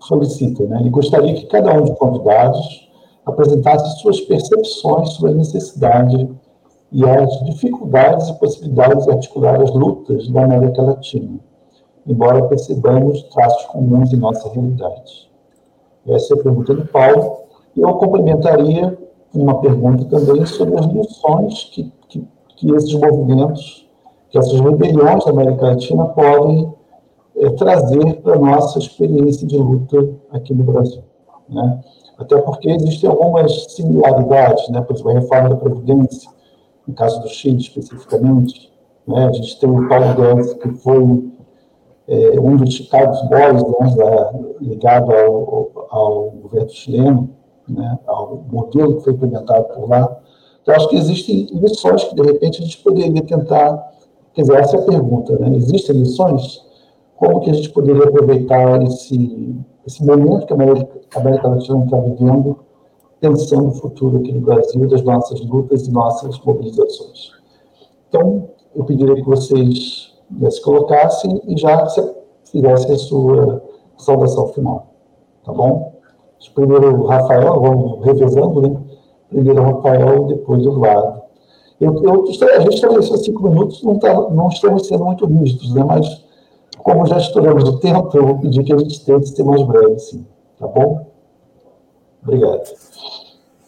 [0.00, 0.80] solicita, né?
[0.80, 2.90] ele gostaria que cada um dos convidados
[3.24, 6.28] apresentasse suas percepções sobre a necessidade
[6.90, 11.38] e as dificuldades e possibilidades de articular as lutas da América Latina,
[12.06, 15.30] embora percebamos traços comuns em nossa realidade.
[16.06, 17.41] Essa é a pergunta do Paulo.
[17.76, 18.98] Eu complementaria
[19.34, 22.26] uma pergunta também sobre as lições que, que,
[22.56, 23.88] que esses movimentos,
[24.30, 26.72] que essas rebeliões da América Latina podem
[27.36, 31.02] é, trazer para a nossa experiência de luta aqui no Brasil.
[31.48, 31.80] Né?
[32.18, 34.80] Até porque existem algumas similaridades, né?
[34.82, 36.30] por exemplo, a reforma da Previdência,
[36.86, 38.70] no caso do Chile especificamente,
[39.06, 39.26] né?
[39.26, 41.32] a gente tem o Paulo Guedes, que foi
[42.08, 44.44] é, um dos Chicago Boys, né?
[44.60, 47.30] ligado ao, ao, governo chileno,
[47.68, 47.98] né?
[48.06, 50.18] ao modelo que foi implementado por lá.
[50.62, 53.92] Então, acho que existem lições que, de repente, a gente poderia tentar.
[54.32, 55.54] Quer dizer, essa é a pergunta, né?
[55.56, 56.64] Existem lições?
[57.16, 59.54] Como que a gente poderia aproveitar esse,
[59.86, 62.58] esse momento que a América, Latina está vivendo,
[63.20, 67.32] pensando no futuro aqui no Brasil, das nossas lutas e nossas mobilizações?
[68.08, 70.14] Então, eu pediria que vocês
[70.50, 71.86] se colocassem e já
[72.44, 73.62] fizessem a sua
[73.98, 74.86] saudação final.
[75.44, 75.91] Tá bom?
[76.48, 78.80] Primeiro o Rafael, vamos revezando, né?
[79.28, 81.22] Primeiro o Rafael, depois o Eduardo.
[81.80, 85.82] Eu, eu, a gente estabeleceu cinco minutos, não, tá, não estamos sendo muito rígidos, né?
[85.82, 86.22] mas
[86.78, 89.98] como já estouramos o tempo, eu vou pedir que a gente tente ser mais breve,
[89.98, 90.24] sim.
[90.58, 91.06] Tá bom?
[92.22, 92.62] Obrigado.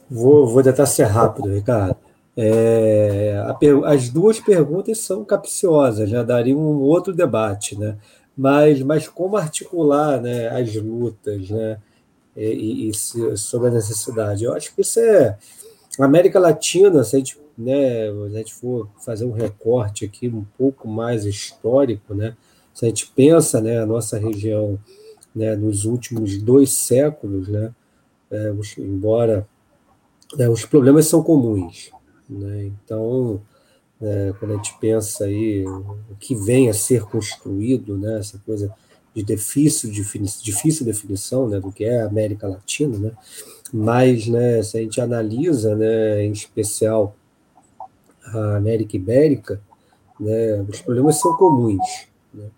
[0.08, 1.96] Vou, vou tentar ser rápido, Ricardo.
[2.36, 7.96] É, a, as duas perguntas são capciosas, já dariam um outro debate, né?
[8.36, 11.78] Mas, mas como articular né, as lutas né,
[12.36, 12.94] e, e,
[13.36, 14.44] sobre a necessidade?
[14.44, 15.38] Eu acho que isso é.
[15.98, 20.28] A América Latina, se a gente, né, se a gente for fazer um recorte aqui
[20.28, 22.36] um pouco mais histórico, né,
[22.72, 24.78] se a gente pensa né, a nossa região
[25.34, 27.72] né, nos últimos dois séculos, né,
[28.30, 29.46] é, embora
[30.36, 31.92] né, os problemas são comuns.
[32.28, 33.40] Né, então,
[34.02, 38.74] é, quando a gente pensa aí o que vem a ser construído, né, essa coisa
[39.14, 43.12] de difícil, difícil definição né, do que é a América Latina, né,
[43.72, 47.14] mas né, se a gente analisa, né, em especial
[48.26, 49.60] a América Ibérica,
[50.18, 52.08] né, os problemas são comuns.
[52.32, 52.48] Né,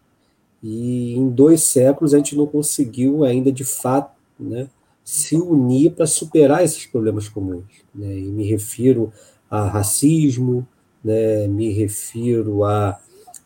[0.62, 4.68] e em dois séculos a gente não conseguiu ainda de fato né,
[5.04, 7.64] se unir para superar esses problemas comuns.
[7.94, 8.18] Né?
[8.18, 9.12] E me refiro
[9.48, 10.66] a racismo,
[11.02, 11.46] né?
[11.46, 12.98] me refiro a,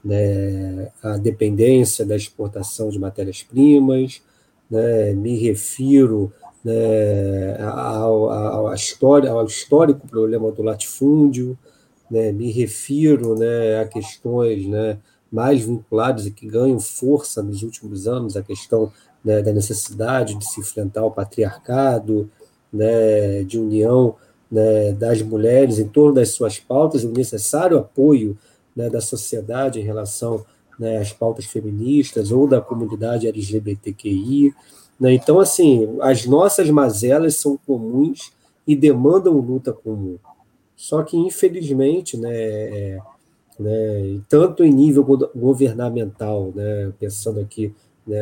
[0.04, 4.22] né, a dependência da exportação de matérias-primas,
[4.70, 5.12] né?
[5.12, 6.32] me refiro
[6.64, 11.58] né, ao, ao, história, ao histórico problema do latifúndio,
[12.10, 12.32] né?
[12.32, 14.98] me refiro né, a questões né,
[15.30, 18.90] mais vinculados e que ganham força nos últimos anos, a questão
[19.24, 22.30] né, da necessidade de se enfrentar o patriarcado,
[22.72, 24.16] né, de união
[24.50, 28.36] né, das mulheres em torno das suas pautas, o necessário apoio
[28.74, 30.44] né, da sociedade em relação
[30.78, 34.54] né, às pautas feministas ou da comunidade LGBTQI.
[34.98, 35.12] Né.
[35.12, 38.32] Então, assim, as nossas mazelas são comuns
[38.66, 40.18] e demandam luta comum.
[40.74, 42.98] Só que, infelizmente, né, é,
[43.58, 45.04] né, tanto em nível
[45.36, 47.74] governamental, né, pensando aqui,
[48.06, 48.18] né,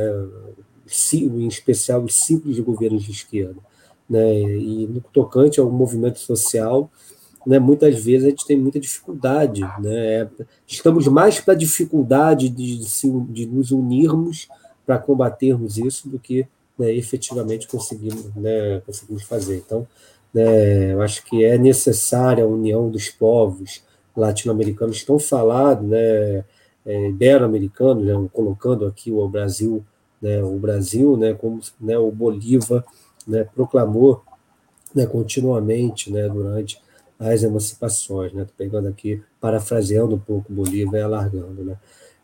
[1.14, 3.60] em especial os ciclos de governos de esquerda,
[4.10, 6.90] né, e no tocante ao movimento social,
[7.48, 10.28] né, muitas vezes a gente tem muita dificuldade, né,
[10.66, 12.84] estamos mais para a dificuldade de,
[13.30, 14.48] de, nos unirmos
[14.84, 16.46] para combatermos isso do que
[16.78, 19.56] né, efetivamente conseguimos, né, conseguimos fazer.
[19.56, 19.88] Então,
[20.32, 23.82] né, eu acho que é necessária a união dos povos,
[24.14, 26.44] latino-americanos tão falado, né,
[26.84, 29.82] é, ibero-americanos, né, colocando aqui o Brasil,
[30.20, 32.84] né, o Brasil, né, como né, o Bolívar
[33.26, 34.22] né, proclamou
[34.94, 36.86] né, continuamente né, durante
[37.18, 41.64] as emancipações, né, pegando aqui, parafraseando um pouco Bolívar e alargando.
[41.64, 41.76] Né.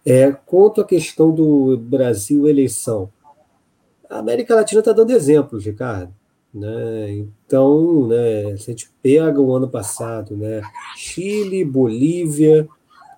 [0.07, 3.11] É, quanto à questão do Brasil eleição,
[4.09, 6.15] a América Latina está dando exemplos, Ricardo.
[6.53, 7.11] Né?
[7.11, 10.63] Então, né, se a gente pega o ano passado, né,
[10.97, 12.69] Chile, Bolívia,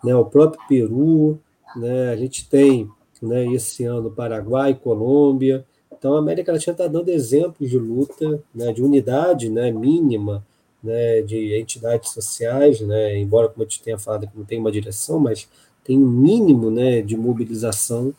[0.02, 1.38] né, o próprio Peru,
[1.76, 2.88] né, a gente tem
[3.20, 5.66] né, esse ano Paraguai, Colômbia.
[5.92, 10.42] Então, a América Latina está dando exemplos de luta, né, de unidade né, mínima
[10.82, 15.18] né, de entidades sociais, né, embora, como eu te tenha falado, não tem uma direção,
[15.18, 15.48] mas
[15.84, 18.14] tem um mínimo né, de mobilização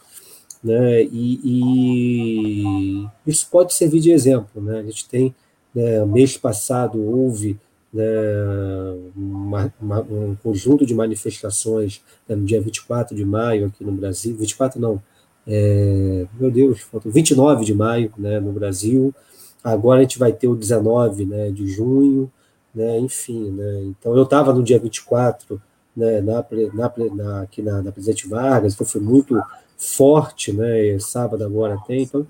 [0.64, 1.04] né?
[1.04, 4.62] E, e, isso pode servir de exemplo.
[4.62, 4.80] Né?
[4.80, 5.34] A gente tem,
[5.74, 7.58] né, mês passado, houve
[7.94, 8.06] né,
[9.16, 14.36] uma, uma, um conjunto de manifestações né, no dia 24 de maio aqui no Brasil,
[14.36, 15.02] 24 não,
[15.48, 19.16] é, meu Deus, faltou 29 de maio né, no Brasil,
[19.64, 22.30] agora a gente vai ter o 19 né, de junho,
[22.78, 25.60] né, enfim, né, então eu estava no dia 24
[25.96, 29.36] né, na, na, na, aqui na, na Presidente Vargas, então foi muito
[29.76, 32.26] forte, né, sábado agora tem, então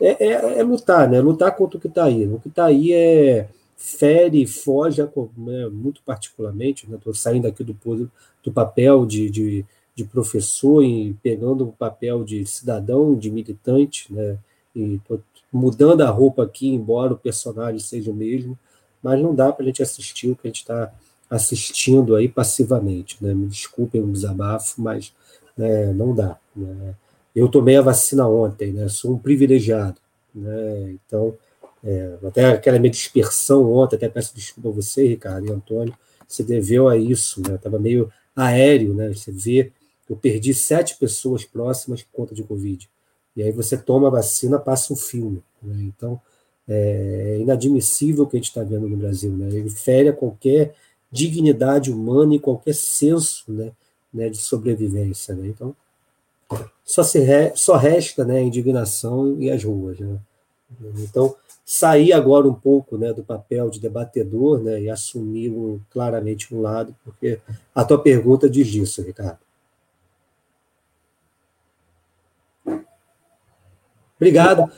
[0.00, 2.92] é, é, é lutar, né, lutar contra o que está aí, o que está aí
[2.92, 5.00] é fere, foge,
[5.36, 7.76] né, muito particularmente, estou né, saindo aqui do,
[8.42, 9.64] do papel de, de,
[9.94, 14.36] de, professor e pegando o papel de cidadão, de militante, né,
[14.74, 15.00] e
[15.52, 18.58] mudando a roupa aqui, embora o personagem seja o mesmo,
[19.02, 20.92] mas não dá para a gente assistir o que a gente está
[21.30, 25.14] assistindo aí passivamente, né, me desculpem o desabafo, mas
[25.56, 26.38] né, não dá.
[26.54, 26.94] Né.
[27.34, 29.98] Eu tomei a vacina ontem, né, sou um privilegiado,
[30.34, 31.34] né, então
[31.84, 35.94] é, até aquela minha dispersão ontem, até peço desculpa a você, Ricardo e Antônio,
[36.28, 37.56] se deveu a isso, né?
[37.56, 39.12] Estava meio aéreo, né?
[39.12, 39.72] Você vê,
[40.08, 42.88] eu perdi sete pessoas próximas por conta de Covid.
[43.36, 45.42] E aí você toma a vacina, passa um filme.
[45.62, 45.82] Né?
[45.82, 46.20] Então,
[46.68, 49.30] é inadmissível o que a gente está vendo no Brasil.
[49.32, 49.48] Né?
[49.48, 50.74] Ele fere a qualquer
[51.10, 53.72] dignidade humana e qualquer senso né,
[54.12, 55.34] né, de sobrevivência.
[55.34, 55.48] Né?
[55.48, 55.74] Então,
[56.84, 59.98] só, se re, só resta né, a indignação e as ruas.
[59.98, 60.18] Né?
[60.98, 61.34] Então,
[61.64, 66.60] sair agora um pouco né, do papel de debatedor né, e assumir um, claramente um
[66.60, 67.38] lado, porque
[67.74, 69.38] a tua pergunta diz isso, Ricardo.
[74.22, 74.70] Obrigado.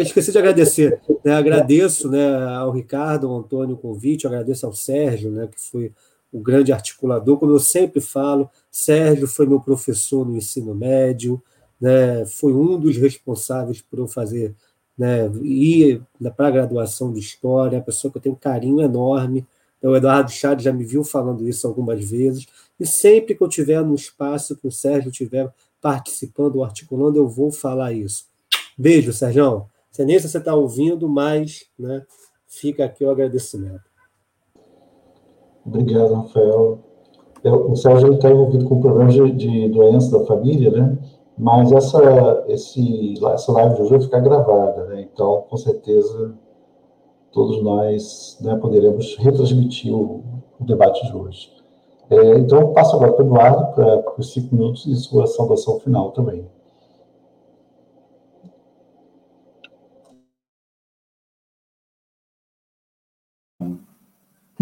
[0.00, 0.98] Esqueci de agradecer.
[1.22, 1.34] Né?
[1.34, 5.92] Agradeço né, ao Ricardo, ao Antônio o convite, agradeço ao Sérgio, né, que foi
[6.32, 7.38] o grande articulador.
[7.38, 11.42] Como eu sempre falo, Sérgio foi meu professor no ensino médio,
[11.78, 14.54] né, foi um dos responsáveis por eu fazer
[14.96, 16.02] né, ir
[16.34, 19.46] para a graduação de História, uma pessoa que eu tenho um carinho enorme.
[19.78, 22.46] Então, o Eduardo Chaves já me viu falando isso algumas vezes,
[22.78, 25.52] e sempre que eu tiver no espaço que o Sérgio estiver
[25.82, 28.29] participando ou articulando, eu vou falar isso.
[28.80, 29.66] Beijo, Sérgio.
[29.90, 32.02] Sei nem se você está ouvindo, mas né,
[32.46, 33.82] fica aqui o agradecimento.
[35.66, 36.78] Obrigado, Rafael.
[37.44, 40.96] Eu, o Sérgio está envolvido com problemas de, de doença da família, né?
[41.36, 45.06] Mas essa, esse, essa live de hoje vai ficar gravada, né?
[45.12, 46.34] Então, com certeza,
[47.32, 50.24] todos nós né, poderemos retransmitir o,
[50.58, 51.50] o, debate de hoje.
[52.08, 56.12] É, então, passo agora para o Eduardo para os cinco minutos e sua saudação final
[56.12, 56.48] também.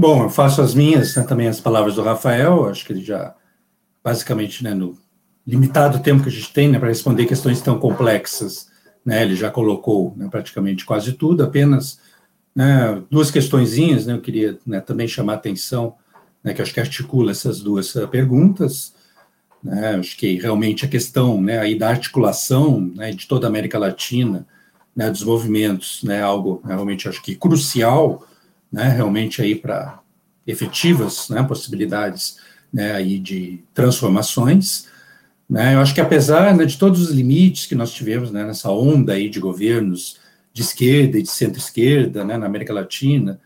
[0.01, 3.35] Bom, eu faço as minhas, né, também as palavras do Rafael, acho que ele já,
[4.01, 4.97] basicamente, né, no,
[5.45, 8.69] limitado tempo que a gente tem né, para responder questões tão complexas.
[9.05, 11.99] Né, ele já colocou né, praticamente quase tudo, apenas
[12.55, 15.97] né, duas questõezinhas, né, eu queria né, também chamar a atenção,
[16.45, 18.95] né, que acho que articula essas duas uh, perguntas,
[19.65, 23.81] né, acho que realmente a questão né, aí da articulação né, de toda a América
[23.81, 24.47] Latina,
[24.95, 28.25] né, dos movimentos, né, algo realmente acho que crucial,
[28.71, 30.01] né, realmente aí para
[30.47, 32.39] efetivas né, possibilidades
[32.73, 34.87] né, aí de transformações,
[35.49, 35.75] né?
[35.75, 39.15] Eu acho que apesar né, de todos os limites que nós tivemos né, nessa onda
[39.15, 40.21] aí de governos
[40.53, 43.41] de esquerda e de centro-esquerda né, na América Latina,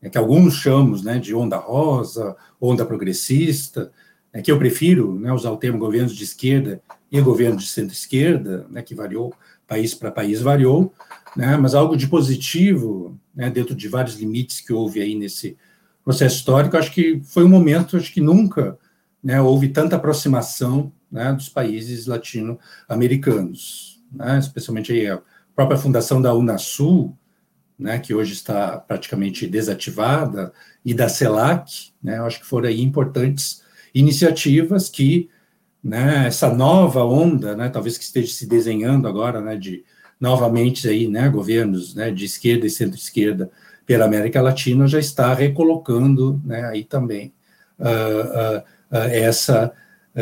[0.00, 3.92] é que alguns chamamos né, de onda rosa, onda progressista,
[4.32, 6.80] é que eu prefiro né, usar o termo governos de esquerda
[7.10, 9.32] e governo de centro-esquerda, né, que variou,
[9.66, 10.92] país para país variou,
[11.36, 15.56] né, mas algo de positivo, né, dentro de vários limites que houve aí nesse
[16.04, 18.78] processo histórico, acho que foi um momento, acho que nunca
[19.22, 25.20] né, houve tanta aproximação né, dos países latino-americanos, né, especialmente aí a
[25.56, 27.16] própria fundação da Unasul,
[27.78, 30.52] né, que hoje está praticamente desativada,
[30.84, 33.62] e da CELAC, né, acho que foram aí importantes
[33.94, 35.30] iniciativas que
[36.26, 39.84] essa nova onda, talvez que esteja se desenhando agora, de
[40.24, 43.50] novamente aí, né, governos né, de esquerda e centro-esquerda
[43.84, 47.30] pela América Latina já está recolocando né, aí também
[47.78, 48.58] uh, uh,
[48.90, 49.70] uh, essa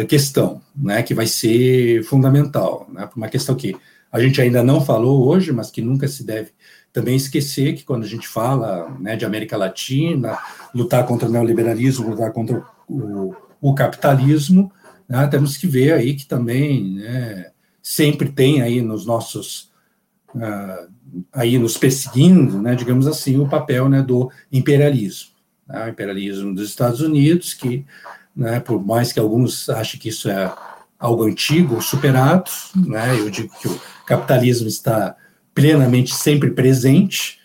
[0.09, 3.77] questão, né, que vai ser fundamental, né, uma questão que
[4.11, 6.51] a gente ainda não falou hoje, mas que nunca se deve
[6.93, 10.39] também esquecer que quando a gente fala né, de América Latina,
[10.75, 14.73] lutar contra o neoliberalismo, lutar contra o, o capitalismo,
[15.09, 17.51] né, temos que ver aí que também né,
[17.83, 19.72] sempre tem aí nos nossos
[20.35, 20.91] uh,
[21.33, 25.31] aí nos perseguindo, né, digamos assim, o papel né, do imperialismo,
[25.67, 27.85] né, o imperialismo dos Estados Unidos que
[28.35, 30.53] né, por mais que alguns achem que isso é
[30.99, 35.17] algo antigo, superado, né, eu digo que o capitalismo está
[35.55, 37.39] plenamente sempre presente,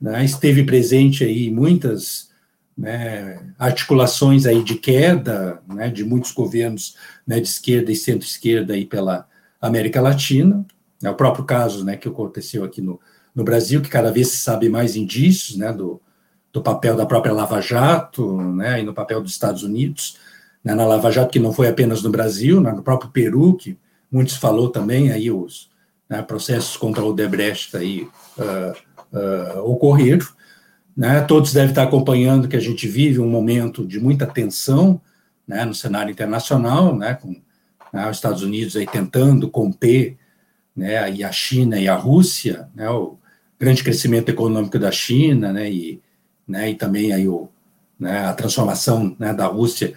[0.00, 2.28] né, esteve presente aí muitas
[2.76, 6.96] né, articulações aí de queda né, de muitos governos
[7.26, 9.26] né, de esquerda e centro-esquerda aí pela
[9.60, 10.66] América Latina.
[11.04, 13.00] É o próprio caso né, que aconteceu aqui no,
[13.34, 16.00] no Brasil, que cada vez se sabe mais indícios né, do,
[16.52, 20.18] do papel da própria Lava Jato né, e no papel dos Estados Unidos.
[20.62, 23.76] Né, na Lava Jato, que não foi apenas no Brasil, né, no próprio Peru, que
[24.10, 25.68] muitos falou também, aí os
[26.08, 28.08] né, processos contra o Debrecht aí,
[28.38, 30.26] uh, uh, ocorreram.
[30.96, 31.20] Né?
[31.22, 35.00] Todos devem estar acompanhando que a gente vive um momento de muita tensão
[35.46, 37.34] né, no cenário internacional, né, com
[37.92, 40.16] né, os Estados Unidos aí tentando conter
[40.76, 43.16] né, e a China e a Rússia, né, o
[43.58, 46.00] grande crescimento econômico da China, né, e,
[46.46, 47.48] né, e também aí o,
[47.98, 49.94] né, a transformação né, da Rússia,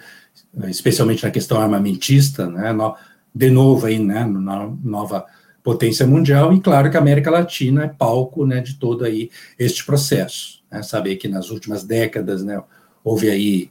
[0.68, 2.94] especialmente na questão armamentista, né, no,
[3.34, 5.26] de novo aí, né, na nova
[5.62, 9.84] potência mundial, e claro que a América Latina é palco né, de todo aí este
[9.84, 12.62] processo né, saber que nas últimas décadas né,
[13.02, 13.70] houve aí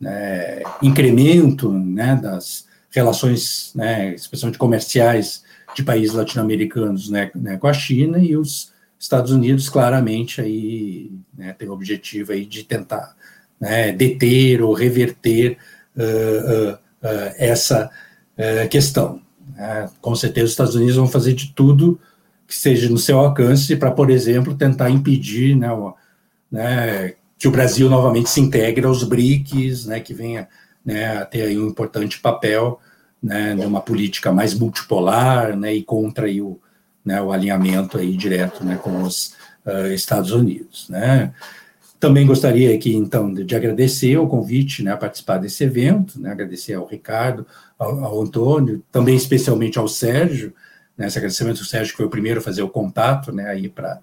[0.00, 5.43] né, incremento né, das relações, né, especialmente comerciais,
[5.74, 11.52] de países latino-americanos né, né, com a China e os Estados Unidos claramente aí né,
[11.52, 13.14] tem o objetivo aí de tentar
[13.60, 15.58] né, deter ou reverter
[15.96, 17.90] uh, uh, uh, essa
[18.68, 19.22] questão.
[19.54, 19.88] Né.
[20.00, 22.00] Com certeza os Estados Unidos vão fazer de tudo
[22.46, 25.68] que seja no seu alcance para, por exemplo, tentar impedir né,
[26.50, 30.48] né, que o Brasil novamente se integre aos BRICS, né, que venha
[30.84, 32.80] né, a ter um importante papel
[33.24, 36.60] né, numa política mais multipolar né, e contra aí o,
[37.02, 39.34] né, o alinhamento aí direto né, com os
[39.64, 40.90] uh, Estados Unidos.
[40.90, 41.32] Né.
[41.98, 46.30] Também gostaria aqui, então, de, de agradecer o convite né, a participar desse evento, né,
[46.30, 47.46] agradecer ao Ricardo,
[47.78, 50.52] ao, ao Antônio, também especialmente ao Sérgio,
[50.94, 54.02] né, esse agradecimento ao Sérgio, que foi o primeiro a fazer o contato né, para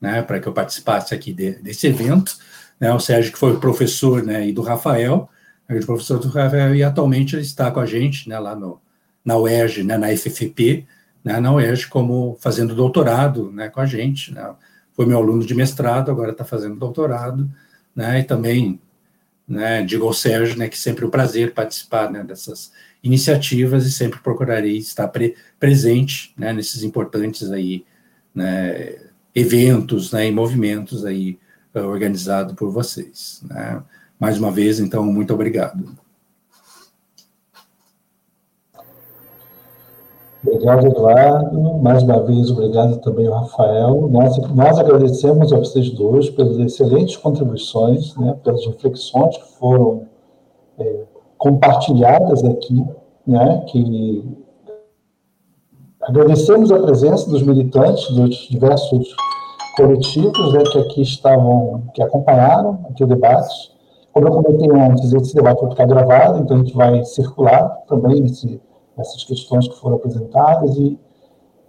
[0.00, 2.38] né, que eu participasse aqui de, desse evento.
[2.80, 5.28] Né, o Sérgio, que foi professor né, e do Rafael,
[5.68, 8.80] é o professor do Rafael, e atualmente ele está com a gente né, lá no,
[9.24, 10.86] na UERJ, né, na FFP,
[11.24, 14.32] né, na UERJ, como fazendo doutorado né, com a gente.
[14.32, 14.54] Né,
[14.94, 17.50] foi meu aluno de mestrado, agora está fazendo doutorado,
[17.94, 18.80] né, e também
[19.46, 22.72] né, digo ao Sérgio né, que sempre é um prazer participar né, dessas
[23.02, 27.84] iniciativas e sempre procurarei estar pre presente né, nesses importantes aí,
[28.34, 28.96] né,
[29.34, 31.38] eventos né, e movimentos aí
[31.74, 33.42] uh, organizado por vocês.
[33.48, 33.82] Né?
[34.22, 35.84] Mais uma vez, então, muito obrigado.
[40.46, 41.60] Obrigado, Eduardo.
[41.82, 44.08] Mais uma vez, obrigado também ao Rafael.
[44.08, 50.06] Nós, nós agradecemos a vocês dois pelas excelentes contribuições, né, pelas reflexões que foram
[50.78, 51.02] é,
[51.36, 52.80] compartilhadas aqui,
[53.26, 54.24] né, que
[56.02, 59.14] Agradecemos a presença dos militantes dos diversos
[59.76, 63.71] coletivos né, que aqui estavam, que acompanharam aqui o debate.
[64.12, 68.24] Como eu comentei antes, esse debate vai ficar gravado, então a gente vai circular também
[68.24, 68.60] esse,
[68.98, 70.98] essas questões que foram apresentadas e,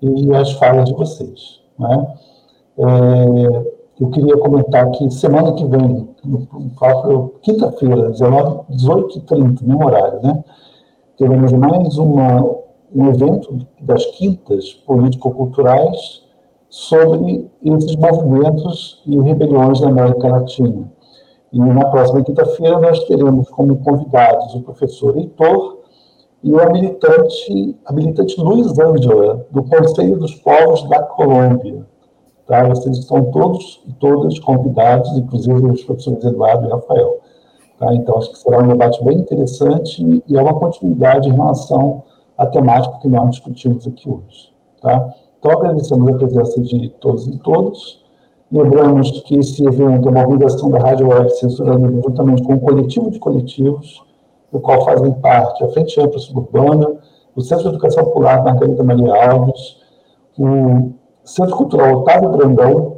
[0.02, 1.62] e as falas de vocês.
[1.80, 2.16] Né?
[2.78, 10.44] É, eu queria comentar que semana que vem, no próprio quinta-feira, 18h30, mesmo horário, né?
[11.18, 12.64] teremos mais uma
[12.96, 16.22] um evento das quintas político-culturais
[16.70, 20.92] sobre esses movimentos e rebeliões na América Latina.
[21.54, 25.84] E na próxima quinta-feira nós teremos como convidados o professor Heitor
[26.44, 31.86] e a militante, militante Luiz Ângela, do Conselho dos Povos da Colômbia.
[32.48, 32.68] Tá?
[32.68, 37.20] Vocês estão todos e todas convidados, inclusive os professores Eduardo e Rafael.
[37.78, 37.94] Tá?
[37.94, 42.02] Então, acho que será um debate bem interessante e é uma continuidade em relação
[42.36, 44.52] a temática que nós discutimos aqui hoje.
[44.82, 45.14] Tá?
[45.40, 48.03] Então, agradecemos a presença de todos e todas.
[48.54, 53.10] Lembramos que esse evento é uma organização da Rádio Web Censurando juntamente com um coletivo
[53.10, 54.00] de coletivos,
[54.52, 56.98] do qual fazem parte a Frente Ampla Suburbana,
[57.36, 59.78] o Centro de Educação Popular Margarida Maria Alves,
[60.38, 60.92] o
[61.24, 62.98] Centro Cultural Otávio Brandão,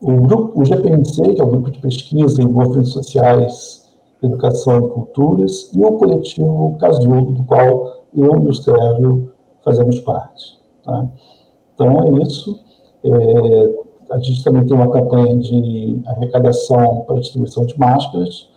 [0.00, 3.90] o, grupo, o GPNC, que é o Grupo de Pesquisa em Movimentos Sociais
[4.22, 9.32] Educação e Culturas, e o coletivo Casulo, do qual eu e o Sérgio
[9.64, 10.60] fazemos parte.
[10.84, 11.08] Tá?
[11.74, 12.60] Então, é isso.
[13.02, 18.48] É, a gente também tem uma campanha de arrecadação para distribuição de máscaras.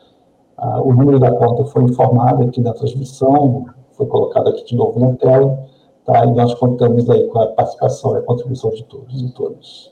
[0.58, 5.00] Ah, o número da conta foi informado aqui na transmissão, foi colocado aqui de novo
[5.00, 5.66] na tela,
[6.06, 6.26] tá?
[6.26, 9.92] e nós contamos aí com a participação e a contribuição de todos e todas.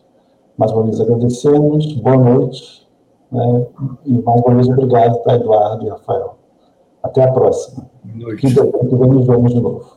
[0.57, 2.87] Mais uma vez agradecemos, boa noite
[3.31, 3.67] né?
[4.05, 6.35] E mais uma vez, obrigado, tá, Eduardo e Rafael.
[7.03, 7.85] Até a próxima.
[8.03, 8.47] Boa noite.
[8.47, 9.96] Quinta-feira nos vemos de novo.